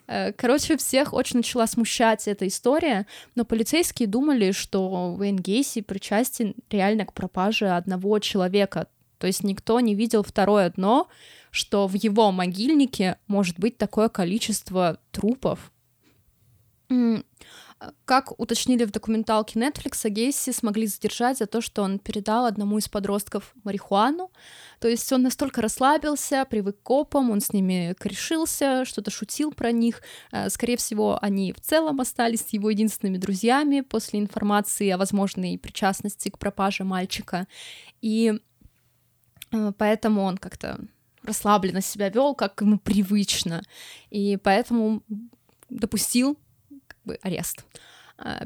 Э, 0.07 0.31
короче, 0.31 0.77
всех 0.77 1.13
очень 1.13 1.37
начала 1.37 1.67
смущать 1.67 2.27
эта 2.27 2.47
история, 2.47 3.05
но 3.35 3.43
полицейские 3.43 4.07
думали, 4.07 4.51
что 4.51 5.15
Уэйн 5.17 5.35
Гейси 5.35 5.81
причастен 5.81 6.55
реально 6.69 7.05
к 7.05 7.13
пропаже 7.13 7.69
одного 7.69 8.19
человека. 8.19 8.87
То 9.17 9.27
есть 9.27 9.43
никто 9.43 9.79
не 9.79 9.95
видел 9.95 10.23
второе 10.23 10.69
дно, 10.69 11.09
что 11.51 11.87
в 11.87 11.93
его 11.93 12.31
могильнике 12.31 13.17
может 13.27 13.59
быть 13.59 13.77
такое 13.77 14.09
количество 14.09 14.99
трупов. 15.11 15.71
Как 18.05 18.39
уточнили 18.39 18.85
в 18.85 18.91
документалке 18.91 19.59
Netflix, 19.59 20.09
Гейси 20.09 20.51
смогли 20.51 20.87
задержать 20.87 21.37
за 21.37 21.45
то, 21.45 21.61
что 21.61 21.83
он 21.83 21.99
передал 21.99 22.45
одному 22.45 22.79
из 22.79 22.89
подростков 22.89 23.53
марихуану. 23.63 24.31
То 24.79 24.87
есть 24.87 25.11
он 25.13 25.21
настолько 25.21 25.61
расслабился, 25.61 26.45
привык 26.49 26.79
к 26.79 26.83
копам, 26.83 27.29
он 27.29 27.39
с 27.39 27.53
ними 27.53 27.93
корешился, 27.99 28.83
что-то 28.83 29.11
шутил 29.11 29.51
про 29.51 29.71
них. 29.71 30.01
Э, 30.31 30.49
скорее 30.49 30.77
всего, 30.77 31.19
они 31.21 31.53
в 31.53 31.61
целом 31.61 32.01
остались 32.01 32.47
его 32.49 32.71
единственными 32.71 33.17
друзьями 33.17 33.81
после 33.81 34.21
информации 34.21 34.89
о 34.89 34.97
возможной 34.97 35.59
причастности 35.59 36.29
к 36.29 36.39
пропаже 36.39 36.83
мальчика. 36.83 37.47
И 38.01 38.39
э, 39.51 39.71
поэтому 39.77 40.23
он 40.23 40.37
как-то 40.39 40.79
расслабленно 41.28 41.82
себя 41.82 42.09
вел, 42.09 42.34
как 42.34 42.61
ему 42.61 42.80
привычно. 42.80 43.61
И 44.09 44.38
поэтому 44.38 45.03
допустил 45.69 46.38
как 46.88 46.97
бы, 47.03 47.19
арест. 47.21 47.65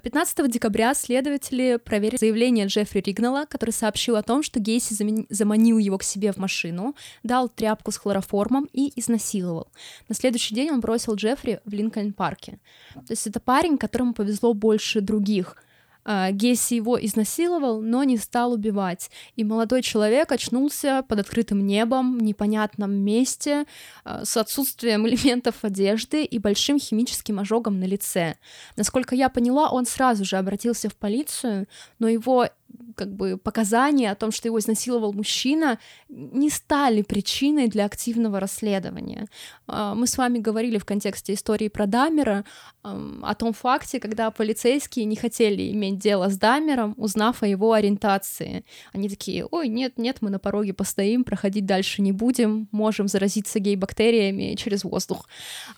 15 0.03 0.39
а, 0.39 0.47
декабря 0.49 0.93
следователи 0.93 1.79
проверили 1.81 2.17
заявление 2.17 2.65
Джеффри 2.65 2.99
Ригнала, 2.99 3.45
который 3.45 3.71
сообщил 3.71 4.17
о 4.17 4.23
том, 4.23 4.43
что 4.43 4.59
Гейси 4.59 5.25
заманил 5.29 5.77
его 5.77 5.97
к 5.97 6.03
себе 6.03 6.33
в 6.33 6.37
машину, 6.37 6.93
дал 7.23 7.47
тряпку 7.47 7.91
с 7.91 7.97
хлороформом 7.97 8.67
и 8.73 8.91
изнасиловал. 8.99 9.69
На 10.09 10.15
следующий 10.15 10.55
день 10.55 10.71
он 10.71 10.81
бросил 10.81 11.15
Джеффри 11.15 11.61
в 11.63 11.73
Линкольн-парке. 11.73 12.59
То 12.93 13.11
есть 13.11 13.27
это 13.27 13.39
парень, 13.39 13.77
которому 13.77 14.13
повезло 14.13 14.53
больше 14.53 14.99
других— 14.99 15.55
Гесси 16.05 16.75
его 16.75 17.03
изнасиловал, 17.03 17.81
но 17.81 18.03
не 18.03 18.17
стал 18.17 18.53
убивать. 18.53 19.09
И 19.35 19.43
молодой 19.43 19.81
человек 19.81 20.31
очнулся 20.31 21.03
под 21.07 21.19
открытым 21.19 21.65
небом, 21.65 22.17
в 22.17 22.23
непонятном 22.23 22.91
месте, 22.91 23.65
а, 24.03 24.25
с 24.25 24.37
отсутствием 24.37 25.07
элементов 25.07 25.63
одежды 25.63 26.23
и 26.23 26.39
большим 26.39 26.79
химическим 26.79 27.39
ожогом 27.39 27.79
на 27.79 27.85
лице. 27.85 28.35
Насколько 28.75 29.15
я 29.15 29.29
поняла, 29.29 29.69
он 29.69 29.85
сразу 29.85 30.25
же 30.25 30.37
обратился 30.37 30.89
в 30.89 30.95
полицию, 30.95 31.67
но 31.99 32.07
его 32.07 32.47
как 32.95 33.13
бы 33.13 33.37
показания 33.37 34.11
о 34.11 34.15
том, 34.15 34.31
что 34.31 34.47
его 34.47 34.59
изнасиловал 34.59 35.13
мужчина, 35.13 35.79
не 36.09 36.49
стали 36.49 37.01
причиной 37.01 37.67
для 37.67 37.85
активного 37.85 38.39
расследования. 38.39 39.27
А, 39.67 39.95
мы 39.95 40.07
с 40.07 40.17
вами 40.17 40.39
говорили 40.39 40.77
в 40.77 40.85
контексте 40.85 41.33
истории 41.33 41.67
про 41.67 41.87
Дамера 41.87 42.45
о 42.83 43.35
том 43.35 43.53
факте, 43.53 43.99
когда 43.99 44.31
полицейские 44.31 45.05
не 45.05 45.15
хотели 45.15 45.71
иметь 45.71 45.99
дело 45.99 46.29
с 46.29 46.37
Дамером, 46.37 46.95
узнав 46.97 47.43
о 47.43 47.47
его 47.47 47.73
ориентации. 47.73 48.65
Они 48.91 49.07
такие, 49.07 49.45
ой, 49.45 49.67
нет, 49.67 49.97
нет, 49.97 50.17
мы 50.21 50.29
на 50.29 50.39
пороге 50.39 50.73
постоим, 50.73 51.23
проходить 51.23 51.65
дальше 51.65 52.01
не 52.01 52.11
будем, 52.11 52.67
можем 52.71 53.07
заразиться 53.07 53.59
гей-бактериями 53.59 54.55
через 54.55 54.83
воздух. 54.83 55.27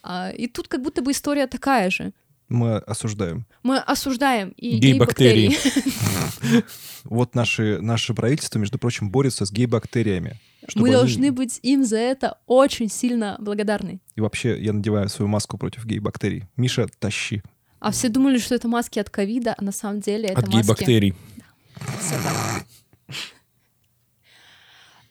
А, 0.01 0.31
и 0.31 0.47
тут 0.47 0.67
как 0.67 0.81
будто 0.81 1.01
бы 1.01 1.11
история 1.11 1.47
такая 1.47 1.89
же. 1.89 2.13
Мы 2.49 2.77
осуждаем. 2.77 3.45
Мы 3.63 3.77
осуждаем 3.77 4.49
и 4.49 4.77
гей-бактерии. 4.77 5.57
Вот 7.03 7.35
наше, 7.35 7.81
наше 7.81 8.13
правительство, 8.13 8.59
между 8.59 8.79
прочим, 8.79 9.09
борется 9.09 9.45
с 9.45 9.51
гей-бактериями. 9.51 10.39
Мы 10.75 10.89
должны 10.89 11.33
быть 11.33 11.59
им 11.61 11.83
за 11.83 11.97
это 11.97 12.37
очень 12.45 12.89
сильно 12.89 13.35
благодарны. 13.39 13.99
И 14.15 14.21
вообще, 14.21 14.57
я 14.61 14.71
надеваю 14.71 15.09
свою 15.09 15.27
маску 15.27 15.57
против 15.57 15.85
гей-бактерий. 15.85 16.45
Миша, 16.55 16.87
тащи. 16.99 17.43
А 17.79 17.91
все 17.91 18.07
думали, 18.07 18.37
что 18.37 18.55
это 18.55 18.69
маски 18.69 18.99
от 18.99 19.09
ковида, 19.09 19.55
а 19.57 19.63
на 19.63 19.73
самом 19.73 19.99
деле 19.99 20.29
это 20.29 20.39
от 20.39 20.47
маски... 20.47 20.59
От 20.59 20.63
гей-бактерий. 20.63 21.13
Да. 21.35 22.63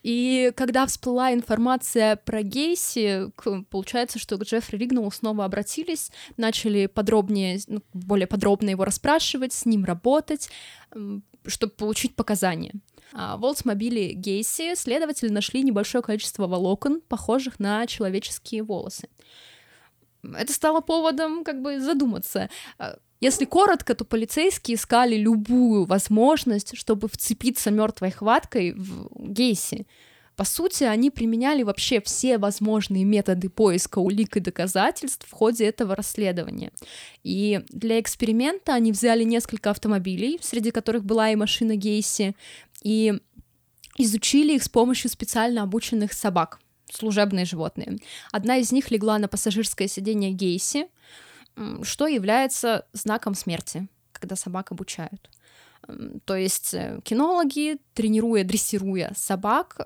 И 0.03 0.51
когда 0.55 0.85
всплыла 0.85 1.33
информация 1.33 2.17
про 2.17 2.43
Гейси, 2.43 3.31
получается, 3.69 4.19
что 4.19 4.37
к 4.37 4.43
Джеффри 4.43 4.77
Ригнеллу 4.77 5.09
снова 5.11 5.45
обратились, 5.45 6.11
начали 6.35 6.87
подробнее, 6.87 7.59
ну, 7.67 7.81
более 7.93 8.27
подробно 8.27 8.69
его 8.69 8.83
расспрашивать, 8.83 9.53
с 9.53 9.65
ним 9.65 9.85
работать, 9.85 10.49
чтобы 11.45 11.73
получить 11.73 12.15
показания. 12.15 12.73
А 13.13 13.37
в 13.37 13.45
Олдсмобиле 13.45 14.13
Гейси 14.13 14.75
следователи 14.75 15.29
нашли 15.29 15.63
небольшое 15.63 16.03
количество 16.03 16.47
волокон, 16.47 16.99
похожих 17.01 17.59
на 17.59 17.87
человеческие 17.87 18.63
волосы. 18.63 19.07
Это 20.23 20.51
стало 20.51 20.81
поводом 20.81 21.43
как 21.43 21.61
бы 21.61 21.79
задуматься, 21.79 22.49
а 22.77 22.97
если 23.23 23.45
коротко, 23.45 23.95
то 23.95 24.03
полицейские 24.03 24.75
искали 24.75 25.15
любую 25.15 25.85
возможность, 25.85 26.77
чтобы 26.77 27.07
вцепиться 27.07 27.71
мертвой 27.71 28.11
хваткой 28.11 28.73
в 28.73 29.07
Гейси. 29.15 29.87
По 30.35 30.43
сути, 30.43 30.83
они 30.83 31.09
применяли 31.09 31.63
вообще 31.63 32.01
все 32.01 32.37
возможные 32.37 33.05
методы 33.05 33.47
поиска 33.47 33.99
улик 33.99 34.35
и 34.35 34.41
доказательств 34.41 35.25
в 35.29 35.31
ходе 35.31 35.65
этого 35.65 35.95
расследования. 35.95 36.71
И 37.23 37.61
для 37.69 37.97
эксперимента 38.01 38.73
они 38.73 38.91
взяли 38.91 39.23
несколько 39.23 39.69
автомобилей, 39.69 40.39
среди 40.41 40.71
которых 40.71 41.05
была 41.05 41.29
и 41.29 41.35
машина 41.37 41.77
Гейси, 41.77 42.35
и 42.81 43.13
изучили 43.97 44.55
их 44.55 44.63
с 44.63 44.69
помощью 44.69 45.09
специально 45.09 45.61
обученных 45.61 46.11
собак, 46.11 46.59
служебные 46.91 47.45
животные. 47.45 47.99
Одна 48.33 48.57
из 48.57 48.73
них 48.73 48.91
легла 48.91 49.17
на 49.17 49.29
пассажирское 49.29 49.87
сиденье 49.87 50.31
Гейси, 50.31 50.87
что 51.81 52.07
является 52.07 52.85
знаком 52.93 53.35
смерти, 53.35 53.87
когда 54.11 54.35
собак 54.35 54.71
обучают. 54.71 55.29
То 56.25 56.35
есть 56.35 56.73
э, 56.73 56.99
кинологи, 57.03 57.77
тренируя, 57.93 58.45
дрессируя 58.45 59.11
собак, 59.17 59.85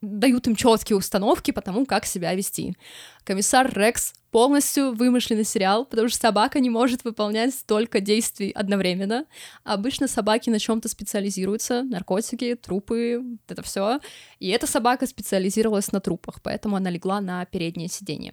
дают 0.00 0.46
им 0.46 0.54
четкие 0.54 0.96
установки 0.96 1.50
по 1.50 1.60
тому, 1.60 1.86
как 1.86 2.06
себя 2.06 2.34
вести. 2.34 2.76
Комиссар 3.24 3.72
Рекс 3.76 4.14
полностью 4.30 4.92
вымышленный 4.94 5.44
сериал, 5.44 5.84
потому 5.84 6.08
что 6.08 6.18
собака 6.18 6.60
не 6.60 6.70
может 6.70 7.04
выполнять 7.04 7.54
столько 7.54 8.00
действий 8.00 8.50
одновременно. 8.50 9.24
Обычно 9.64 10.06
собаки 10.06 10.50
на 10.50 10.58
чем-то 10.58 10.88
специализируются, 10.88 11.82
наркотики, 11.82 12.54
трупы, 12.54 13.22
это 13.48 13.62
все. 13.62 14.00
И 14.38 14.48
эта 14.50 14.66
собака 14.66 15.06
специализировалась 15.06 15.90
на 15.92 16.00
трупах, 16.00 16.40
поэтому 16.42 16.76
она 16.76 16.90
легла 16.90 17.20
на 17.20 17.44
переднее 17.46 17.88
сиденье. 17.88 18.32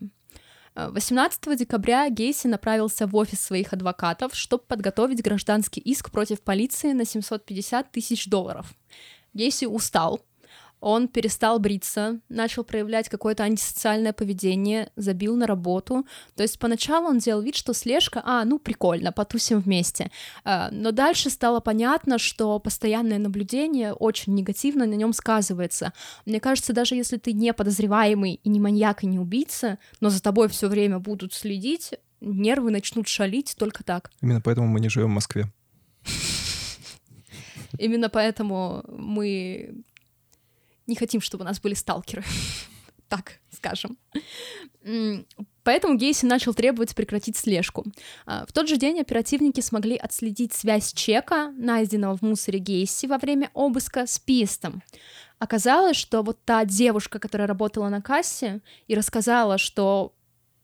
18 0.76 1.58
декабря 1.58 2.10
Гейси 2.10 2.48
направился 2.48 3.08
в 3.08 3.16
офис 3.16 3.40
своих 3.40 3.72
адвокатов, 3.72 4.36
чтобы 4.36 4.64
подготовить 4.68 5.24
гражданский 5.24 5.80
иск 5.80 6.12
против 6.12 6.42
полиции 6.42 6.92
на 6.92 7.06
750 7.06 7.92
тысяч 7.92 8.28
долларов. 8.28 8.74
Гейси 9.34 9.66
устал, 9.66 10.22
Он 10.88 11.08
перестал 11.08 11.58
бриться, 11.58 12.20
начал 12.30 12.64
проявлять 12.64 13.10
какое-то 13.10 13.42
антисоциальное 13.42 14.14
поведение, 14.14 14.92
забил 14.96 15.36
на 15.36 15.48
работу. 15.48 16.06
То 16.36 16.44
есть 16.44 16.60
поначалу 16.60 17.08
он 17.08 17.18
делал 17.18 17.42
вид, 17.42 17.56
что 17.56 17.74
слежка, 17.74 18.22
а, 18.24 18.46
ну 18.46 18.60
прикольно, 18.60 19.12
потусим 19.12 19.62
вместе. 19.62 20.12
А, 20.44 20.70
но 20.70 20.92
дальше 20.92 21.32
стало 21.32 21.60
понятно, 21.60 22.20
что 22.20 22.60
постоянное 22.60 23.18
наблюдение 23.18 23.94
очень 23.94 24.36
негативно 24.36 24.86
на 24.86 24.94
нем 24.94 25.12
сказывается. 25.14 25.92
Мне 26.28 26.40
кажется, 26.40 26.72
даже 26.72 26.94
если 26.94 27.18
ты 27.18 27.34
не 27.34 27.52
подозреваемый 27.52 28.40
и 28.44 28.48
не 28.48 28.60
маньяк, 28.60 29.04
и 29.04 29.08
не 29.08 29.18
убийца, 29.18 29.80
но 30.02 30.12
за 30.12 30.22
тобой 30.22 30.50
все 30.50 30.68
время 30.68 31.00
будут 31.00 31.34
следить, 31.34 31.96
нервы 32.22 32.70
начнут 32.70 33.08
шалить 33.08 33.56
только 33.58 33.84
так. 33.84 34.12
Именно 34.22 34.42
поэтому 34.42 34.68
мы 34.68 34.80
не 34.80 34.90
живем 34.90 35.08
в 35.08 35.16
Москве. 35.16 35.52
Именно 37.80 38.10
поэтому 38.10 38.84
мы 38.88 39.84
не 40.88 40.96
хотим, 40.96 41.22
чтобы 41.22 41.44
у 41.44 41.48
нас 41.48 41.60
были 41.60 41.74
сталкеры. 41.74 42.24
так 43.08 43.40
скажем. 43.52 43.98
Поэтому 45.64 45.98
Гейси 45.98 46.26
начал 46.26 46.54
требовать 46.54 46.96
прекратить 46.96 47.38
слежку. 47.38 47.86
А, 48.26 48.46
в 48.46 48.52
тот 48.52 48.68
же 48.68 48.78
день 48.78 49.00
оперативники 49.00 49.62
смогли 49.62 49.96
отследить 49.96 50.54
связь 50.54 50.94
чека, 50.94 51.52
найденного 51.58 52.18
в 52.18 52.22
мусоре 52.22 52.60
Гейси 52.60 53.08
во 53.08 53.18
время 53.18 53.50
обыска, 53.54 54.06
с 54.06 54.20
пистом. 54.20 54.84
Оказалось, 55.40 55.98
что 55.98 56.22
вот 56.22 56.44
та 56.46 56.66
девушка, 56.66 57.20
которая 57.20 57.48
работала 57.48 57.90
на 57.90 58.02
кассе 58.02 58.62
и 58.88 58.96
рассказала, 58.96 59.58
что 59.58 60.14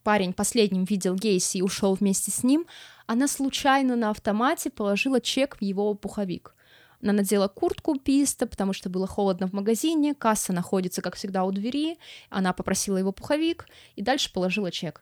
парень 0.03 0.33
последним 0.33 0.83
видел 0.83 1.15
Гейси 1.15 1.57
и 1.57 1.61
ушел 1.63 1.95
вместе 1.95 2.29
с 2.29 2.43
ним, 2.43 2.67
она 3.07 3.27
случайно 3.27 3.95
на 3.95 4.11
автомате 4.11 4.69
положила 4.69 5.19
чек 5.19 5.57
в 5.57 5.61
его 5.63 5.93
пуховик. 5.95 6.55
Она 7.01 7.13
надела 7.13 7.47
куртку 7.47 7.97
писта, 7.97 8.45
потому 8.45 8.73
что 8.73 8.89
было 8.89 9.07
холодно 9.07 9.47
в 9.47 9.53
магазине, 9.53 10.13
касса 10.13 10.53
находится, 10.53 11.01
как 11.01 11.15
всегда, 11.15 11.43
у 11.43 11.51
двери, 11.51 11.97
она 12.29 12.53
попросила 12.53 12.97
его 12.97 13.11
пуховик 13.11 13.67
и 13.95 14.01
дальше 14.01 14.31
положила 14.31 14.71
чек. 14.71 15.01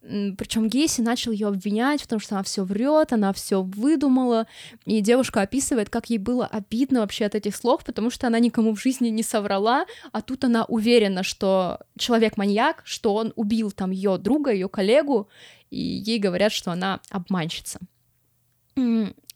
Причем 0.00 0.68
Гейси 0.68 1.00
начал 1.00 1.32
ее 1.32 1.48
обвинять 1.48 2.00
в 2.00 2.06
том, 2.06 2.20
что 2.20 2.36
она 2.36 2.44
все 2.44 2.62
врет, 2.62 3.12
она 3.12 3.32
все 3.32 3.62
выдумала, 3.62 4.46
и 4.84 5.00
девушка 5.00 5.42
описывает, 5.42 5.90
как 5.90 6.08
ей 6.08 6.18
было 6.18 6.46
обидно 6.46 7.00
вообще 7.00 7.24
от 7.24 7.34
этих 7.34 7.56
слов, 7.56 7.84
потому 7.84 8.08
что 8.10 8.28
она 8.28 8.38
никому 8.38 8.74
в 8.74 8.80
жизни 8.80 9.08
не 9.08 9.24
соврала, 9.24 9.86
а 10.12 10.22
тут 10.22 10.44
она 10.44 10.64
уверена, 10.66 11.24
что 11.24 11.80
человек 11.98 12.36
маньяк, 12.36 12.82
что 12.84 13.14
он 13.16 13.32
убил 13.34 13.72
там 13.72 13.90
ее 13.90 14.18
друга, 14.18 14.52
ее 14.52 14.68
коллегу, 14.68 15.28
и 15.70 15.80
ей 15.80 16.20
говорят, 16.20 16.52
что 16.52 16.70
она 16.70 17.00
обманщица. 17.10 17.80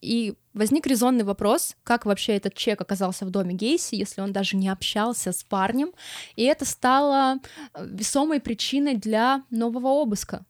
И 0.03 0.35
возник 0.53 0.87
резонный 0.87 1.25
вопрос, 1.25 1.77
как 1.85 2.05
вообще 2.05 2.37
этот 2.37 2.55
чек 2.55 2.81
оказался 2.81 3.25
в 3.25 3.31
доме 3.31 3.55
Гейси, 3.55 3.95
если 3.95 4.21
он 4.21 4.33
даже 4.33 4.57
не 4.57 4.69
общался 4.69 5.33
с 5.33 5.45
парнем. 5.45 5.93
И 6.35 6.43
это 6.43 6.65
стало 6.65 7.39
э, 7.73 7.87
весомой 7.89 8.41
причиной 8.41 8.97
для 8.97 9.45
нового 9.51 9.89
обыска. 9.89 10.45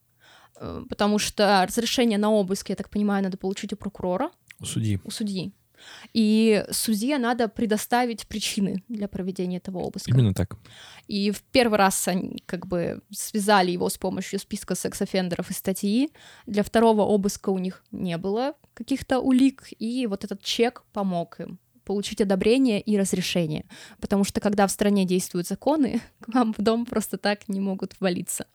Э, 0.57 0.83
потому 0.89 1.19
что 1.19 1.65
разрешение 1.69 2.19
на 2.19 2.31
обыск, 2.31 2.71
я 2.71 2.77
так 2.77 2.89
понимаю, 2.89 3.23
надо 3.23 3.37
получить 3.37 3.73
у 3.75 3.77
прокурора. 3.77 4.31
У 4.59 4.65
судьи. 4.65 4.99
У 5.05 5.11
судьи. 5.11 5.53
И 6.13 6.65
судье 6.71 7.19
надо 7.19 7.49
предоставить 7.49 8.27
причины 8.27 8.83
для 8.89 9.09
проведения 9.09 9.59
этого 9.59 9.79
обыска. 9.79 10.11
Именно 10.11 10.35
так. 10.35 10.57
И 11.09 11.31
в 11.31 11.43
первый 11.43 11.79
раз 11.79 12.09
они 12.09 12.43
как 12.47 12.67
бы 12.67 13.03
связали 13.11 13.71
его 13.71 13.89
с 13.89 13.99
помощью 13.99 14.39
списка 14.39 14.75
секс-офендеров 14.75 15.51
и 15.51 15.55
статьи. 15.55 16.11
Для 16.47 16.63
второго 16.63 17.03
обыска 17.03 17.51
у 17.51 17.59
них 17.59 17.83
не 17.91 18.19
было 18.19 18.55
каких-то 18.75 19.21
улик, 19.21 19.69
и 19.79 20.07
вот 20.07 20.25
этот 20.25 20.43
чек 20.43 20.85
помог 20.93 21.41
им 21.41 21.59
получить 21.85 22.21
одобрение 22.21 22.81
и 22.81 22.97
разрешение. 22.97 23.65
Потому 24.01 24.25
что 24.25 24.41
когда 24.41 24.67
в 24.67 24.71
стране 24.71 25.05
действуют 25.05 25.47
законы, 25.47 26.01
к 26.21 26.29
вам 26.29 26.55
в 26.57 26.63
дом 26.63 26.87
просто 26.87 27.19
так 27.19 27.49
не 27.49 27.61
могут 27.61 27.95
ввалиться. 28.01 28.47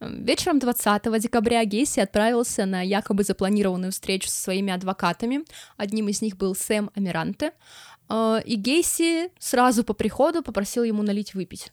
Вечером 0.00 0.58
20 0.58 1.20
декабря 1.20 1.64
Гейси 1.64 2.00
отправился 2.00 2.66
на 2.66 2.82
якобы 2.82 3.24
запланированную 3.24 3.92
встречу 3.92 4.28
со 4.28 4.42
своими 4.42 4.72
адвокатами. 4.72 5.44
Одним 5.76 6.08
из 6.08 6.20
них 6.20 6.36
был 6.36 6.54
Сэм 6.54 6.90
Амиранте. 6.94 7.52
Э, 8.08 8.40
и 8.44 8.56
Гейси 8.56 9.30
сразу 9.38 9.84
по 9.84 9.94
приходу 9.94 10.42
попросил 10.42 10.84
ему 10.84 11.02
налить 11.02 11.34
выпить. 11.34 11.72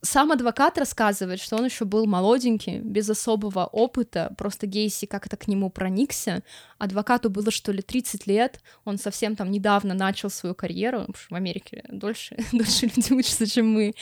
Сам 0.00 0.32
адвокат 0.32 0.78
рассказывает, 0.78 1.40
что 1.40 1.56
он 1.56 1.66
еще 1.66 1.84
был 1.84 2.06
молоденький, 2.06 2.78
без 2.78 3.10
особого 3.10 3.66
опыта, 3.66 4.34
просто 4.38 4.66
Гейси 4.66 5.04
как-то 5.04 5.36
к 5.36 5.46
нему 5.46 5.68
проникся. 5.68 6.42
Адвокату 6.78 7.28
было 7.28 7.50
что 7.50 7.70
ли 7.70 7.82
30 7.82 8.26
лет, 8.26 8.60
он 8.84 8.96
совсем 8.96 9.36
там 9.36 9.50
недавно 9.50 9.92
начал 9.92 10.30
свою 10.30 10.54
карьеру, 10.54 11.06
в 11.12 11.34
Америке 11.34 11.84
дольше, 11.90 12.36
дольше 12.52 12.90
люди 12.94 13.12
учатся, 13.12 13.46
чем 13.46 13.72
мы. 13.72 13.94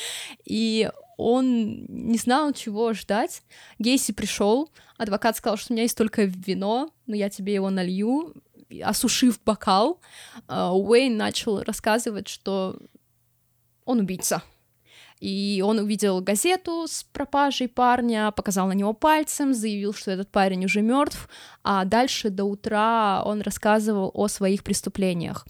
И 0.45 0.89
он 1.17 1.85
не 1.87 2.19
знал, 2.19 2.53
чего 2.53 2.93
ждать. 2.93 3.43
Гейси 3.81 4.13
пришел, 4.13 4.71
адвокат 4.99 5.37
сказал, 5.37 5.57
что 5.57 5.73
у 5.73 5.75
меня 5.75 5.83
есть 5.83 5.99
только 5.99 6.25
вино, 6.25 6.93
но 7.07 7.17
я 7.17 7.29
тебе 7.29 7.55
его 7.55 7.71
налью, 7.71 8.35
осушив 8.85 9.43
бокал. 9.43 10.01
А, 10.47 10.73
Уэйн 10.73 11.17
начал 11.17 11.63
рассказывать, 11.63 12.29
что 12.29 12.79
он 13.85 13.99
убийца. 13.99 14.43
И 15.23 15.63
он 15.65 15.79
увидел 15.79 16.21
газету 16.21 16.89
с 16.89 17.05
пропажей 17.05 17.69
парня, 17.69 18.33
показал 18.33 18.67
на 18.67 18.73
него 18.73 18.93
пальцем, 18.93 19.55
заявил, 19.55 19.95
что 19.95 20.11
этот 20.11 20.33
парень 20.33 20.65
уже 20.65 20.83
мертв, 20.83 21.29
а 21.63 21.85
дальше 21.85 22.29
до 22.29 22.43
утра 22.43 23.23
он 23.25 23.41
рассказывал 23.41 24.11
о 24.15 24.27
своих 24.27 24.65
преступлениях. 24.65 25.47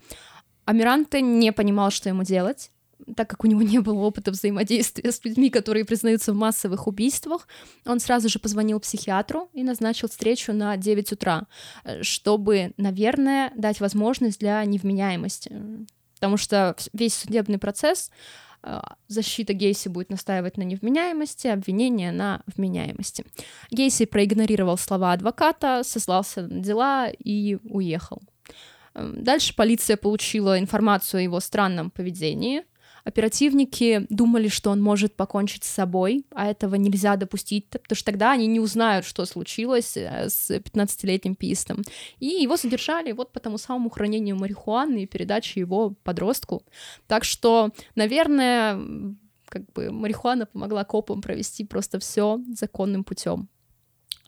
Амиранте 0.67 1.23
не 1.23 1.53
понимал, 1.53 1.91
что 1.91 2.11
ему 2.11 2.23
делать 2.23 2.71
так 3.17 3.29
как 3.29 3.43
у 3.43 3.49
него 3.49 3.63
не 3.63 3.81
было 3.81 3.99
опыта 3.99 4.31
взаимодействия 4.31 5.11
с 5.11 5.25
людьми, 5.25 5.51
которые 5.51 5.85
признаются 5.85 6.33
в 6.33 6.37
массовых 6.37 6.87
убийствах, 6.87 7.49
он 7.85 7.99
сразу 7.99 8.29
же 8.29 8.39
позвонил 8.39 8.79
психиатру 8.79 9.49
и 9.55 9.65
назначил 9.65 10.09
встречу 10.09 10.53
на 10.53 10.77
9 10.77 11.13
утра, 11.13 11.47
чтобы, 12.03 12.75
наверное, 12.77 13.51
дать 13.57 13.81
возможность 13.81 14.39
для 14.39 14.65
невменяемости. 14.65 15.53
Потому 16.15 16.37
что 16.37 16.77
весь 16.93 17.15
судебный 17.15 17.59
процесс 17.59 18.13
защита 19.09 19.53
Гейси 19.53 19.89
будет 19.89 20.11
настаивать 20.11 20.57
на 20.57 20.63
невменяемости, 20.63 21.49
обвинение 21.49 22.13
на 22.13 22.43
вменяемости. 22.57 23.25
Гейси 23.71 24.05
проигнорировал 24.07 24.79
слова 24.79 25.13
адвоката, 25.13 25.83
сослался 25.85 26.43
на 26.43 26.61
дела 26.61 27.09
и 27.09 27.59
уехал. 27.65 28.23
Эм, 28.95 29.23
дальше 29.25 29.55
полиция 29.57 29.97
получила 29.97 30.59
информацию 30.59 31.21
о 31.21 31.23
его 31.23 31.41
странном 31.41 31.91
поведении, 31.91 32.65
Оперативники 33.05 34.07
думали, 34.11 34.49
что 34.49 34.71
он 34.71 34.81
может 34.81 35.17
покончить 35.17 35.65
с 35.65 35.71
собой, 35.71 36.25
а 36.31 36.49
этого 36.49 36.77
нельзя 36.77 37.17
допустить, 37.17 37.69
потому 37.69 37.97
что 37.97 38.05
тогда 38.05 38.33
они 38.33 38.47
не 38.47 38.61
узнают, 38.61 39.05
что 39.05 39.25
случилось 39.25 39.97
э, 39.97 40.29
с 40.29 40.51
15-летним 40.51 41.35
пистом. 41.35 41.83
И 42.21 42.27
его 42.27 42.57
задержали 42.57 43.13
вот 43.13 43.33
по 43.33 43.41
тому 43.41 43.59
самому 43.59 43.91
хранению 43.91 44.37
марихуаны 44.37 45.03
и 45.03 45.07
передаче 45.07 45.61
его 45.61 45.95
подростку. 46.05 46.63
Так 47.09 47.25
что, 47.25 47.71
наверное, 47.97 48.81
как 49.47 49.71
бы 49.73 49.91
марихуана 49.91 50.47
помогла 50.47 50.85
копам 50.85 51.21
провести 51.21 51.65
просто 51.65 51.99
все 51.99 52.41
законным 52.55 53.05
путем. 53.05 53.49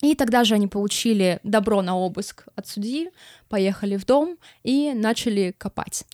И 0.02 0.14
тогда 0.14 0.44
же 0.44 0.56
они 0.56 0.66
получили 0.66 1.40
добро 1.44 1.80
на 1.80 1.96
обыск 1.96 2.46
от 2.56 2.66
судьи, 2.66 3.10
поехали 3.48 3.96
в 3.96 4.04
дом 4.04 4.36
и 4.62 4.92
начали 4.94 5.54
копать. 5.56 6.04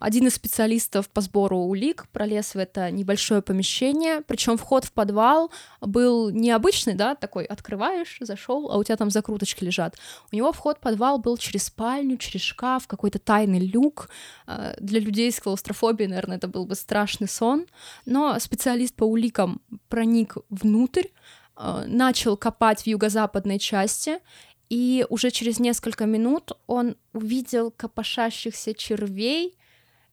Один 0.00 0.26
из 0.26 0.34
специалистов 0.34 1.08
по 1.08 1.22
сбору 1.22 1.58
улик 1.58 2.06
пролез 2.12 2.54
в 2.54 2.58
это 2.58 2.90
небольшое 2.90 3.40
помещение, 3.40 4.20
причем 4.20 4.58
вход 4.58 4.84
в 4.84 4.92
подвал 4.92 5.50
был 5.80 6.30
необычный, 6.30 6.94
да, 6.94 7.14
такой 7.14 7.44
открываешь, 7.44 8.18
зашел, 8.20 8.70
а 8.70 8.76
у 8.76 8.84
тебя 8.84 8.96
там 8.96 9.10
закруточки 9.10 9.64
лежат. 9.64 9.96
У 10.30 10.36
него 10.36 10.52
вход 10.52 10.76
в 10.76 10.80
подвал 10.80 11.18
был 11.18 11.38
через 11.38 11.64
спальню, 11.64 12.18
через 12.18 12.42
шкаф, 12.42 12.86
какой-то 12.86 13.18
тайный 13.18 13.60
люк. 13.60 14.10
А, 14.46 14.74
для 14.78 15.00
людей 15.00 15.32
с 15.32 15.40
клаустрофобией, 15.40 16.10
наверное, 16.10 16.36
это 16.36 16.48
был 16.48 16.66
бы 16.66 16.74
страшный 16.74 17.28
сон. 17.28 17.66
Но 18.04 18.38
специалист 18.38 18.94
по 18.94 19.04
уликам 19.04 19.62
проник 19.88 20.36
внутрь, 20.50 21.06
а, 21.56 21.84
начал 21.86 22.36
копать 22.36 22.82
в 22.82 22.86
юго-западной 22.86 23.58
части 23.58 24.18
и 24.68 25.04
уже 25.10 25.30
через 25.30 25.58
несколько 25.58 26.06
минут 26.06 26.52
он 26.66 26.96
увидел 27.12 27.70
копошащихся 27.70 28.72
червей, 28.72 29.54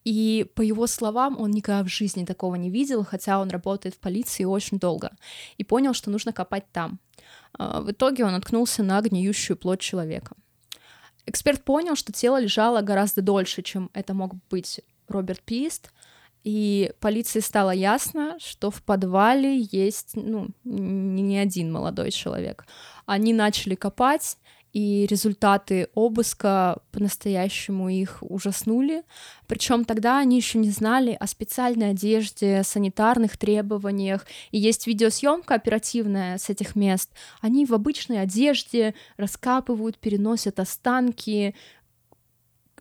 и 0.10 0.44
по 0.56 0.64
его 0.64 0.88
словам, 0.88 1.40
он 1.40 1.52
никогда 1.52 1.84
в 1.84 1.88
жизни 1.88 2.26
такого 2.26 2.56
не 2.56 2.72
видел, 2.72 3.06
хотя 3.06 3.40
он 3.40 3.50
работает 3.50 3.94
в 3.94 4.00
полиции 4.00 4.44
очень 4.44 4.80
долго, 4.80 5.12
и 5.58 5.64
понял, 5.64 5.94
что 5.94 6.10
нужно 6.10 6.34
копать 6.34 6.66
там. 6.72 7.00
А, 7.54 7.80
в 7.82 7.92
итоге 7.92 8.26
он 8.26 8.32
наткнулся 8.32 8.82
на 8.82 9.00
гниющую 9.02 9.56
плоть 9.56 9.82
человека. 9.82 10.36
Эксперт 11.28 11.64
понял, 11.64 11.96
что 11.96 12.12
тело 12.12 12.42
лежало 12.42 12.82
гораздо 12.82 13.22
дольше, 13.22 13.62
чем 13.62 13.92
это 13.94 14.16
мог 14.16 14.34
быть 14.50 14.82
Роберт 15.08 15.42
Пист, 15.42 15.92
и 16.44 16.92
полиции 17.00 17.42
стало 17.42 17.70
ясно, 17.70 18.38
что 18.40 18.72
в 18.72 18.82
подвале 18.82 19.60
есть 19.72 20.16
ну, 20.16 20.48
не 20.64 21.38
один 21.38 21.72
молодой 21.72 22.10
человек. 22.10 22.66
Они 23.06 23.32
начали 23.32 23.76
копать, 23.76 24.38
и 24.74 25.08
результаты 25.08 25.90
обыска 25.96 26.82
по-настоящему 26.92 27.90
их 27.90 28.18
ужаснули. 28.22 29.04
Причем 29.48 29.84
тогда 29.84 30.20
они 30.20 30.38
еще 30.38 30.58
не 30.58 30.70
знали 30.70 31.18
о 31.20 31.28
специальной 31.28 31.92
одежде, 31.92 32.64
санитарных 32.64 33.38
требованиях, 33.38 34.28
и 34.52 34.60
есть 34.60 34.86
видеосъемка 34.86 35.56
оперативная 35.56 36.38
с 36.38 36.50
этих 36.50 36.76
мест. 36.76 37.10
Они 37.42 37.66
в 37.66 37.74
обычной 37.74 38.22
одежде 38.22 38.94
раскапывают, 39.18 39.98
переносят 39.98 40.60
останки, 40.60 41.56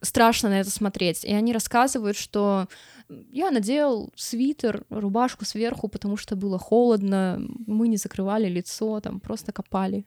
страшно 0.02 0.50
на 0.50 0.60
это 0.60 0.70
смотреть. 0.70 1.24
И 1.24 1.32
они 1.32 1.52
рассказывают, 1.52 2.16
что 2.16 2.68
я 3.08 3.50
надел 3.50 4.12
свитер, 4.16 4.84
рубашку 4.90 5.44
сверху, 5.44 5.88
потому 5.88 6.16
что 6.16 6.36
было 6.36 6.58
холодно, 6.58 7.40
мы 7.66 7.88
не 7.88 7.96
закрывали 7.96 8.48
лицо, 8.48 9.00
там 9.00 9.20
просто 9.20 9.52
копали. 9.52 10.06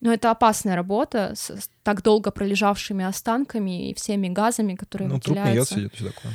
Но 0.00 0.12
это 0.12 0.30
опасная 0.30 0.76
работа 0.76 1.32
с, 1.34 1.50
с 1.50 1.70
так 1.82 2.02
долго 2.02 2.30
пролежавшими 2.30 3.04
останками 3.04 3.90
и 3.90 3.94
всеми 3.94 4.28
газами, 4.28 4.74
которые 4.74 5.08
ну, 5.08 5.14
выделяются. 5.16 5.74
Труп 5.74 5.92
не 6.00 6.06
такое. 6.08 6.32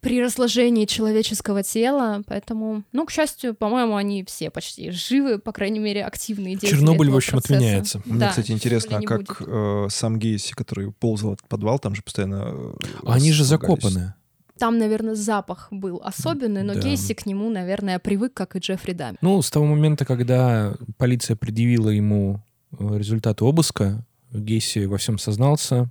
При 0.00 0.20
разложении 0.20 0.84
человеческого 0.86 1.62
тела, 1.62 2.22
поэтому, 2.26 2.82
ну, 2.90 3.06
к 3.06 3.12
счастью, 3.12 3.54
по-моему, 3.54 3.94
они 3.94 4.24
все 4.24 4.50
почти 4.50 4.90
живы, 4.90 5.38
по 5.38 5.52
крайней 5.52 5.78
мере, 5.78 6.04
активные 6.04 6.56
деятели 6.56 6.70
Чернобыль, 6.70 7.06
этого 7.06 7.14
в 7.14 7.16
общем, 7.18 7.32
процесса. 7.34 7.54
отменяется. 7.54 8.02
Мне, 8.04 8.18
Да, 8.18 8.28
кстати, 8.30 8.50
интересно, 8.50 8.96
а 8.98 9.02
как 9.02 9.18
будет. 9.18 9.36
э, 9.46 9.86
сам 9.90 10.18
Гейси, 10.18 10.54
который 10.54 10.90
ползал 10.90 11.30
в 11.30 11.34
этот 11.34 11.46
подвал, 11.48 11.78
там 11.78 11.94
же 11.94 12.02
постоянно... 12.02 12.48
э, 12.52 12.72
Они 13.06 13.30
же 13.30 13.44
закопаны. 13.44 14.14
Там, 14.58 14.78
наверное, 14.78 15.14
запах 15.14 15.68
был 15.70 16.00
особенный, 16.04 16.64
но 16.64 16.74
Да. 16.74 16.80
Гейси 16.80 17.14
к 17.14 17.24
нему, 17.26 17.48
наверное, 17.50 17.98
привык, 18.00 18.34
как 18.34 18.56
и 18.56 18.58
Джеффри 18.58 18.92
Дамер. 18.94 19.18
Ну, 19.20 19.40
с 19.40 19.50
того 19.50 19.66
момента, 19.66 20.04
когда 20.04 20.74
полиция 20.98 21.36
предъявила 21.36 21.90
ему 21.90 22.42
результаты 22.78 23.44
обыска, 23.44 24.04
Гейси 24.34 24.86
во 24.86 24.96
всем 24.96 25.18
сознался. 25.18 25.90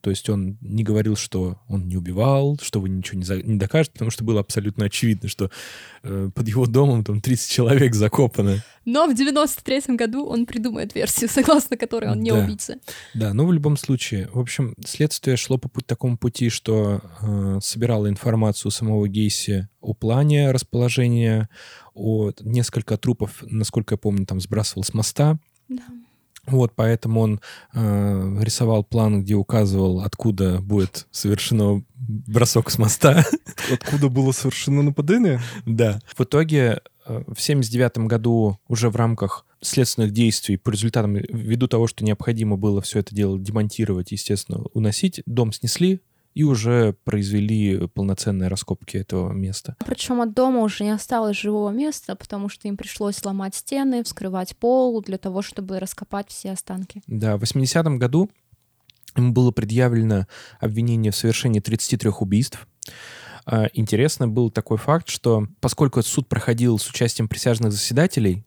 То 0.00 0.10
есть 0.10 0.30
он 0.30 0.58
не 0.60 0.84
говорил, 0.84 1.16
что 1.16 1.58
он 1.66 1.88
не 1.88 1.96
убивал, 1.96 2.56
что 2.62 2.80
вы 2.80 2.88
ничего 2.88 3.18
не, 3.18 3.24
за- 3.24 3.42
не 3.42 3.56
докажете, 3.58 3.94
потому 3.94 4.12
что 4.12 4.22
было 4.22 4.38
абсолютно 4.38 4.84
очевидно, 4.84 5.28
что 5.28 5.50
э, 6.04 6.30
под 6.32 6.46
его 6.46 6.66
домом 6.66 7.02
там 7.02 7.20
30 7.20 7.50
человек 7.50 7.94
закопано. 7.96 8.62
Но 8.84 9.08
в 9.08 9.10
93-м 9.20 9.96
году 9.96 10.24
он 10.24 10.46
придумает 10.46 10.94
версию, 10.94 11.28
согласно 11.32 11.76
которой 11.76 12.12
он 12.12 12.20
не 12.20 12.30
Да. 12.30 12.44
убийца. 12.44 12.76
Да, 13.14 13.34
ну 13.34 13.44
в 13.44 13.52
любом 13.52 13.76
случае. 13.76 14.28
В 14.32 14.38
общем, 14.38 14.74
следствие 14.86 15.36
шло 15.36 15.58
по 15.58 15.68
путь, 15.68 15.86
такому 15.86 16.16
пути, 16.16 16.48
что 16.48 17.00
э, 17.22 17.58
собирало 17.60 18.08
информацию 18.08 18.68
у 18.68 18.72
самого 18.72 19.08
Гейси 19.08 19.68
о 19.80 19.94
плане 19.94 20.52
расположения, 20.52 21.48
о 21.94 22.30
несколько 22.40 22.96
трупов, 22.96 23.42
насколько 23.42 23.94
я 23.94 23.98
помню, 23.98 24.26
там 24.26 24.40
сбрасывал 24.40 24.84
с 24.84 24.94
моста. 24.94 25.40
Да. 25.68 25.82
Вот, 26.46 26.72
поэтому 26.74 27.20
он 27.20 27.40
э, 27.74 28.38
рисовал 28.40 28.82
план, 28.82 29.22
где 29.22 29.34
указывал, 29.34 30.00
откуда 30.00 30.60
будет 30.60 31.06
совершено 31.10 31.84
бросок 31.94 32.70
с 32.70 32.78
моста. 32.78 33.24
Откуда 33.72 34.08
было 34.08 34.32
совершено 34.32 34.82
нападение? 34.82 35.40
Да. 35.66 36.00
В 36.16 36.22
итоге 36.22 36.80
э, 37.06 37.22
в 37.28 37.40
79 37.40 37.98
году 38.06 38.58
уже 38.68 38.88
в 38.88 38.96
рамках 38.96 39.44
следственных 39.60 40.12
действий 40.12 40.56
по 40.56 40.70
результатам, 40.70 41.14
ввиду 41.16 41.68
того, 41.68 41.86
что 41.86 42.04
необходимо 42.04 42.56
было 42.56 42.80
все 42.80 43.00
это 43.00 43.14
дело 43.14 43.38
демонтировать, 43.38 44.10
естественно, 44.12 44.62
уносить, 44.72 45.22
дом 45.26 45.52
снесли 45.52 46.00
и 46.34 46.44
уже 46.44 46.94
произвели 47.04 47.88
полноценные 47.88 48.48
раскопки 48.48 48.96
этого 48.96 49.32
места. 49.32 49.76
Причем 49.84 50.20
от 50.20 50.32
дома 50.32 50.60
уже 50.60 50.84
не 50.84 50.90
осталось 50.90 51.36
живого 51.36 51.70
места, 51.70 52.14
потому 52.14 52.48
что 52.48 52.68
им 52.68 52.76
пришлось 52.76 53.24
ломать 53.24 53.54
стены, 53.54 54.04
вскрывать 54.04 54.56
пол 54.56 55.02
для 55.02 55.18
того, 55.18 55.42
чтобы 55.42 55.80
раскопать 55.80 56.30
все 56.30 56.52
останки. 56.52 57.02
Да, 57.06 57.36
в 57.36 57.42
80-м 57.42 57.98
году 57.98 58.30
ему 59.16 59.32
было 59.32 59.50
предъявлено 59.50 60.26
обвинение 60.60 61.12
в 61.12 61.16
совершении 61.16 61.60
33 61.60 62.10
убийств. 62.20 62.66
А, 63.46 63.68
Интересно 63.72 64.28
был 64.28 64.50
такой 64.50 64.78
факт, 64.78 65.08
что 65.08 65.46
поскольку 65.60 66.02
суд 66.02 66.28
проходил 66.28 66.78
с 66.78 66.88
участием 66.88 67.28
присяжных 67.28 67.72
заседателей, 67.72 68.44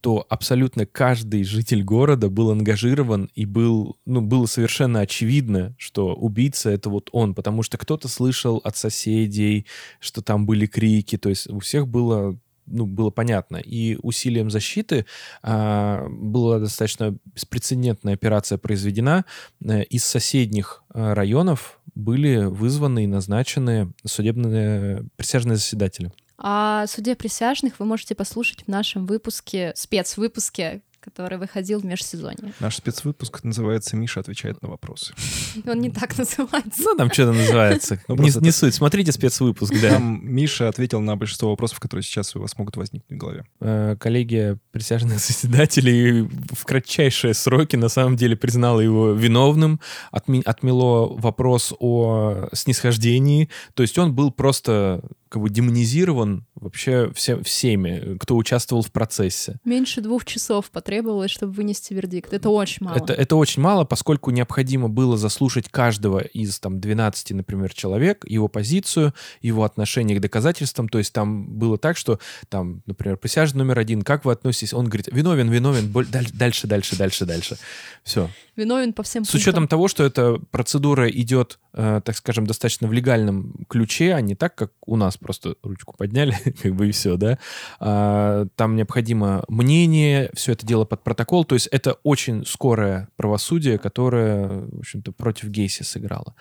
то 0.00 0.24
абсолютно 0.28 0.86
каждый 0.86 1.44
житель 1.44 1.82
города 1.82 2.28
был 2.28 2.50
ангажирован 2.50 3.30
и 3.34 3.44
был, 3.44 3.96
ну, 4.06 4.20
было 4.20 4.46
совершенно 4.46 5.00
очевидно, 5.00 5.74
что 5.76 6.14
убийца 6.14 6.70
это 6.70 6.88
вот 6.88 7.08
он, 7.12 7.34
потому 7.34 7.62
что 7.62 7.78
кто-то 7.78 8.08
слышал 8.08 8.58
от 8.58 8.76
соседей, 8.76 9.66
что 9.98 10.22
там 10.22 10.46
были 10.46 10.66
крики, 10.66 11.18
то 11.18 11.28
есть 11.28 11.48
у 11.48 11.58
всех 11.58 11.88
было 11.88 12.38
ну, 12.70 12.86
было 12.86 13.10
понятно. 13.10 13.56
И 13.56 13.96
усилием 14.02 14.50
защиты 14.50 15.06
а, 15.42 16.06
была 16.10 16.58
достаточно 16.58 17.16
беспрецедентная 17.24 18.12
операция 18.12 18.58
произведена. 18.58 19.24
Э, 19.64 19.84
Из 19.84 20.04
соседних 20.04 20.82
а, 20.90 21.14
районов 21.14 21.80
были 21.94 22.44
вызваны 22.44 23.04
и 23.04 23.06
назначены 23.06 23.92
судебные 24.04 25.04
присяжные 25.16 25.56
заседатели. 25.56 26.12
А 26.38 26.82
о 26.82 26.86
суде 26.86 27.16
присяжных 27.16 27.80
вы 27.80 27.86
можете 27.86 28.14
послушать 28.14 28.64
в 28.64 28.68
нашем 28.68 29.06
выпуске, 29.06 29.72
спецвыпуске, 29.74 30.82
который 31.00 31.38
выходил 31.38 31.80
в 31.80 31.84
межсезонье. 31.84 32.52
Наш 32.60 32.76
спецвыпуск 32.76 33.42
называется 33.44 33.96
«Миша 33.96 34.20
отвечает 34.20 34.60
на 34.62 34.68
вопросы». 34.68 35.14
Он 35.66 35.80
не 35.80 35.90
так 35.90 36.16
называется. 36.18 36.82
Ну, 36.82 36.96
там 36.96 37.10
что-то 37.10 37.32
называется. 37.32 38.00
Ну, 38.08 38.16
Не 38.16 38.50
суть. 38.50 38.74
Смотрите 38.74 39.12
спецвыпуск, 39.12 39.74
да. 39.80 39.94
Там 39.94 40.20
Миша 40.22 40.68
ответил 40.68 41.00
на 41.00 41.16
большинство 41.16 41.50
вопросов, 41.50 41.80
которые 41.80 42.02
сейчас 42.02 42.36
у 42.36 42.40
вас 42.40 42.58
могут 42.58 42.76
возникнуть 42.76 43.10
в 43.10 43.20
голове. 43.20 43.44
Э, 43.60 43.96
коллегия 43.98 44.58
присяжных 44.70 45.18
заседателей 45.26 46.22
в 46.22 46.64
кратчайшие 46.64 47.34
сроки 47.34 47.76
на 47.76 47.88
самом 47.88 48.16
деле 48.16 48.36
признала 48.36 48.80
его 48.80 49.12
виновным, 49.12 49.80
отмело 50.10 51.16
вопрос 51.16 51.72
о 51.78 52.48
снисхождении, 52.52 53.48
то 53.74 53.82
есть 53.82 53.96
он 53.98 54.14
был 54.14 54.30
просто 54.30 55.02
как 55.28 55.42
бы 55.42 55.50
демонизирован 55.50 56.46
вообще 56.54 57.10
все, 57.14 57.42
всеми, 57.42 58.16
кто 58.18 58.36
участвовал 58.36 58.82
в 58.82 58.90
процессе. 58.90 59.58
Меньше 59.64 60.00
двух 60.00 60.24
часов 60.24 60.70
потребовалось, 60.70 61.30
чтобы 61.30 61.52
вынести 61.52 61.92
вердикт. 61.94 62.32
Это 62.32 62.50
очень 62.50 62.86
мало. 62.86 62.96
Это, 62.96 63.12
это 63.12 63.36
очень 63.36 63.62
мало, 63.62 63.84
поскольку 63.84 64.30
необходимо 64.30 64.88
было 64.88 65.16
заслушать 65.16 65.68
каждого 65.68 66.18
из 66.20 66.58
там 66.58 66.80
12, 66.80 67.32
например, 67.32 67.72
человек, 67.72 68.24
его 68.26 68.48
позицию, 68.48 69.14
его 69.40 69.64
отношение 69.64 70.16
к 70.16 70.20
доказательствам. 70.20 70.88
То 70.88 70.98
есть 70.98 71.12
там 71.12 71.46
было 71.46 71.78
так, 71.78 71.96
что 71.96 72.18
там, 72.48 72.82
например, 72.86 73.16
присяжный 73.16 73.58
номер 73.58 73.78
один, 73.78 74.02
как 74.02 74.24
вы 74.24 74.32
относитесь? 74.32 74.72
Он 74.72 74.86
говорит, 74.86 75.08
виновен, 75.12 75.50
виновен, 75.50 75.90
боль- 75.90 76.06
даль- 76.06 76.30
дальше, 76.32 76.66
дальше, 76.66 76.96
дальше, 76.96 77.26
дальше. 77.26 77.58
Все. 78.02 78.30
Виновен 78.56 78.92
по 78.92 79.02
всем 79.02 79.24
С 79.24 79.34
учетом 79.34 79.68
того, 79.68 79.88
что 79.88 80.04
эта 80.04 80.38
процедура 80.50 81.08
идет, 81.08 81.58
э, 81.74 82.00
так 82.04 82.16
скажем, 82.16 82.46
достаточно 82.46 82.88
в 82.88 82.92
легальном 82.92 83.66
ключе, 83.68 84.14
а 84.14 84.20
не 84.20 84.34
так, 84.34 84.54
как 84.54 84.72
у 84.86 84.96
нас 84.96 85.17
просто 85.18 85.56
ручку 85.62 85.94
подняли, 85.96 86.32
как 86.62 86.74
бы 86.74 86.88
и 86.88 86.92
все, 86.92 87.16
да. 87.16 87.38
А, 87.80 88.46
там 88.56 88.76
необходимо 88.76 89.44
мнение, 89.48 90.30
все 90.34 90.52
это 90.52 90.66
дело 90.66 90.84
под 90.84 91.02
протокол. 91.02 91.44
То 91.44 91.54
есть 91.54 91.66
это 91.68 91.98
очень 92.02 92.44
скорое 92.46 93.08
правосудие, 93.16 93.78
которое, 93.78 94.48
в 94.48 94.78
общем-то, 94.80 95.12
против 95.12 95.48
Гейси 95.48 95.82
сыграло. 95.82 96.34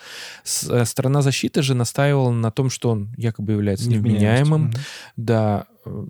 С- 0.44 0.70
э, 0.70 0.86
сторона 0.86 1.22
защиты 1.22 1.62
же 1.62 1.74
настаивала 1.74 2.32
на 2.32 2.52
том, 2.52 2.70
что 2.70 2.90
он 2.92 3.14
якобы 3.18 3.54
является 3.54 3.90
невменяемым. 3.90 4.72
Да, 5.16 5.66
э, 5.86 6.06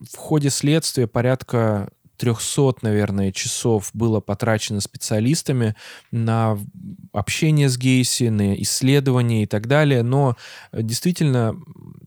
в 0.00 0.16
ходе 0.16 0.50
следствия 0.50 1.06
порядка 1.06 1.90
300, 2.20 2.74
наверное, 2.82 3.32
часов 3.32 3.90
было 3.94 4.20
потрачено 4.20 4.80
специалистами 4.82 5.74
на 6.12 6.58
общение 7.12 7.70
с 7.70 7.78
Гейси, 7.78 8.24
на 8.24 8.54
исследования 8.60 9.44
и 9.44 9.46
так 9.46 9.66
далее, 9.66 10.02
но 10.02 10.36
э, 10.70 10.82
действительно 10.82 11.56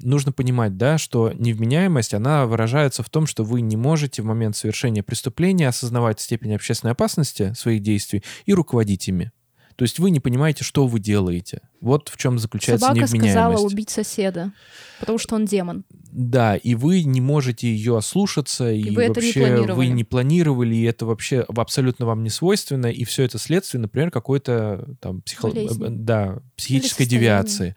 нужно 0.01 0.31
понимать, 0.31 0.77
да, 0.77 0.99
что 0.99 1.33
невменяемость, 1.33 2.13
она 2.13 2.45
выражается 2.45 3.01
в 3.01 3.09
том, 3.09 3.25
что 3.25 3.43
вы 3.43 3.61
не 3.61 3.75
можете 3.75 4.21
в 4.21 4.25
момент 4.25 4.55
совершения 4.55 5.01
преступления 5.01 5.67
осознавать 5.67 6.21
степень 6.21 6.53
общественной 6.53 6.91
опасности 6.91 7.53
своих 7.53 7.81
действий 7.81 8.23
и 8.45 8.53
руководить 8.53 9.07
ими. 9.07 9.31
То 9.75 9.83
есть 9.83 9.99
вы 9.99 10.09
не 10.11 10.19
понимаете, 10.19 10.63
что 10.63 10.87
вы 10.87 10.99
делаете. 10.99 11.61
Вот 11.81 12.09
в 12.09 12.17
чем 12.17 12.39
заключается 12.39 12.87
Собака 12.87 13.07
сказала 13.07 13.23
невменяемость. 13.23 13.65
убить 13.65 13.89
соседа, 13.89 14.51
потому 14.99 15.17
что 15.17 15.35
он 15.35 15.45
демон. 15.45 15.83
Да, 16.11 16.55
и 16.55 16.75
вы 16.75 17.03
не 17.03 17.21
можете 17.21 17.67
ее 17.67 17.97
ослушаться, 17.97 18.71
и, 18.71 18.81
И 18.81 18.95
вы 18.95 19.03
не 19.03 19.07
вообще 19.09 19.39
планировали. 19.39 19.71
вы 19.71 19.87
не 19.87 20.03
планировали, 20.03 20.75
и 20.75 20.83
это 20.83 21.05
вообще 21.05 21.41
абсолютно 21.41 22.05
вам 22.05 22.23
не 22.23 22.29
свойственно, 22.29 22.87
и 22.87 23.03
все 23.03 23.23
это 23.23 23.39
следствие, 23.39 23.81
например, 23.81 24.11
какой-то 24.11 24.95
там 24.99 25.21
психо... 25.21 25.47
Болезни. 25.47 25.85
э, 25.85 25.89
да, 25.89 26.39
психической 26.55 27.05
девиации. 27.05 27.75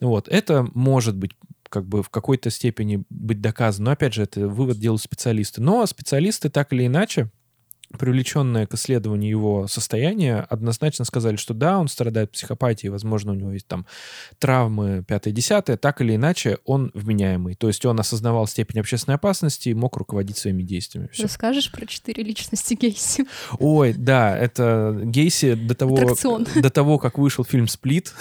Вот, 0.00 0.28
это 0.28 0.66
может 0.74 1.16
быть 1.16 1.32
как 1.68 1.86
бы 1.86 2.02
в 2.02 2.08
какой-то 2.08 2.50
степени 2.50 3.04
быть 3.10 3.40
доказано, 3.40 3.86
но 3.86 3.90
опять 3.92 4.14
же, 4.14 4.22
это 4.22 4.48
вывод 4.48 4.78
делают 4.78 5.02
специалисты. 5.02 5.60
Но 5.60 5.84
специалисты 5.86 6.48
так 6.48 6.72
или 6.72 6.86
иначе 6.86 7.30
привлеченные 7.96 8.66
к 8.66 8.74
исследованию 8.74 9.30
его 9.30 9.66
состояния, 9.66 10.46
однозначно 10.50 11.04
сказали, 11.04 11.36
что 11.36 11.54
да, 11.54 11.78
он 11.78 11.88
страдает 11.88 12.32
психопатией, 12.32 12.90
возможно, 12.90 13.32
у 13.32 13.34
него 13.34 13.52
есть 13.52 13.66
там 13.66 13.86
травмы 14.38 15.04
5-10, 15.08 15.76
так 15.78 16.00
или 16.02 16.16
иначе 16.16 16.58
он 16.64 16.90
вменяемый. 16.92 17.54
То 17.54 17.68
есть 17.68 17.84
он 17.86 17.98
осознавал 17.98 18.46
степень 18.46 18.80
общественной 18.80 19.14
опасности 19.14 19.70
и 19.70 19.74
мог 19.74 19.96
руководить 19.96 20.36
своими 20.36 20.62
действиями. 20.62 21.08
Всё. 21.12 21.22
Расскажешь 21.22 21.72
про 21.72 21.86
четыре 21.86 22.22
личности 22.22 22.74
Гейси? 22.74 23.24
Ой, 23.58 23.94
да, 23.94 24.36
это 24.36 25.00
Гейси 25.04 25.54
до 25.54 25.74
того, 25.74 25.94
Аттракцион. 25.96 26.46
до 26.56 26.70
того, 26.70 26.98
как 26.98 27.16
вышел 27.18 27.44
фильм 27.44 27.68
«Сплит», 27.68 28.12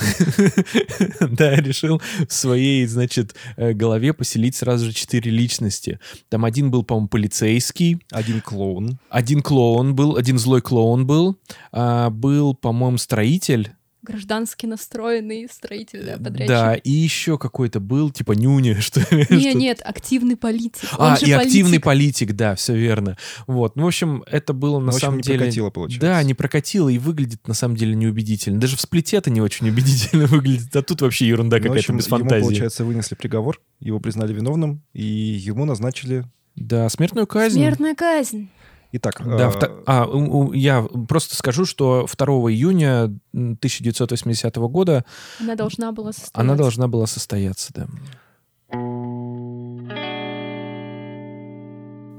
да, 1.19 1.55
решил 1.55 2.01
в 2.27 2.33
своей, 2.33 2.85
значит, 2.85 3.35
э, 3.57 3.73
голове 3.73 4.13
поселить 4.13 4.55
сразу 4.55 4.85
же 4.85 4.93
четыре 4.93 5.29
личности. 5.31 5.99
Там 6.29 6.45
один 6.45 6.71
был, 6.71 6.83
по-моему, 6.83 7.09
полицейский, 7.09 7.99
Один 8.11 8.39
клоун. 8.41 8.97
один 9.09 9.41
клоун 9.41 9.56
был, 9.95 10.15
один 10.17 10.37
злой 10.37 10.61
клоун 10.61 11.05
был, 11.07 11.37
а, 11.71 12.09
был, 12.09 12.53
по-моему, 12.55 12.97
строитель, 12.97 13.71
Граждански 14.03 14.65
настроенный 14.65 15.49
строитель, 15.51 16.05
да, 16.05 16.13
подрядчик. 16.13 16.47
да, 16.47 16.75
и 16.75 16.91
еще 16.91 17.37
какой-то 17.37 17.81
был, 17.81 18.09
типа 18.09 18.31
нюни, 18.33 18.73
что 18.79 19.01
Не, 19.13 19.25
что- 19.25 19.53
нет, 19.57 19.81
активный 19.83 20.37
политик. 20.37 20.87
Он 20.97 21.11
А, 21.11 21.17
же 21.17 21.25
и 21.25 21.31
активный 21.33 21.81
политик. 21.81 21.83
политик, 22.29 22.35
да, 22.37 22.55
все 22.55 22.73
верно. 22.77 23.17
Вот, 23.47 23.75
ну, 23.75 23.83
в 23.83 23.87
общем, 23.87 24.23
это 24.31 24.53
было 24.53 24.79
на 24.79 24.93
в 24.93 24.95
общем, 24.95 24.99
самом 25.07 25.17
не 25.17 25.23
деле... 25.23 25.39
прокатило, 25.39 25.69
получается. 25.71 26.07
Да, 26.07 26.23
не 26.23 26.33
прокатило 26.35 26.87
и 26.87 26.97
выглядит 26.99 27.45
на 27.49 27.53
самом 27.53 27.75
деле 27.75 27.95
неубедительно. 27.95 28.61
Даже 28.61 28.77
в 28.77 28.81
сплите 28.81 29.17
это 29.17 29.29
не 29.29 29.41
очень 29.41 29.67
убедительно 29.71 30.25
выглядит, 30.27 30.73
а 30.73 30.83
тут 30.83 31.01
вообще 31.01 31.27
ерунда 31.27 31.57
Ну, 31.57 31.63
в 31.63 31.63
какая-то 31.63 31.79
общем, 31.79 31.97
без 31.97 32.07
ему, 32.07 32.17
фантазии. 32.19 32.43
получается, 32.45 32.85
вынесли 32.85 33.15
приговор, 33.15 33.59
его 33.81 33.99
признали 33.99 34.31
виновным, 34.31 34.83
и 34.93 35.03
ему 35.03 35.65
назначили... 35.65 36.23
Да, 36.55 36.87
смертную 36.87 37.27
казнь. 37.27 37.55
Смертная 37.55 37.93
казнь. 37.93 38.47
Итак, 38.93 39.21
Да, 39.25 39.49
э, 39.49 39.51
вто- 39.51 39.83
а, 39.85 40.05
у- 40.05 40.47
у- 40.47 40.53
я 40.53 40.81
просто 41.07 41.35
скажу, 41.35 41.65
что 41.65 42.07
2 42.07 42.49
июня 42.51 43.13
м, 43.33 43.57
1980 43.57 44.67
года 44.69 45.03
Она 45.39 45.55
должна 45.55 45.91
была 45.91 46.11
состояться. 46.13 46.41
она 46.41 46.55
должна 46.55 46.87
была 46.87 47.05
состояться, 47.07 47.73
да. 47.73 47.87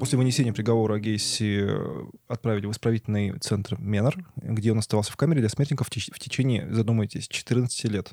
После 0.00 0.16
вынесения 0.16 0.52
приговора 0.52 1.00
Гейси 1.00 1.66
э, 1.68 2.06
отправили 2.28 2.66
в 2.66 2.70
исправительный 2.70 3.36
центр 3.40 3.76
Менор, 3.80 4.14
где 4.36 4.70
он 4.70 4.78
оставался 4.78 5.10
в 5.12 5.16
камере 5.16 5.40
для 5.40 5.48
смертников 5.48 5.88
в, 5.88 5.90
теч- 5.90 6.12
в 6.14 6.20
течение, 6.20 6.68
задумайтесь, 6.72 7.26
14 7.26 7.84
лет. 7.88 8.12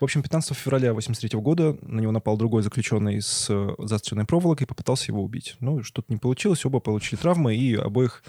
В 0.00 0.04
общем, 0.04 0.22
15 0.22 0.56
февраля 0.56 0.90
1983 0.90 1.40
года 1.40 1.76
на 1.82 2.00
него 2.00 2.12
напал 2.12 2.36
другой 2.36 2.62
заключенный 2.62 3.20
с 3.20 3.46
э, 3.50 3.74
заостренной 3.78 4.24
проволокой 4.24 4.64
и 4.64 4.68
попытался 4.68 5.06
его 5.12 5.22
убить. 5.22 5.56
Ну, 5.60 5.82
что-то 5.82 6.12
не 6.12 6.18
получилось, 6.18 6.64
оба 6.64 6.80
получили 6.80 7.20
травмы, 7.20 7.54
и 7.54 7.74
обоих 7.74 8.22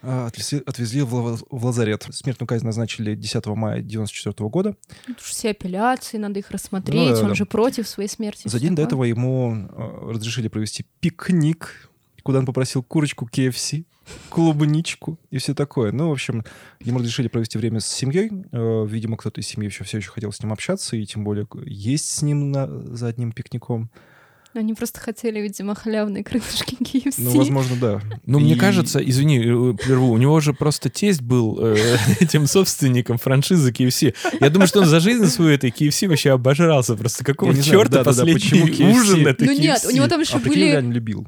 а, 0.00 0.26
отвезли, 0.26 0.62
отвезли 0.64 1.02
в, 1.02 1.38
в 1.50 1.64
лазарет. 1.64 2.06
Смертную 2.10 2.46
казнь 2.46 2.64
назначили 2.64 3.14
10 3.14 3.46
мая 3.46 3.78
1994 3.78 4.48
года. 4.48 4.76
Тут 5.06 5.20
же 5.20 5.24
все 5.24 5.50
апелляции, 5.50 6.18
надо 6.18 6.38
их 6.38 6.50
рассмотреть. 6.50 7.10
Ну 7.10 7.14
да, 7.14 7.20
Он 7.22 7.28
да. 7.28 7.34
же 7.34 7.46
против 7.46 7.88
своей 7.88 8.08
смерти. 8.08 8.46
За 8.46 8.60
день 8.60 8.70
до 8.70 8.82
такое. 8.82 8.86
этого 8.86 9.04
ему 9.04 9.54
э, 9.54 10.10
разрешили 10.12 10.48
провести 10.48 10.86
пикник, 11.00 11.87
куда 12.28 12.40
он 12.40 12.44
попросил 12.44 12.82
курочку 12.82 13.26
KFC, 13.26 13.86
клубничку 14.28 15.18
и 15.30 15.38
все 15.38 15.54
такое. 15.54 15.92
Ну, 15.92 16.10
в 16.10 16.12
общем, 16.12 16.44
ему 16.78 16.98
разрешили 16.98 17.28
провести 17.28 17.56
время 17.56 17.80
с 17.80 17.86
семьей. 17.86 18.30
Э, 18.52 18.84
видимо, 18.86 19.16
кто-то 19.16 19.40
из 19.40 19.46
семьи 19.46 19.66
еще 19.70 19.82
все 19.84 19.96
еще 19.96 20.10
хотел 20.10 20.30
с 20.30 20.42
ним 20.42 20.52
общаться, 20.52 20.94
и 20.94 21.06
тем 21.06 21.24
более 21.24 21.46
есть 21.64 22.10
с 22.10 22.20
ним 22.20 22.52
на, 22.52 22.66
за 22.94 23.06
одним 23.06 23.32
пикником. 23.32 23.88
Они 24.52 24.74
просто 24.74 25.00
хотели, 25.00 25.40
видимо, 25.40 25.74
халявные 25.74 26.22
крылышки 26.22 26.74
KFC. 26.82 27.14
Ну, 27.16 27.30
возможно, 27.30 27.76
да. 27.80 28.00
Ну, 28.26 28.40
мне 28.40 28.56
И- 28.56 28.58
кажется, 28.58 28.98
извини, 28.98 29.38
э, 29.38 29.74
прерву, 29.82 30.10
у 30.12 30.18
него 30.18 30.38
же 30.40 30.52
просто 30.52 30.90
тесть 30.90 31.22
был 31.22 31.58
э, 31.62 31.96
этим 32.20 32.46
собственником 32.46 33.16
франшизы 33.16 33.70
KFC. 33.72 34.14
Я 34.38 34.50
думаю, 34.50 34.68
что 34.68 34.80
он 34.80 34.86
за 34.86 35.00
жизнь 35.00 35.24
свою 35.28 35.52
этой 35.52 35.70
KFC 35.70 36.08
вообще 36.08 36.32
обожрался. 36.32 36.94
Просто 36.94 37.24
какого 37.24 37.54
знаю, 37.54 37.64
черта 37.64 38.04
да-да-да, 38.04 38.24
почему 38.30 38.66
последний 38.66 38.86
KFC? 38.86 39.00
ужин 39.00 39.26
это 39.26 39.44
Ну 39.46 39.52
нет, 39.52 39.82
KFC? 39.82 39.88
у 39.88 39.90
него 39.92 40.06
там 40.08 40.20
еще 40.20 40.36
А 40.36 40.40
были... 40.40 40.78
любил. 40.92 41.26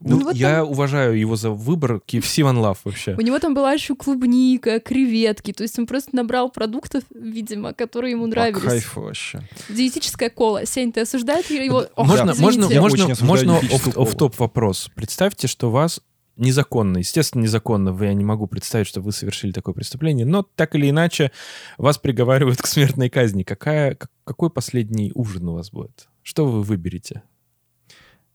Ну, 0.00 0.18
Ну, 0.18 0.24
вот 0.24 0.36
я 0.36 0.64
уважаю 0.64 1.18
его 1.18 1.36
за 1.36 1.50
выбор 1.50 2.00
KFC 2.06 2.42
One 2.42 2.60
Love 2.62 2.78
вообще. 2.84 3.14
У 3.16 3.20
него 3.20 3.38
там 3.38 3.54
была 3.54 3.72
еще 3.72 3.94
клубника, 3.94 4.80
креветки. 4.80 5.52
То 5.52 5.62
есть 5.62 5.78
он 5.78 5.86
просто 5.86 6.14
набрал 6.14 6.50
продуктов, 6.50 7.04
видимо, 7.14 7.72
которые 7.72 8.12
ему 8.12 8.24
По 8.24 8.28
нравились. 8.30 8.62
кайфу 8.62 9.02
вообще. 9.02 9.48
Диетическая 9.68 10.30
кола. 10.30 10.66
Сень, 10.66 10.92
ты 10.92 11.00
осуждаешь 11.00 11.46
его? 11.46 11.86
Ох, 11.96 12.06
Можно, 12.08 12.32
извините. 12.32 12.42
можно, 12.42 12.72
Я 12.74 12.80
можно, 12.80 13.14
можно 13.24 13.52
диетическую 13.60 13.90
оф- 13.90 13.94
колу. 13.94 14.06
офф-топ 14.06 14.38
вопрос. 14.38 14.90
Представьте, 14.94 15.46
что 15.48 15.70
вас 15.70 16.00
незаконно, 16.36 16.98
естественно, 16.98 17.42
незаконно, 17.42 17.96
я 18.04 18.12
не 18.12 18.24
могу 18.24 18.48
представить, 18.48 18.88
что 18.88 19.00
вы 19.00 19.12
совершили 19.12 19.52
такое 19.52 19.72
преступление, 19.72 20.26
но 20.26 20.42
так 20.42 20.74
или 20.74 20.90
иначе 20.90 21.30
вас 21.78 21.96
приговаривают 21.98 22.60
к 22.60 22.66
смертной 22.66 23.08
казни. 23.08 23.44
Какая, 23.44 23.94
как- 23.94 24.10
какой 24.24 24.50
последний 24.50 25.12
ужин 25.14 25.48
у 25.48 25.54
вас 25.54 25.70
будет? 25.70 26.08
Что 26.22 26.44
вы 26.44 26.62
выберете? 26.62 27.22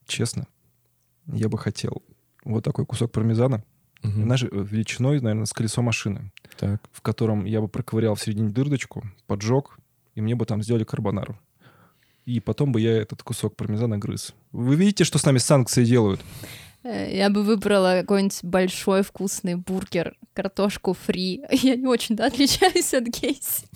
Честно, 0.08 0.48
я 1.34 1.50
бы 1.50 1.58
хотел 1.58 2.02
вот 2.46 2.64
такой 2.64 2.86
кусок 2.86 3.12
пармезана, 3.12 3.64
Мгм. 4.04 4.28
наш- 4.28 4.44
э, 4.44 4.48
величиной, 4.52 5.20
наверное, 5.22 5.46
с 5.46 5.54
колесо 5.54 5.82
машины. 5.82 6.32
Так. 6.58 6.82
в 6.92 7.02
котором 7.02 7.46
я 7.46 7.62
бы 7.62 7.68
проковырял 7.70 8.16
в 8.16 8.22
середине 8.22 8.50
дырочку, 8.50 9.04
поджег, 9.28 9.78
и 10.16 10.22
мне 10.22 10.36
бы 10.36 10.46
там 10.46 10.62
сделали 10.64 10.84
карбонару. 10.84 11.40
И 12.26 12.40
потом 12.42 12.72
бы 12.72 12.82
я 12.82 12.98
этот 12.98 13.24
кусок 13.24 13.56
пармезана 13.56 13.98
грыз. 13.98 14.34
Вы 14.52 14.76
видите, 14.76 15.04
что 15.06 15.18
с 15.18 15.26
нами 15.26 15.38
санкции 15.38 15.86
делают? 15.86 16.22
Э, 16.84 17.10
Я 17.16 17.30
бы 17.30 17.44
выбрала 17.44 18.00
какой-нибудь 18.02 18.40
большой 18.44 19.04
вкусный 19.04 19.56
бургер, 19.56 20.16
картошку 20.34 20.94
фри. 20.94 21.44
Я 21.52 21.76
не 21.76 21.88
очень, 21.88 22.16
да, 22.16 22.26
отличаюсь 22.28 22.94
от 22.94 23.06
Гейси. 23.06 23.68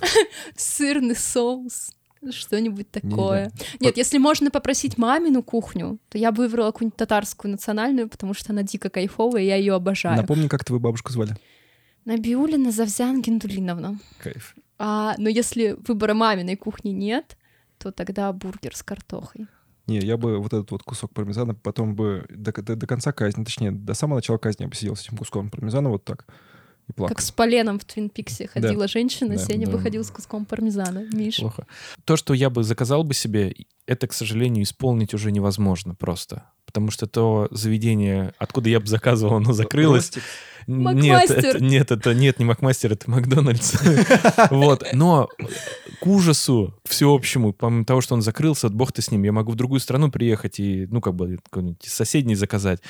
Сырный 0.56 1.16
соус, 1.16 1.90
что-нибудь 2.30 2.90
такое. 2.90 3.50
Нет, 3.80 3.96
если 3.96 4.18
можно 4.18 4.50
попросить 4.50 4.98
мамину 4.98 5.42
кухню, 5.42 5.98
то 6.08 6.18
я 6.18 6.32
бы 6.32 6.44
выбрала 6.44 6.66
какую-нибудь 6.70 6.96
татарскую 6.96 7.50
национальную, 7.50 8.08
потому 8.08 8.34
что 8.34 8.52
она 8.52 8.62
дико 8.62 8.90
кайфовая, 8.90 9.42
и 9.42 9.46
я 9.46 9.56
ее 9.56 9.74
обожаю. 9.74 10.16
Напомни, 10.16 10.48
как 10.48 10.64
твою 10.64 10.80
бабушку 10.80 11.12
звали. 11.12 11.36
Набиулина 12.04 12.70
Завзян 12.70 13.22
Гендулиновна. 13.22 13.98
Кайф. 14.22 14.54
А, 14.78 15.14
но 15.18 15.28
если 15.28 15.76
выбора 15.86 16.14
маминой 16.14 16.56
кухни 16.56 16.90
нет, 16.90 17.36
то 17.78 17.92
тогда 17.92 18.32
бургер 18.32 18.74
с 18.74 18.82
картохой. 18.82 19.46
Не, 19.86 19.98
я 19.98 20.16
бы 20.16 20.38
вот 20.38 20.52
этот 20.52 20.70
вот 20.70 20.82
кусок 20.82 21.12
пармезана 21.12 21.54
потом 21.54 21.94
бы 21.96 22.24
до, 22.30 22.52
до- 22.52 22.76
до 22.76 22.86
конца 22.86 23.12
казни, 23.12 23.44
точнее, 23.44 23.72
до 23.72 23.94
самого 23.94 24.16
начала 24.18 24.38
казни 24.38 24.62
я 24.64 24.68
бы 24.68 24.74
сидел 24.74 24.94
с 24.96 25.02
этим 25.02 25.16
куском 25.16 25.50
пармезана 25.50 25.88
вот 25.90 26.04
так 26.04 26.26
и 26.90 26.92
плакал. 26.92 27.14
Как 27.14 27.22
с 27.24 27.30
Поленом 27.30 27.78
в 27.78 27.84
Твин 27.84 28.10
Пиксе 28.10 28.48
ходила 28.48 28.86
женщина, 28.86 29.36
Да, 29.36 29.38
Сеня 29.38 29.66
да. 29.66 29.72
бы 29.72 29.80
ходил 29.80 30.04
с 30.04 30.10
куском 30.10 30.44
пармезана. 30.44 31.06
Миш. 31.12 31.36
Плохо. 31.36 31.66
То, 32.04 32.16
что 32.16 32.34
я 32.34 32.50
бы 32.50 32.62
заказал 32.62 33.04
бы 33.04 33.14
себе, 33.14 33.54
это, 33.86 34.06
к 34.06 34.12
сожалению, 34.12 34.64
исполнить 34.64 35.14
уже 35.14 35.32
невозможно 35.32 35.94
просто. 35.94 36.44
Потому 36.66 36.90
что 36.92 37.06
то 37.08 37.48
заведение, 37.50 38.32
откуда 38.38 38.68
я 38.68 38.78
бы 38.78 38.86
заказывал, 38.86 39.34
оно 39.36 39.52
закрылось. 39.52 40.12
Нет, 40.66 41.30
это, 41.30 41.58
нет, 41.62 41.90
это 41.90 42.14
нет, 42.14 42.38
не 42.38 42.44
Макмастер, 42.44 42.92
это 42.92 43.10
Макдональдс. 43.10 43.74
Вот, 44.50 44.84
но 44.92 45.28
к 46.00 46.06
ужасу 46.06 46.74
всеобщему, 46.84 47.52
помимо 47.52 47.84
того, 47.84 48.00
что 48.00 48.14
он 48.14 48.22
закрылся, 48.22 48.68
бог 48.68 48.92
ты 48.92 49.02
с 49.02 49.10
ним, 49.10 49.24
я 49.24 49.32
могу 49.32 49.52
в 49.52 49.56
другую 49.56 49.80
страну 49.80 50.10
приехать 50.10 50.60
и, 50.60 50.86
ну, 50.86 51.00
как 51.00 51.14
бы, 51.14 51.38
из 51.82 51.92
соседней 51.92 52.36
заказать. 52.36 52.80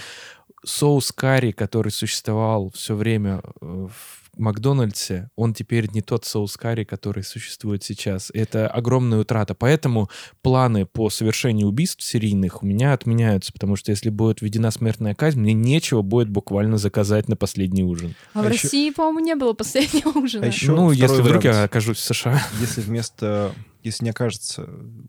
Соус 0.64 1.12
карри, 1.12 1.52
который 1.52 1.90
существовал 1.90 2.70
все 2.74 2.94
время 2.94 3.40
э, 3.60 3.88
в 3.88 4.20
Макдональдсе, 4.38 5.28
он 5.36 5.54
теперь 5.54 5.90
не 5.92 6.02
тот 6.02 6.24
соус 6.24 6.56
карри, 6.56 6.84
который 6.84 7.22
существует 7.24 7.82
сейчас. 7.82 8.30
Это 8.32 8.68
огромная 8.68 9.18
утрата. 9.18 9.54
Поэтому 9.54 10.08
планы 10.40 10.86
по 10.86 11.10
совершению 11.10 11.66
убийств 11.68 12.02
серийных 12.02 12.62
у 12.62 12.66
меня 12.66 12.92
отменяются, 12.92 13.52
потому 13.52 13.76
что 13.76 13.90
если 13.90 14.08
будет 14.08 14.40
введена 14.40 14.70
смертная 14.70 15.14
казнь, 15.14 15.40
мне 15.40 15.52
нечего 15.52 16.02
будет 16.02 16.28
буквально 16.30 16.78
заказать 16.78 17.28
на 17.28 17.36
последний 17.36 17.82
ужин. 17.84 18.14
А, 18.32 18.42
в 18.42 18.46
А 18.46 18.50
ещё- 18.50 18.62
России, 18.68 18.90
по-моему, 18.90 19.18
не 19.20 19.34
было 19.34 19.52
последнего 19.52 20.10
ужина. 20.18 20.44
А 20.44 20.46
ещё 20.46 20.74
ну, 20.76 20.90
если 20.92 21.20
вдруг 21.22 21.44
я 21.44 21.50
вариант. 21.50 21.70
окажусь 21.70 21.98
в 21.98 22.04
США. 22.04 22.40
Если 22.60 22.80
вместо, 22.82 23.52
если 23.82 24.04
не 24.04 24.10
окажется 24.10 24.68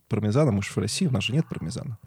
пармезана, 0.10 0.52
мы 0.52 0.62
же 0.64 0.70
в 0.72 0.78
России, 0.78 1.06
у 1.06 1.12
нас 1.12 1.24
же 1.24 1.34
нет 1.34 1.46
пармезана, 1.48 2.00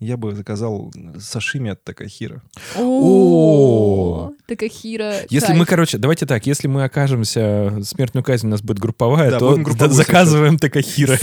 я 0.00 0.16
бы 0.16 0.34
заказал 0.34 0.92
сашими 1.18 1.72
от 1.72 1.82
Такахира. 1.82 2.42
О, 2.76 4.30
Такахира. 4.46 5.26
Если 5.28 5.52
мы, 5.52 5.66
короче, 5.66 5.98
давайте 5.98 6.24
так, 6.24 6.46
если 6.46 6.68
мы 6.68 6.84
окажемся, 6.84 7.80
смертную 7.82 8.22
казнь 8.22 8.46
у 8.46 8.50
нас 8.50 8.62
будет 8.62 8.78
групповая, 8.78 9.36
то 9.38 9.56
заказываем 9.88 10.58
Такахира. 10.58 11.16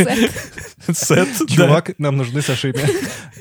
Сет. 0.92 1.30
Чувак, 1.48 1.98
нам 1.98 2.18
нужны 2.18 2.42
сашими. 2.42 2.76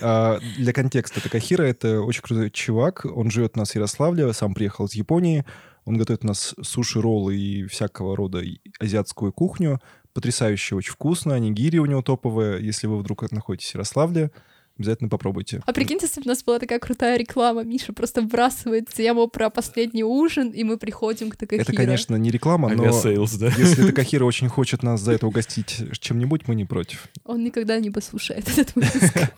А, 0.07 0.39
Для 0.59 0.73
контекста, 0.73 1.23
Такахиро— 1.23 1.63
это 1.65 2.01
очень 2.01 2.21
крутой 2.21 2.51
чувак. 2.51 3.07
Он 3.07 3.31
живет 3.31 3.53
у 3.55 3.61
нас 3.61 3.71
в 3.71 3.75
Ярославле, 3.75 4.31
сам 4.35 4.53
приехал 4.53 4.85
из 4.87 4.95
Японии. 4.95 5.45
Он 5.85 5.97
готовит 5.97 6.25
у 6.25 6.27
нас 6.27 6.55
суши-роллы 6.61 7.37
и 7.37 7.67
всякого 7.67 8.17
рода 8.17 8.43
азиатскую 8.81 9.33
кухню. 9.33 9.81
Потрясающе, 10.13 10.75
очень 10.75 10.93
вкусно. 10.93 11.39
Нигири 11.39 11.79
у 11.79 11.87
него 11.87 12.03
топовые. 12.03 12.65
Если 12.65 12.87
вы 12.87 12.99
вдруг 12.99 13.31
находитесь 13.31 13.71
в 13.71 13.75
Ярославле, 13.75 14.31
обязательно 14.79 15.09
попробуйте. 15.09 15.63
А 15.67 15.73
прикиньте, 15.73 16.07
если 16.07 16.21
бы 16.21 16.27
у 16.27 16.29
нас 16.29 16.43
была 16.43 16.59
такая 16.59 16.79
крутая 16.79 17.17
реклама, 17.17 17.63
Миша 17.65 17.93
просто 17.93 18.23
вбрасывает 18.23 18.89
тему 18.93 19.29
про 19.29 19.51
последний 19.51 20.05
ужин, 20.05 20.51
и 20.51 20.65
мы 20.65 20.79
приходим 20.79 21.31
к 21.31 21.37
Такахиро. 21.37 21.63
Это, 21.63 21.73
конечно, 21.73 22.17
не 22.17 22.31
реклама, 22.31 22.71
но 22.71 22.85
Aviasales, 22.85 23.35
да? 23.35 23.53
если 23.57 23.87
Такахиро 23.87 24.25
очень 24.25 24.49
хочет 24.49 24.83
нас 24.83 25.01
за 25.01 25.13
это 25.13 25.27
угостить 25.27 25.83
чем-нибудь, 25.99 26.49
мы 26.49 26.55
не 26.55 26.65
против. 26.65 27.09
Он 27.25 27.43
никогда 27.43 27.79
не 27.79 27.91
послушает 27.91 28.49
этот 28.57 28.75
выпуск. 28.75 29.15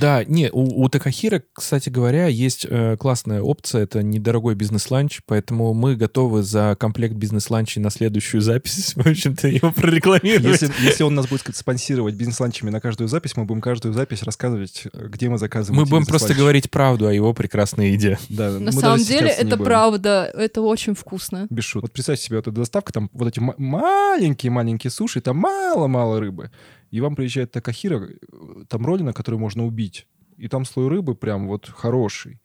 Да, 0.00 0.24
не, 0.24 0.50
у, 0.52 0.88
Такахира, 0.88 1.42
кстати 1.52 1.88
говоря, 1.88 2.26
есть 2.26 2.66
э, 2.68 2.96
классная 2.96 3.42
опция, 3.42 3.82
это 3.82 4.02
недорогой 4.02 4.54
бизнес-ланч, 4.54 5.20
поэтому 5.26 5.74
мы 5.74 5.96
готовы 5.96 6.42
за 6.42 6.76
комплект 6.78 7.14
бизнес-ланчей 7.14 7.80
на 7.82 7.90
следующую 7.90 8.40
запись, 8.40 8.94
в 8.96 9.06
общем-то, 9.06 9.48
его 9.48 9.72
прорекламировать. 9.72 10.62
Если, 10.62 10.70
если 10.82 11.02
он 11.02 11.14
нас 11.14 11.26
будет 11.26 11.54
спонсировать 11.54 12.14
бизнес-ланчами 12.14 12.70
на 12.70 12.80
каждую 12.80 13.08
запись, 13.08 13.36
мы 13.36 13.44
будем 13.44 13.60
каждую 13.60 13.92
запись 13.92 14.22
рассказывать, 14.22 14.77
где 14.92 15.28
мы 15.28 15.38
заказываем 15.38 15.80
Мы 15.80 15.86
будем 15.88 16.06
просто 16.06 16.34
говорить 16.34 16.70
правду 16.70 17.06
о 17.06 17.12
его 17.12 17.32
прекрасной 17.34 17.90
еде. 17.92 18.18
Да, 18.28 18.58
На 18.58 18.72
самом 18.72 18.98
деле, 18.98 19.28
это 19.30 19.56
правда, 19.64 20.30
это 20.34 20.60
очень 20.62 20.94
вкусно. 20.94 21.46
Без 21.50 21.64
шуток. 21.64 21.90
Вот 21.90 21.92
представьте 21.92 22.24
себе, 22.26 22.36
вот 22.36 22.46
эта 22.48 22.56
доставка, 22.56 22.92
там 22.92 23.10
вот 23.12 23.28
эти 23.28 23.40
ма- 23.40 23.54
маленькие-маленькие 23.58 24.90
суши, 24.90 25.20
там 25.20 25.36
мало-мало 25.36 26.20
рыбы. 26.20 26.50
И 26.90 27.00
вам 27.00 27.16
приезжает 27.16 27.52
Такахира, 27.52 28.08
э, 28.08 28.64
там 28.68 28.86
родина, 28.86 29.12
которую 29.12 29.40
можно 29.40 29.66
убить. 29.66 30.06
И 30.36 30.48
там 30.48 30.64
слой 30.64 30.88
рыбы 30.88 31.14
прям 31.14 31.46
вот 31.48 31.68
хороший. 31.68 32.40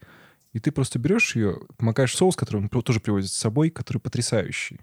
И 0.52 0.60
ты 0.60 0.72
просто 0.72 1.00
берешь 1.00 1.36
ее, 1.36 1.60
макаешь 1.80 2.16
соус, 2.16 2.36
который 2.36 2.58
он 2.58 2.70
тоже 2.70 3.00
привозит 3.00 3.32
с 3.32 3.36
собой, 3.38 3.70
который 3.70 3.98
потрясающий. 4.00 4.80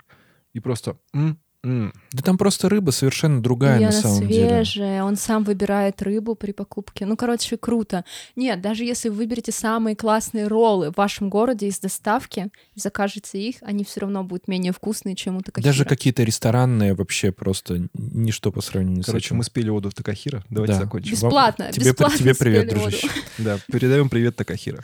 И 0.53 0.61
просто... 0.61 0.96
м, 1.14 1.20
м. 1.28 1.38
Да 1.62 2.22
там 2.24 2.38
просто 2.38 2.68
рыба 2.70 2.90
совершенно 2.90 3.42
другая 3.42 3.78
И 3.78 3.82
на 3.82 3.88
она 3.90 4.00
самом 4.00 4.26
деле. 4.26 4.64
свежая, 4.64 5.04
он 5.04 5.16
сам 5.16 5.44
выбирает 5.44 6.00
рыбу 6.00 6.34
при 6.34 6.52
покупке. 6.52 7.04
Ну, 7.04 7.16
короче, 7.16 7.58
круто. 7.58 8.04
Нет, 8.34 8.62
даже 8.62 8.84
если 8.84 9.11
вы 9.11 9.16
выберете 9.16 9.52
самые 9.52 9.94
классные 9.94 10.46
роллы 10.46 10.90
в 10.90 10.96
вашем 10.96 11.28
городе 11.28 11.66
из 11.68 11.78
доставки 11.78 12.48
и 12.74 12.80
закажете 12.80 13.38
их, 13.38 13.56
они 13.61 13.84
все 13.84 14.00
равно 14.00 14.24
будут 14.24 14.48
менее 14.48 14.72
вкусные, 14.72 15.14
чем 15.16 15.36
у 15.36 15.40
Такахира. 15.42 15.70
Даже 15.70 15.84
какие-то 15.84 16.22
ресторанные 16.22 16.94
вообще 16.94 17.30
просто 17.30 17.88
ничто 17.92 18.50
по 18.52 18.62
сравнению 18.62 19.02
с 19.02 19.06
Короче, 19.06 19.34
мы 19.34 19.44
спели 19.44 19.68
оду 19.68 19.90
в 19.90 19.94
Такахира. 19.94 20.42
Давайте 20.48 20.74
Да. 20.74 20.80
закончим. 20.80 21.12
Бесплатно, 21.12 21.72
Тебе, 21.72 21.90
бесплатно 21.90 22.18
тебе 22.18 22.34
привет, 22.34 22.68
дружище. 22.70 23.08
Да, 23.38 23.58
передаем 23.70 24.08
привет 24.08 24.36
Такахира. 24.36 24.82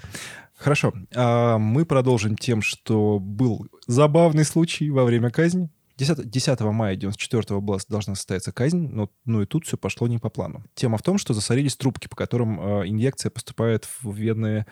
Хорошо, 0.57 0.93
а 1.15 1.59
мы 1.59 1.85
продолжим 1.87 2.37
тем, 2.37 2.61
что 2.63 3.19
был 3.19 3.67
забавный 3.87 4.45
случай 4.45 4.91
во 4.91 5.05
время 5.05 5.31
казни. 5.31 5.71
10, 5.97 6.29
10 6.29 6.61
мая 6.61 6.97
94 6.97 7.61
была, 7.61 7.79
должна 7.89 8.15
состояться 8.15 8.53
казнь, 8.53 8.89
но 8.89 9.11
ну 9.25 9.43
и 9.43 9.47
тут 9.47 9.67
все 9.67 9.77
пошло 9.77 10.07
не 10.09 10.19
по 10.19 10.29
плану. 10.29 10.65
Тема 10.75 10.99
в 10.99 11.03
том, 11.03 11.17
что 11.19 11.33
засорились 11.35 11.77
трубки, 11.77 12.07
по 12.09 12.17
которым 12.17 12.61
э, 12.61 12.89
инъекция 12.89 13.31
поступает 13.31 13.89
в 14.03 14.13
вены 14.15 14.67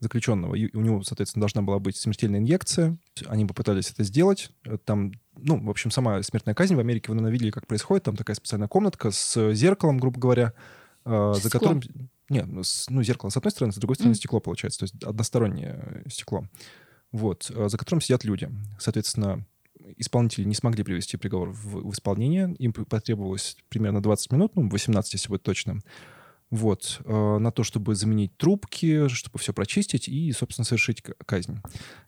заключенного. 0.00 0.54
И 0.54 0.74
у 0.76 0.80
него, 0.80 1.02
соответственно, 1.02 1.40
должна 1.40 1.62
была 1.62 1.78
быть 1.78 1.96
смертельная 1.96 2.38
инъекция. 2.38 2.98
Они 3.26 3.46
попытались 3.46 3.90
это 3.90 4.04
сделать. 4.04 4.50
Э, 4.64 4.76
Там, 4.78 5.12
ну, 5.36 5.58
в 5.64 5.70
общем, 5.70 5.90
сама 5.90 6.22
смертная 6.22 6.54
казнь 6.54 6.74
в 6.74 6.80
Америке, 6.80 7.06
вы, 7.08 7.14
наверное, 7.14 7.32
видели, 7.32 7.50
как 7.50 7.66
происходит. 7.66 8.04
Там 8.04 8.16
такая 8.16 8.36
специальная 8.36 8.68
комнатка 8.68 9.10
с 9.10 9.54
зеркалом, 9.54 9.98
грубо 9.98 10.20
говоря, 10.20 10.52
э, 11.04 11.34
за 11.34 11.50
которым... 11.50 11.80
Нет, 12.28 12.46
ну, 12.46 12.62
ну, 12.90 13.02
зеркало 13.02 13.30
с 13.30 13.36
одной 13.38 13.50
стороны, 13.52 13.72
с 13.72 13.76
другой 13.76 13.96
стороны 13.96 14.10
Мгм. 14.10 14.16
стекло 14.18 14.40
получается, 14.40 14.80
то 14.80 14.82
есть 14.84 15.02
одностороннее 15.02 16.02
э, 16.04 16.10
стекло. 16.10 16.46
Вот, 17.10 17.50
э, 17.54 17.68
за 17.70 17.78
которым 17.78 18.02
сидят 18.02 18.22
люди. 18.24 18.50
Соответственно, 18.78 19.46
исполнители 19.96 20.44
не 20.44 20.54
смогли 20.54 20.84
привести 20.84 21.16
приговор 21.16 21.50
в, 21.50 21.88
в 21.88 21.92
исполнение. 21.92 22.54
Им 22.58 22.72
потребовалось 22.72 23.56
примерно 23.68 24.02
20 24.02 24.32
минут, 24.32 24.56
ну, 24.56 24.68
18, 24.68 25.12
если 25.12 25.28
быть 25.28 25.42
точным. 25.42 25.82
Вот, 26.50 27.00
э, 27.04 27.38
на 27.38 27.50
то, 27.50 27.62
чтобы 27.62 27.94
заменить 27.94 28.36
трубки, 28.38 29.08
чтобы 29.08 29.38
все 29.38 29.52
прочистить 29.52 30.08
и, 30.08 30.32
собственно, 30.32 30.64
совершить 30.64 31.02
казнь. 31.26 31.60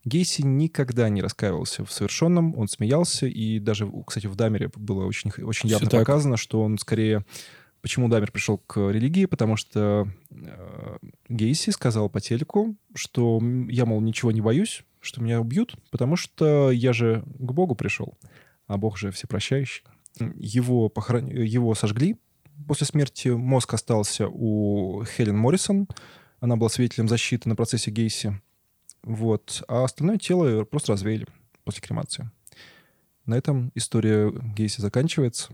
Гейси 0.06 0.42
никогда 0.42 1.10
не 1.10 1.20
раскаивался 1.20 1.84
в 1.84 1.92
совершенном, 1.92 2.56
он 2.56 2.66
смеялся, 2.68 3.26
и 3.26 3.58
даже, 3.58 3.90
кстати, 4.06 4.26
в 4.26 4.36
Дамере 4.36 4.70
было 4.74 5.04
очень, 5.04 5.30
очень 5.42 5.68
явно 5.68 5.90
показано, 5.90 6.36
что 6.36 6.62
он 6.62 6.78
скорее... 6.78 7.24
Почему 7.82 8.08
Дамер 8.08 8.30
пришел 8.30 8.58
к 8.58 8.90
религии? 8.90 9.24
Потому 9.24 9.56
что 9.56 10.06
э, 10.30 10.96
Гейси 11.30 11.70
сказал 11.70 12.10
по 12.10 12.20
телеку, 12.20 12.76
что 12.94 13.40
я, 13.68 13.86
мол, 13.86 14.02
ничего 14.02 14.32
не 14.32 14.42
боюсь, 14.42 14.84
что 15.00 15.22
меня 15.22 15.40
убьют, 15.40 15.74
потому 15.90 16.16
что 16.16 16.70
я 16.70 16.92
же 16.92 17.22
к 17.26 17.52
Богу 17.52 17.74
пришел, 17.74 18.18
а 18.66 18.76
Бог 18.76 18.98
же 18.98 19.10
всепрощающий. 19.10 19.84
Его, 20.36 20.88
похорон... 20.88 21.26
его 21.26 21.74
сожгли 21.74 22.16
после 22.66 22.86
смерти, 22.86 23.28
мозг 23.28 23.74
остался 23.74 24.28
у 24.28 25.04
Хелен 25.04 25.36
Моррисон, 25.36 25.88
она 26.40 26.56
была 26.56 26.68
свидетелем 26.68 27.08
защиты 27.08 27.48
на 27.48 27.56
процессе 27.56 27.90
Гейси, 27.90 28.40
вот, 29.02 29.62
а 29.68 29.84
остальное 29.84 30.18
тело 30.18 30.64
просто 30.64 30.92
развеяли 30.92 31.26
после 31.64 31.82
кремации. 31.82 32.30
На 33.26 33.34
этом 33.36 33.70
история 33.74 34.30
Гейси 34.56 34.80
заканчивается. 34.80 35.52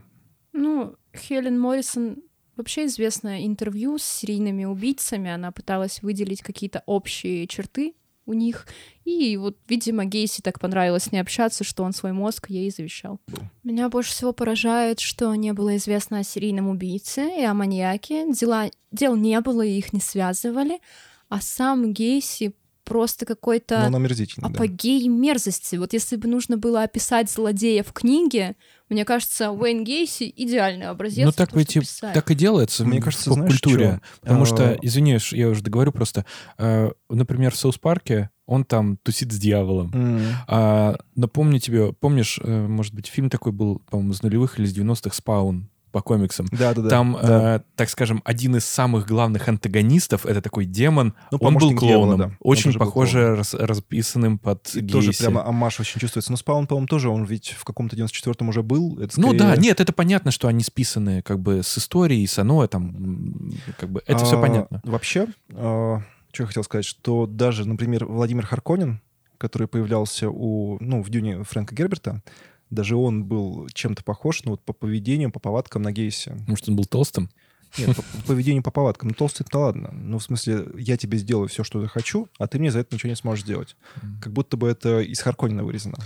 Ну, 0.52 0.96
Хелен 1.14 1.60
Моррисон 1.60 2.22
вообще 2.56 2.86
известное 2.86 3.46
интервью 3.46 3.98
с 3.98 4.04
серийными 4.04 4.64
убийцами. 4.64 5.30
Она 5.30 5.52
пыталась 5.52 6.02
выделить 6.02 6.42
какие-то 6.42 6.82
общие 6.86 7.46
черты 7.46 7.94
у 8.26 8.32
них. 8.32 8.66
И 9.04 9.36
вот, 9.36 9.56
видимо, 9.68 10.04
Гейси 10.04 10.42
так 10.42 10.60
понравилось 10.60 11.04
с 11.04 11.12
ней 11.12 11.20
общаться, 11.20 11.64
что 11.64 11.84
он 11.84 11.92
свой 11.92 12.12
мозг 12.12 12.50
ей 12.50 12.70
завещал. 12.70 13.20
Меня 13.62 13.88
больше 13.88 14.10
всего 14.10 14.32
поражает, 14.32 15.00
что 15.00 15.34
не 15.34 15.52
было 15.52 15.76
известно 15.76 16.18
о 16.18 16.24
серийном 16.24 16.68
убийце 16.68 17.28
и 17.38 17.44
о 17.44 17.54
маньяке. 17.54 18.32
Дела... 18.32 18.70
Дел 18.92 19.16
не 19.16 19.40
было, 19.40 19.62
и 19.62 19.78
их 19.78 19.92
не 19.92 20.00
связывали. 20.00 20.80
А 21.28 21.40
сам 21.40 21.92
Гейси 21.92 22.54
просто 22.86 23.26
какой-то 23.26 23.84
омерзительный, 23.84 24.48
да. 24.48 24.54
апогей 24.54 25.06
мерзости. 25.08 25.76
Вот 25.76 25.92
если 25.92 26.16
бы 26.16 26.28
нужно 26.28 26.56
было 26.56 26.82
описать 26.82 27.30
злодея 27.30 27.82
в 27.82 27.92
книге, 27.92 28.56
мне 28.88 29.04
кажется, 29.04 29.50
Уэйн 29.50 29.84
Гейси 29.84 30.32
идеальный 30.36 30.86
образец. 30.86 31.24
Ну, 31.26 31.32
так 31.32 31.50
того, 31.50 31.60
ведь 31.60 31.76
и 31.76 31.80
так 32.14 32.30
и 32.30 32.34
делается 32.34 32.84
Мне 32.84 33.00
в 33.00 33.04
кажется, 33.04 33.32
знаешь, 33.32 33.52
поп-культуре. 33.60 34.00
чё? 34.02 34.20
Потому 34.20 34.44
что, 34.44 34.70
А, 34.70 34.78
извиняюсь, 34.82 35.32
я 35.32 35.48
уже 35.48 35.62
договорю 35.62 35.92
просто. 35.92 36.24
э, 36.58 36.90
Например, 37.08 37.52
в 37.52 37.56
Соус 37.56 37.78
Парке 37.78 38.30
он 38.46 38.64
там 38.64 38.96
тусит 38.98 39.32
с 39.32 39.38
дьяволом. 39.38 39.90
М. 39.92 40.20
А, 40.46 40.96
напомню 41.16 41.58
тебе, 41.58 41.92
помнишь, 41.92 42.38
э, 42.42 42.66
может 42.66 42.94
быть, 42.94 43.08
фильм 43.08 43.28
такой 43.30 43.52
был, 43.52 43.80
по-моему, 43.90 44.12
из 44.12 44.22
нулевых 44.22 44.58
или 44.58 44.66
из 44.66 44.72
90-х 44.72 45.14
«Спаун» 45.16 45.68
по 45.96 46.02
комиксам. 46.02 46.46
Да-да-да. 46.52 46.90
Там, 46.90 47.18
да. 47.22 47.56
э, 47.56 47.60
так 47.74 47.88
скажем, 47.88 48.20
один 48.26 48.54
из 48.56 48.66
самых 48.66 49.06
главных 49.06 49.48
антагонистов, 49.48 50.26
это 50.26 50.42
такой 50.42 50.66
демон, 50.66 51.14
Ну, 51.30 51.38
он 51.40 51.54
был 51.54 51.60
помощник 51.60 51.80
дьявола, 51.80 52.04
клоуном. 52.06 52.18
да. 52.18 52.24
Он 52.26 52.50
Очень 52.52 52.72
был 52.72 52.80
похоже 52.80 53.18
клоуном. 53.20 53.36
рас- 53.38 53.54
расписанным 53.54 54.38
под 54.38 54.76
И 54.76 54.82
тоже 54.86 55.12
прямо 55.12 55.42
амаш 55.48 55.80
очень 55.80 55.98
чувствуется. 55.98 56.30
Но 56.30 56.36
Спаун, 56.36 56.66
по-моему, 56.66 56.86
тоже, 56.86 57.08
он 57.08 57.24
ведь 57.24 57.52
в 57.58 57.64
каком-то 57.64 57.96
94-м 57.96 58.50
уже 58.50 58.62
был. 58.62 58.98
Это 59.00 59.18
Ну 59.18 59.28
скорее- 59.28 59.38
да, 59.38 59.56
нет, 59.56 59.80
это 59.80 59.94
понятно, 59.94 60.30
что 60.30 60.48
они 60.48 60.62
списаны 60.62 61.22
как 61.22 61.40
бы 61.40 61.62
с 61.62 61.78
историей, 61.78 62.26
с 62.26 62.38
оно, 62.38 62.66
там, 62.66 63.52
как 63.78 63.88
бы, 63.88 64.02
это 64.06 64.22
все 64.26 64.38
А, 64.38 64.42
понятно. 64.42 64.82
Вообще, 64.84 65.28
а, 65.54 66.02
что 66.30 66.42
я 66.42 66.46
хотел 66.46 66.64
сказать, 66.64 66.84
что 66.84 67.26
даже, 67.26 67.66
например, 67.66 68.04
Владимир 68.04 68.44
Харконин, 68.44 69.00
который 69.38 69.66
появлялся 69.66 70.28
у, 70.28 70.76
ну, 70.80 71.02
в 71.02 71.08
«Дюне» 71.08 71.42
Фрэнка 71.42 71.74
Герберта, 71.74 72.22
даже 72.70 72.96
он 72.96 73.24
был 73.24 73.68
чем-то 73.72 74.02
похож, 74.02 74.44
ну, 74.44 74.52
вот 74.52 74.62
по 74.62 74.72
поведению, 74.72 75.30
по 75.30 75.40
повадкам 75.40 75.82
на 75.82 75.92
Гейсе. 75.92 76.36
Может, 76.46 76.68
он 76.68 76.76
был 76.76 76.84
толстым? 76.84 77.30
Нет, 77.78 77.94
по, 77.94 78.02
по 78.02 78.22
поведению, 78.28 78.62
по 78.62 78.70
повадкам. 78.70 79.08
Ну, 79.08 79.14
толстый-то 79.14 79.58
ладно. 79.58 79.90
Ну, 79.92 80.18
в 80.18 80.22
смысле, 80.22 80.66
я 80.78 80.96
тебе 80.96 81.18
сделаю 81.18 81.48
все, 81.48 81.62
что 81.62 81.82
я 81.82 81.88
хочу, 81.88 82.28
а 82.38 82.46
ты 82.46 82.58
мне 82.58 82.70
за 82.70 82.78
это 82.78 82.94
ничего 82.94 83.10
не 83.10 83.16
сможешь 83.16 83.44
сделать. 83.44 83.76
Как 84.22 84.32
будто 84.32 84.56
бы 84.56 84.68
это 84.68 85.00
из 85.00 85.20
Харконина 85.20 85.62
вырезано. 85.62 85.96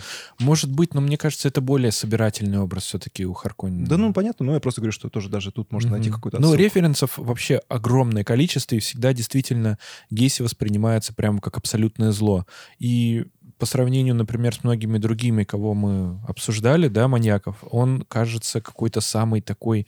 Может 0.41 0.73
быть, 0.73 0.95
но 0.95 1.01
мне 1.01 1.17
кажется, 1.17 1.47
это 1.47 1.61
более 1.61 1.93
собирательный 1.93 2.59
образ 2.59 2.85
все-таки 2.85 3.25
у 3.25 3.35
Харконина. 3.35 3.87
Да, 3.87 3.99
ну, 3.99 4.13
понятно, 4.13 4.47
но 4.47 4.55
я 4.55 4.61
просто 4.61 4.81
говорю, 4.81 4.93
что 4.93 5.09
тоже 5.11 5.29
даже 5.29 5.53
тут 5.53 5.71
можно 5.71 5.93
найти 5.93 6.09
Мгм. 6.09 6.17
какую-то 6.17 6.41
Ну, 6.41 6.55
референсов 6.55 7.19
вообще 7.19 7.61
огромное 7.69 8.25
количество, 8.25 8.75
и 8.75 8.81
всегда 8.81 9.13
действительно 9.13 9.79
Гейси 10.11 10.43
воспринимается 10.43 11.15
прямо 11.15 11.41
как 11.41 11.57
абсолютное 11.57 12.11
зло. 12.11 12.47
И 12.81 13.27
по 13.61 13.67
сравнению, 13.67 14.15
например, 14.17 14.55
с 14.55 14.65
многими 14.65 14.99
другими, 14.99 15.45
кого 15.45 15.75
мы 15.75 16.19
обсуждали, 16.27 16.89
да, 16.89 17.07
маньяков, 17.07 17.57
он 17.71 18.03
кажется 18.09 18.61
какой-то 18.61 19.01
самый 19.01 19.41
такой 19.41 19.87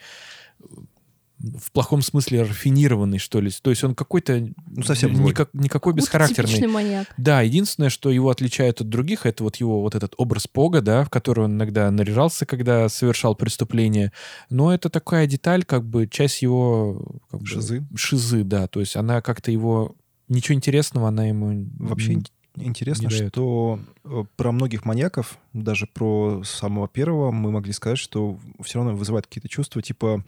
в 1.38 1.72
плохом 1.72 2.02
смысле 2.02 2.42
рафинированный, 2.42 3.18
что 3.18 3.40
ли. 3.40 3.50
То 3.50 3.70
есть 3.70 3.82
он 3.82 3.96
какой-то 3.96 4.48
Ну, 4.68 4.82
совсем 4.84 5.12
никак- 5.24 5.50
никакой 5.54 5.92
бесхарактерный. 5.92 6.48
типичный 6.48 6.68
маньяк. 6.72 7.08
Да, 7.16 7.40
единственное, 7.42 7.90
что 7.90 8.10
его 8.12 8.30
отличает 8.30 8.80
от 8.80 8.88
других, 8.88 9.26
это 9.26 9.42
вот 9.42 9.56
его 9.56 9.80
вот 9.80 9.96
этот 9.96 10.14
образ 10.18 10.46
Пога, 10.46 10.80
да, 10.82 11.02
в 11.02 11.10
который 11.10 11.46
он 11.46 11.54
иногда 11.56 11.90
наряжался, 11.90 12.46
когда 12.46 12.88
совершал 12.88 13.34
преступление. 13.34 14.12
Но 14.50 14.72
это 14.72 14.88
такая 14.88 15.26
деталь, 15.26 15.64
как 15.64 15.84
бы 15.84 16.06
часть 16.06 16.42
его... 16.42 17.20
Как 17.28 17.40
бы, 17.40 17.46
Шизы. 17.46 17.84
шизы, 17.96 18.44
да. 18.44 18.68
То 18.68 18.78
есть 18.78 18.94
она 18.94 19.20
как-то 19.20 19.50
его... 19.50 19.96
Ничего 20.28 20.54
интересного 20.54 21.08
она 21.08 21.26
ему... 21.26 21.68
Вообще 21.80 22.18
интересно, 22.56 23.10
что 23.10 23.80
э, 24.04 24.24
про 24.36 24.52
многих 24.52 24.84
маньяков, 24.84 25.38
даже 25.52 25.86
про 25.86 26.42
самого 26.44 26.88
первого, 26.88 27.30
мы 27.30 27.50
могли 27.50 27.72
сказать, 27.72 27.98
что 27.98 28.38
все 28.62 28.78
равно 28.78 28.96
вызывает 28.96 29.26
какие-то 29.26 29.48
чувства, 29.48 29.82
типа, 29.82 30.24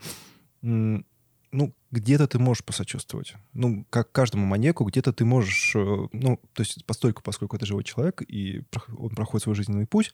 ну, 0.61 1.73
где-то 1.91 2.27
ты 2.27 2.37
можешь 2.39 2.65
посочувствовать. 2.65 3.35
Ну, 3.53 3.85
как 3.89 4.11
каждому 4.11 4.45
маньяку, 4.45 4.83
где-то 4.83 5.13
ты 5.13 5.23
можешь, 5.23 5.73
э, 5.75 6.07
ну, 6.11 6.39
то 6.53 6.61
есть 6.61 6.85
постольку, 6.85 7.21
поскольку 7.21 7.55
это 7.55 7.65
живой 7.65 7.83
человек, 7.83 8.21
и 8.27 8.63
он 8.97 9.09
проходит 9.15 9.43
свой 9.43 9.55
жизненный 9.55 9.87
путь, 9.87 10.13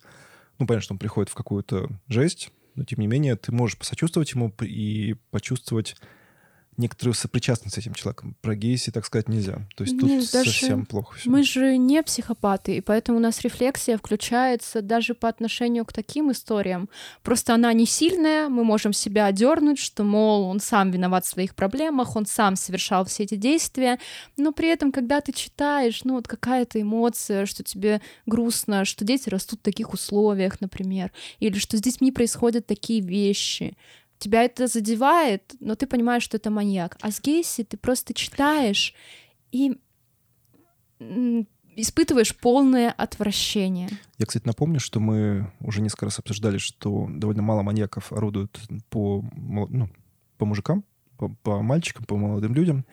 ну, 0.59 0.67
понятно, 0.67 0.83
что 0.83 0.93
он 0.93 0.99
приходит 0.99 1.29
в 1.29 1.35
какую-то 1.35 1.89
жесть, 2.07 2.51
но, 2.75 2.85
тем 2.85 2.99
не 2.99 3.07
менее, 3.07 3.35
ты 3.35 3.51
можешь 3.51 3.77
посочувствовать 3.77 4.31
ему 4.33 4.53
и 4.61 5.15
почувствовать 5.31 5.95
некоторую 6.77 7.13
сопричастность 7.13 7.75
с 7.75 7.77
этим 7.77 7.93
человеком. 7.93 8.35
Про 8.41 8.55
Гейси, 8.55 8.91
так 8.91 9.05
сказать, 9.05 9.27
нельзя. 9.27 9.67
То 9.75 9.83
есть 9.83 9.93
Нет, 10.01 10.21
тут 10.21 10.31
даже 10.31 10.51
совсем 10.51 10.85
плохо 10.85 11.17
все. 11.17 11.29
Мы 11.29 11.43
же 11.43 11.77
не 11.77 12.01
психопаты, 12.01 12.77
и 12.77 12.81
поэтому 12.81 13.17
у 13.17 13.21
нас 13.21 13.41
рефлексия 13.41 13.97
включается 13.97 14.81
даже 14.81 15.13
по 15.13 15.27
отношению 15.27 15.85
к 15.85 15.93
таким 15.93 16.31
историям. 16.31 16.89
Просто 17.23 17.53
она 17.53 17.71
не 17.73 17.85
сильная, 17.85 18.49
мы 18.49 18.63
можем 18.63 18.93
себя 18.93 19.25
одернуть, 19.25 19.79
что, 19.79 20.03
мол, 20.03 20.43
он 20.43 20.59
сам 20.59 20.91
виноват 20.91 21.25
в 21.25 21.29
своих 21.29 21.55
проблемах, 21.55 22.15
он 22.15 22.25
сам 22.25 22.55
совершал 22.55 23.05
все 23.05 23.23
эти 23.23 23.35
действия, 23.35 23.99
но 24.37 24.51
при 24.51 24.69
этом, 24.69 24.91
когда 24.91 25.21
ты 25.21 25.33
читаешь, 25.33 26.03
ну, 26.03 26.15
вот 26.15 26.27
какая-то 26.27 26.81
эмоция, 26.81 27.45
что 27.45 27.63
тебе 27.63 28.01
грустно, 28.25 28.85
что 28.85 29.05
дети 29.05 29.29
растут 29.29 29.59
в 29.59 29.63
таких 29.63 29.93
условиях, 29.93 30.61
например, 30.61 31.11
или 31.39 31.57
что 31.59 31.77
с 31.77 31.81
детьми 31.81 32.11
происходят 32.11 32.65
такие 32.65 33.01
вещи, 33.01 33.75
тебя 34.21 34.43
это 34.43 34.67
задевает, 34.67 35.55
но 35.59 35.75
ты 35.75 35.87
понимаешь, 35.87 36.23
что 36.23 36.37
это 36.37 36.49
маньяк. 36.49 36.97
А 37.01 37.11
с 37.11 37.19
Гейси 37.19 37.63
ты 37.63 37.77
просто 37.77 38.13
читаешь 38.13 38.93
и 39.51 39.77
испытываешь 41.75 42.35
полное 42.35 42.91
отвращение. 42.91 43.89
Я, 44.17 44.25
кстати, 44.25 44.45
напомню, 44.45 44.79
что 44.79 44.99
мы 44.99 45.51
уже 45.59 45.81
несколько 45.81 46.05
раз 46.05 46.19
обсуждали, 46.19 46.57
что 46.57 47.07
довольно 47.09 47.41
мало 47.41 47.63
маньяков 47.63 48.13
орудуют 48.13 48.61
по, 48.89 49.25
ну, 49.35 49.89
по 50.37 50.45
мужикам, 50.45 50.83
по, 51.17 51.29
по 51.29 51.61
мальчикам, 51.61 52.05
по 52.05 52.15
молодым 52.17 52.53
людям. 52.53 52.85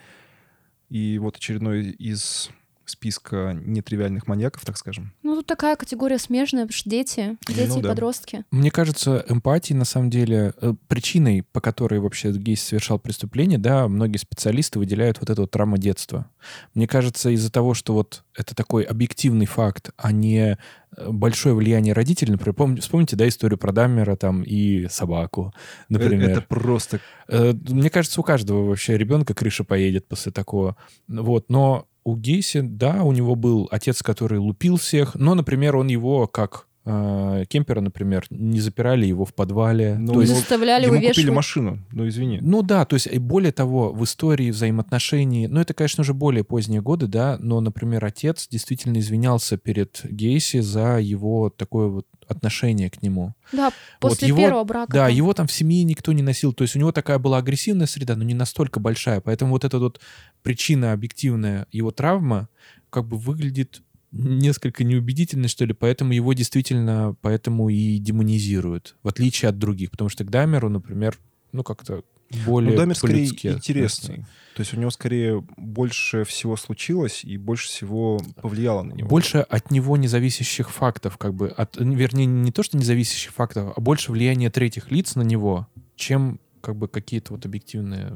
И 0.89 1.19
вот 1.19 1.37
очередной 1.37 1.91
из 1.91 2.51
списка 2.91 3.53
нетривиальных 3.55 4.27
маньяков, 4.27 4.65
так 4.65 4.77
скажем. 4.77 5.13
Ну, 5.23 5.37
тут 5.37 5.47
такая 5.47 5.77
категория 5.77 6.19
смежная, 6.19 6.65
потому 6.65 6.79
что 6.79 6.91
дети, 6.91 7.37
дети 7.47 7.69
ну, 7.69 7.79
и 7.79 7.83
да. 7.83 7.89
подростки. 7.91 8.45
Мне 8.51 8.71
кажется, 8.71 9.25
эмпатии, 9.29 9.75
на 9.75 9.85
самом 9.85 10.11
деле, 10.11 10.55
э, 10.61 10.75
причиной, 10.87 11.43
по 11.43 11.61
которой 11.61 12.01
вообще 12.01 12.33
Гейс 12.33 12.63
совершал 12.63 12.99
преступление, 12.99 13.59
да, 13.59 13.89
многие 13.89 14.19
специалисты 14.19 14.79
выделяют 14.79 15.19
вот 15.21 15.31
эту 15.31 15.43
вот 15.43 15.51
травму 15.51 15.79
детства. 15.79 16.31
Мне 16.75 16.87
кажется, 16.87 17.31
из-за 17.31 17.51
того, 17.51 17.75
что 17.75 17.95
вот 17.95 18.25
это 18.37 18.55
такой 18.55 18.85
объективный 18.85 19.47
факт, 19.47 19.91
а 19.97 20.13
не 20.13 20.57
э, 20.97 21.11
большое 21.11 21.55
влияние 21.55 21.95
родителей. 21.95 22.33
Например, 22.33 22.55
помните, 22.55 22.83
вспомните, 22.83 23.17
да, 23.17 23.27
историю 23.27 23.59
про 23.59 23.73
Даммера 23.73 24.17
там 24.17 24.43
и 24.43 24.87
собаку, 24.89 25.53
например. 25.89 26.31
Это 26.31 26.43
просто... 26.43 27.01
Мне 27.29 27.91
кажется, 27.91 28.21
у 28.21 28.25
каждого 28.25 28.65
вообще 28.65 28.97
ребенка 28.97 29.35
крыша 29.35 29.65
поедет 29.65 30.07
после 30.07 30.33
такого. 30.33 30.77
Вот, 31.09 31.51
но 31.51 31.88
у 32.05 32.17
Гейси, 32.17 32.61
да, 32.61 33.03
у 33.03 33.13
него 33.13 33.35
был 33.35 33.69
отец, 33.71 34.03
который 34.03 34.39
лупил 34.39 34.77
всех, 34.77 35.15
но, 35.15 35.35
например, 35.35 35.77
он 35.77 35.89
его 35.89 36.27
как 36.27 36.67
э, 36.89 37.45
Кемпера, 37.49 37.81
например, 37.81 38.27
не 38.31 38.61
запирали 38.61 39.07
его 39.07 39.25
в 39.25 39.35
подвале. 39.35 39.97
Ну, 39.99 40.15
то 40.15 40.21
есть 40.23 40.35
заставляли 40.35 40.85
ему 40.85 40.95
вывешивать. 40.95 41.17
купили 41.17 41.31
машину, 41.31 41.79
ну 41.93 42.09
извини. 42.09 42.39
Ну 42.41 42.63
да, 42.63 42.85
то 42.85 42.95
есть 42.95 43.07
и 43.07 43.19
более 43.19 43.53
того, 43.53 43.93
в 43.93 44.03
истории 44.05 44.51
взаимоотношений, 44.51 45.47
ну 45.49 45.61
это, 45.61 45.75
конечно, 45.75 46.03
уже 46.03 46.15
более 46.15 46.45
поздние 46.45 46.81
годы, 46.81 47.07
да, 47.07 47.37
но, 47.41 47.61
например, 47.61 48.05
отец 48.05 48.49
действительно 48.49 48.99
извинялся 48.99 49.57
перед 49.57 50.01
Гейси 50.05 50.61
за 50.61 50.99
его 50.99 51.51
такое 51.51 51.89
вот 51.89 52.07
отношение 52.29 52.91
к 52.91 53.03
нему. 53.03 53.35
Да, 53.53 53.73
после 54.01 54.29
вот 54.29 54.39
его, 54.39 54.39
первого 54.39 54.65
брака. 54.65 54.93
Да, 54.93 55.09
его 55.09 55.33
там 55.35 55.47
в 55.47 55.53
семье 55.53 55.85
никто 55.85 56.13
не 56.13 56.23
носил. 56.23 56.53
То 56.53 56.63
есть 56.63 56.77
у 56.77 56.79
него 56.79 56.93
такая 56.93 57.19
была 57.19 57.39
агрессивная 57.39 57.87
среда, 57.87 58.17
но 58.17 58.25
не 58.25 58.35
настолько 58.35 58.81
большая. 58.81 59.21
Поэтому 59.21 59.53
вот 59.53 59.65
эта 59.65 59.79
вот 59.79 60.01
причина 60.43 60.93
объективная 60.93 61.67
его 61.73 61.91
травма 61.91 62.49
как 62.91 63.07
бы 63.07 63.17
выглядит 63.17 63.83
несколько 64.11 64.85
неубедительно, 64.85 65.49
что 65.49 65.65
ли, 65.65 65.75
поэтому 65.75 66.13
его 66.13 66.33
действительно 66.33 67.15
поэтому 67.21 67.69
и 67.69 67.99
демонизируют, 67.99 68.97
в 69.03 69.09
отличие 69.09 69.51
от 69.51 69.59
других. 69.59 69.91
Потому 69.91 70.09
что 70.09 70.25
к 70.25 70.31
Дамеру, 70.31 70.69
например, 70.69 71.19
ну 71.53 71.63
как-то 71.63 72.03
более 72.47 72.73
ну, 72.73 72.77
Дамер 72.77 72.97
скорее 72.97 73.27
интересный. 73.27 74.25
То 74.55 74.63
есть 74.63 74.75
у 74.75 74.77
него 74.77 74.91
скорее 74.91 75.45
больше 75.57 76.25
всего 76.25 76.57
случилось 76.57 77.25
и 77.25 77.37
больше 77.37 77.69
всего 77.69 78.21
повлияло 78.43 78.83
на 78.83 78.93
него. 78.93 79.09
Больше 79.09 79.39
от 79.39 79.71
него 79.71 79.97
независящих 79.97 80.71
фактов, 80.71 81.17
как 81.17 81.33
бы, 81.35 81.49
от, 81.49 81.77
вернее, 81.77 82.27
не 82.27 82.51
то, 82.51 82.63
что 82.63 82.77
независящих 82.77 83.33
фактов, 83.33 83.73
а 83.77 83.81
больше 83.81 84.11
влияния 84.11 84.51
третьих 84.51 84.91
лиц 84.91 85.15
на 85.15 85.23
него, 85.23 85.69
чем 85.95 86.41
как 86.61 86.77
бы 86.77 86.89
какие-то 86.89 87.35
вот 87.35 87.47
объективные 87.47 88.13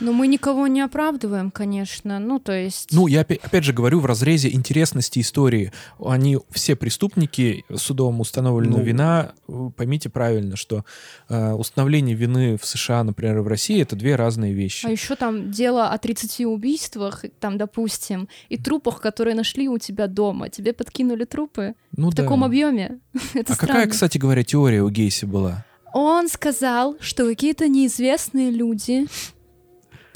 но 0.00 0.12
мы 0.12 0.26
никого 0.26 0.66
не 0.66 0.80
оправдываем, 0.80 1.50
конечно. 1.50 2.18
Ну, 2.18 2.38
то 2.38 2.52
есть... 2.52 2.92
Ну, 2.92 3.06
я 3.06 3.20
опять, 3.20 3.40
опять 3.42 3.64
же 3.64 3.72
говорю 3.72 4.00
в 4.00 4.06
разрезе 4.06 4.50
интересности 4.50 5.20
истории. 5.20 5.72
Они 5.98 6.38
все 6.50 6.76
преступники, 6.76 7.64
судом 7.74 8.20
установлена 8.20 8.78
ну... 8.78 8.82
вина. 8.82 9.32
Поймите 9.76 10.08
правильно, 10.08 10.56
что 10.56 10.84
э, 11.28 11.52
установление 11.52 12.14
вины 12.14 12.56
в 12.56 12.66
США, 12.66 13.02
например, 13.04 13.40
в 13.40 13.48
России, 13.48 13.80
это 13.80 13.96
две 13.96 14.16
разные 14.16 14.52
вещи. 14.52 14.86
А 14.86 14.90
еще 14.90 15.16
там 15.16 15.50
дело 15.50 15.88
о 15.88 15.98
30 15.98 16.46
убийствах, 16.46 17.24
там, 17.40 17.58
допустим, 17.58 18.28
и 18.48 18.56
трупах, 18.56 19.00
которые 19.00 19.34
нашли 19.34 19.68
у 19.68 19.78
тебя 19.78 20.06
дома. 20.06 20.48
Тебе 20.48 20.72
подкинули 20.72 21.24
трупы 21.24 21.74
ну, 21.96 22.10
в 22.10 22.14
да. 22.14 22.22
таком 22.22 22.44
объеме. 22.44 23.00
это 23.34 23.52
а 23.52 23.56
странно. 23.56 23.74
какая, 23.74 23.86
кстати 23.88 24.18
говоря, 24.18 24.44
теория 24.44 24.82
у 24.82 24.90
Гейси 24.90 25.24
была? 25.24 25.64
Он 25.92 26.28
сказал, 26.28 26.96
что 27.00 27.24
какие-то 27.24 27.66
неизвестные 27.68 28.50
люди 28.50 29.06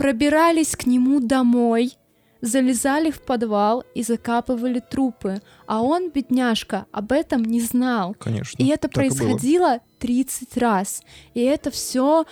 пробирались 0.03 0.75
к 0.75 0.87
нему 0.87 1.21
домой, 1.21 1.93
залезали 2.41 3.13
в 3.13 3.23
подвал 3.23 3.85
и 3.95 4.03
закапывали 4.03 4.81
трупы, 4.81 5.41
а 5.69 5.81
он, 5.81 6.11
бедняжка, 6.11 6.87
об 6.91 7.13
этом 7.13 7.45
не 7.45 7.61
знал. 7.61 8.17
Конечно. 8.19 8.61
И 8.61 8.67
это 8.67 8.89
происходило 8.89 9.77
и 9.77 9.81
30 10.01 10.57
раз. 10.57 11.03
И 11.35 11.41
это 11.41 11.71
все 11.71 12.25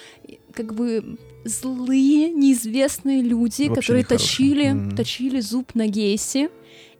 как 0.53 0.75
бы 0.75 1.17
злые, 1.45 2.31
неизвестные 2.31 3.23
люди, 3.23 3.69
Вообще 3.69 3.81
которые 3.81 4.05
точили, 4.05 4.73
mm-hmm. 4.73 4.97
точили 4.97 5.39
зуб 5.39 5.77
на 5.77 5.87
Гейси. 5.87 6.51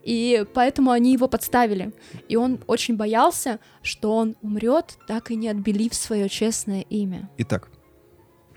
И 0.05 0.45
поэтому 0.53 0.91
они 0.91 1.11
его 1.11 1.27
подставили. 1.27 1.91
И 2.29 2.37
он 2.37 2.61
очень 2.67 2.95
боялся, 2.95 3.59
что 3.81 4.15
он 4.15 4.37
умрет, 4.41 4.97
так 5.05 5.31
и 5.31 5.35
не 5.35 5.49
отбелив 5.49 5.93
свое 5.93 6.29
честное 6.29 6.85
имя. 6.89 7.29
Итак, 7.39 7.69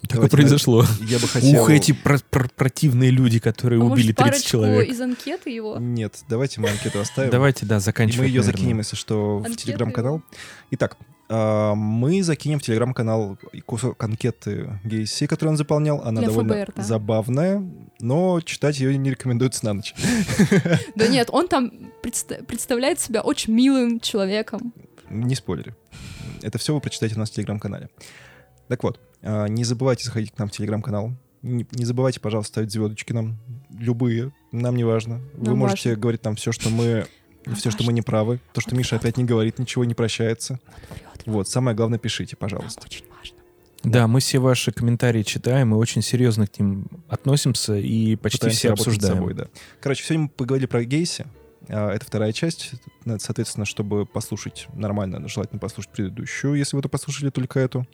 так 0.08 0.24
и 0.24 0.28
произошло. 0.28 0.84
Я 1.00 1.18
бы 1.18 1.28
хотел... 1.28 1.62
Ух, 1.62 1.70
эти 1.70 1.92
про 1.92 2.18
про 2.18 2.48
противные 2.48 3.10
люди, 3.10 3.38
которые 3.38 3.80
а 3.80 3.84
убили 3.84 4.12
30 4.12 4.44
человек. 4.44 4.88
из 4.88 5.00
анкеты 5.00 5.50
его? 5.50 5.78
Нет, 5.78 6.22
давайте 6.28 6.60
мы 6.60 6.70
анкету 6.70 7.00
оставим. 7.00 7.30
Давайте, 7.30 7.66
да, 7.66 7.80
заканчиваем. 7.80 8.30
Мы 8.30 8.36
ее 8.36 8.42
закинем, 8.42 8.78
если 8.78 8.96
что, 8.96 9.38
в 9.38 9.56
телеграм-канал. 9.56 10.22
Итак, 10.70 10.96
а, 11.28 11.74
мы 11.74 12.22
закинем 12.22 12.58
в 12.58 12.62
телеграм-канал 12.62 13.38
кусок 13.66 14.02
анкеты 14.02 14.78
Гейси, 14.84 15.26
который 15.26 15.50
он 15.50 15.56
заполнял. 15.56 16.00
Она 16.02 16.20
Для 16.20 16.28
довольно 16.28 16.54
ФБР, 16.54 16.72
да? 16.76 16.82
забавная, 16.82 17.64
но 18.00 18.40
читать 18.40 18.78
ее 18.78 18.96
не 18.98 19.10
рекомендуется 19.10 19.64
на 19.64 19.74
ночь. 19.74 19.94
Да 20.94 21.08
нет, 21.08 21.28
он 21.32 21.48
там 21.48 21.72
представляет 22.02 23.00
себя 23.00 23.22
очень 23.22 23.52
милым 23.52 24.00
человеком. 24.00 24.72
Не 25.10 25.34
спойлери. 25.34 25.74
Это 26.42 26.58
все 26.58 26.74
вы 26.74 26.80
прочитаете 26.80 27.16
у 27.16 27.18
нас 27.18 27.30
в 27.30 27.34
телеграм-канале. 27.34 27.88
Так 28.68 28.82
вот, 28.82 29.00
не 29.24 29.64
забывайте 29.64 30.04
заходить 30.04 30.32
к 30.32 30.38
нам 30.38 30.48
в 30.48 30.52
телеграм-канал. 30.52 31.12
Не, 31.42 31.66
не 31.72 31.84
забывайте, 31.84 32.20
пожалуйста, 32.20 32.52
ставить 32.52 32.72
звездочки 32.72 33.12
нам. 33.12 33.38
Любые. 33.70 34.32
Нам 34.52 34.76
не 34.76 34.84
важно. 34.84 35.20
Вы 35.34 35.48
нам 35.48 35.58
можете 35.58 35.90
важно. 35.90 36.00
говорить 36.00 36.22
там 36.22 36.36
все, 36.36 36.52
что 36.52 36.70
мы... 36.70 37.06
Нам 37.44 37.54
все, 37.56 37.68
важно. 37.68 37.70
что 37.70 37.84
мы 37.84 37.92
не 37.92 38.02
правы. 38.02 38.40
То, 38.52 38.60
что 38.60 38.72
Он 38.72 38.78
Миша 38.78 38.94
врет. 38.94 39.02
опять 39.02 39.16
не 39.18 39.24
говорит, 39.24 39.58
ничего 39.58 39.84
не 39.84 39.94
прощается. 39.94 40.58
Вот, 41.26 41.48
самое 41.48 41.76
главное, 41.76 41.98
пишите, 41.98 42.36
пожалуйста. 42.36 42.80
Нам 42.80 42.86
очень 42.86 43.06
важно. 43.14 43.36
Да, 43.82 44.06
мы 44.06 44.20
все 44.20 44.38
ваши 44.38 44.72
комментарии 44.72 45.22
читаем 45.22 45.74
и 45.74 45.76
очень 45.76 46.00
серьезно 46.00 46.46
к 46.46 46.58
ним 46.58 46.86
относимся 47.08 47.76
и 47.76 48.16
почти 48.16 48.38
Пытаемся 48.38 48.58
все 48.58 48.72
обсуждаем. 48.72 49.16
Собой, 49.16 49.34
да. 49.34 49.48
Короче, 49.80 50.04
сегодня 50.04 50.24
мы 50.24 50.28
поговорили 50.30 50.66
про 50.66 50.82
Гейси. 50.84 51.26
А, 51.68 51.90
это 51.92 52.06
вторая 52.06 52.32
часть. 52.32 52.72
Соответственно, 53.18 53.66
чтобы 53.66 54.06
послушать 54.06 54.66
нормально, 54.72 55.26
желательно 55.28 55.58
послушать 55.58 55.92
предыдущую, 55.92 56.54
если 56.54 56.76
вы 56.76 56.80
это 56.80 56.88
послушали 56.88 57.28
только 57.28 57.60
эту. 57.60 57.86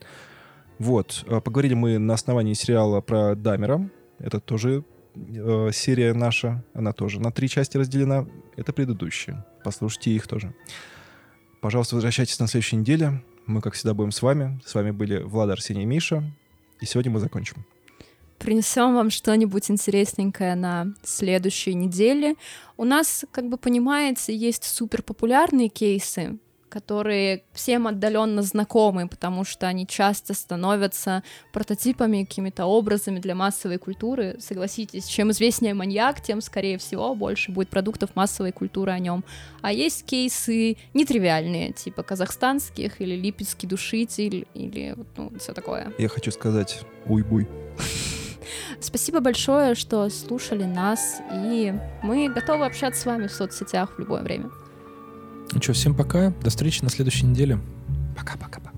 Вот. 0.80 1.24
Э, 1.26 1.40
поговорили 1.42 1.74
мы 1.74 1.98
на 1.98 2.14
основании 2.14 2.54
сериала 2.54 3.02
про 3.02 3.34
Дамера. 3.34 3.88
Это 4.18 4.40
тоже 4.40 4.82
э, 5.14 5.70
серия 5.74 6.14
наша. 6.14 6.64
Она 6.72 6.94
тоже 6.94 7.20
на 7.20 7.30
три 7.30 7.50
части 7.50 7.76
разделена. 7.76 8.26
Это 8.56 8.72
предыдущие. 8.72 9.44
Послушайте 9.62 10.12
их 10.12 10.26
тоже. 10.26 10.54
Пожалуйста, 11.60 11.96
возвращайтесь 11.96 12.40
на 12.40 12.46
следующей 12.46 12.76
неделе. 12.76 13.22
Мы, 13.44 13.60
как 13.60 13.74
всегда, 13.74 13.92
будем 13.92 14.10
с 14.10 14.22
вами. 14.22 14.58
С 14.64 14.74
вами 14.74 14.90
были 14.90 15.22
Влад, 15.22 15.50
Арсений 15.50 15.82
и 15.82 15.86
Миша. 15.86 16.24
И 16.80 16.86
сегодня 16.86 17.12
мы 17.12 17.20
закончим. 17.20 17.66
Принесем 18.38 18.94
вам 18.94 19.10
что-нибудь 19.10 19.70
интересненькое 19.70 20.54
на 20.54 20.94
следующей 21.02 21.74
неделе. 21.74 22.36
У 22.78 22.84
нас, 22.84 23.26
как 23.32 23.50
бы 23.50 23.58
понимаете, 23.58 24.34
есть 24.34 24.64
супер 24.64 25.02
популярные 25.02 25.68
кейсы, 25.68 26.38
которые 26.70 27.42
всем 27.52 27.86
отдаленно 27.86 28.42
знакомы, 28.42 29.08
потому 29.08 29.44
что 29.44 29.66
они 29.66 29.86
часто 29.86 30.32
становятся 30.32 31.22
прототипами, 31.52 32.24
какими-то 32.24 32.64
образами 32.64 33.18
для 33.18 33.34
массовой 33.34 33.78
культуры. 33.78 34.36
Согласитесь, 34.38 35.06
чем 35.06 35.30
известнее 35.32 35.74
маньяк, 35.74 36.22
тем, 36.22 36.40
скорее 36.40 36.78
всего, 36.78 37.14
больше 37.14 37.52
будет 37.52 37.68
продуктов 37.68 38.14
массовой 38.14 38.52
культуры 38.52 38.92
о 38.92 38.98
нем. 38.98 39.24
А 39.60 39.72
есть 39.72 40.06
кейсы 40.06 40.76
нетривиальные, 40.94 41.72
типа 41.72 42.02
казахстанских 42.02 43.00
или 43.00 43.16
липецкий 43.16 43.68
душитель 43.68 44.46
или 44.54 44.96
ну, 45.16 45.32
все 45.38 45.52
такое. 45.52 45.92
Я 45.98 46.08
хочу 46.08 46.30
сказать 46.30 46.80
уй-буй. 47.06 47.48
Спасибо 48.80 49.20
большое, 49.20 49.74
что 49.74 50.08
слушали 50.08 50.64
нас, 50.64 51.20
и 51.32 51.74
мы 52.02 52.28
готовы 52.28 52.64
общаться 52.64 53.02
с 53.02 53.06
вами 53.06 53.26
в 53.26 53.32
соцсетях 53.32 53.96
в 53.96 53.98
любое 53.98 54.22
время. 54.22 54.50
Ну 55.52 55.60
что, 55.60 55.72
всем 55.72 55.94
пока. 55.94 56.30
До 56.42 56.50
встречи 56.50 56.82
на 56.82 56.90
следующей 56.90 57.26
неделе. 57.26 57.58
Пока-пока-пока. 58.16 58.69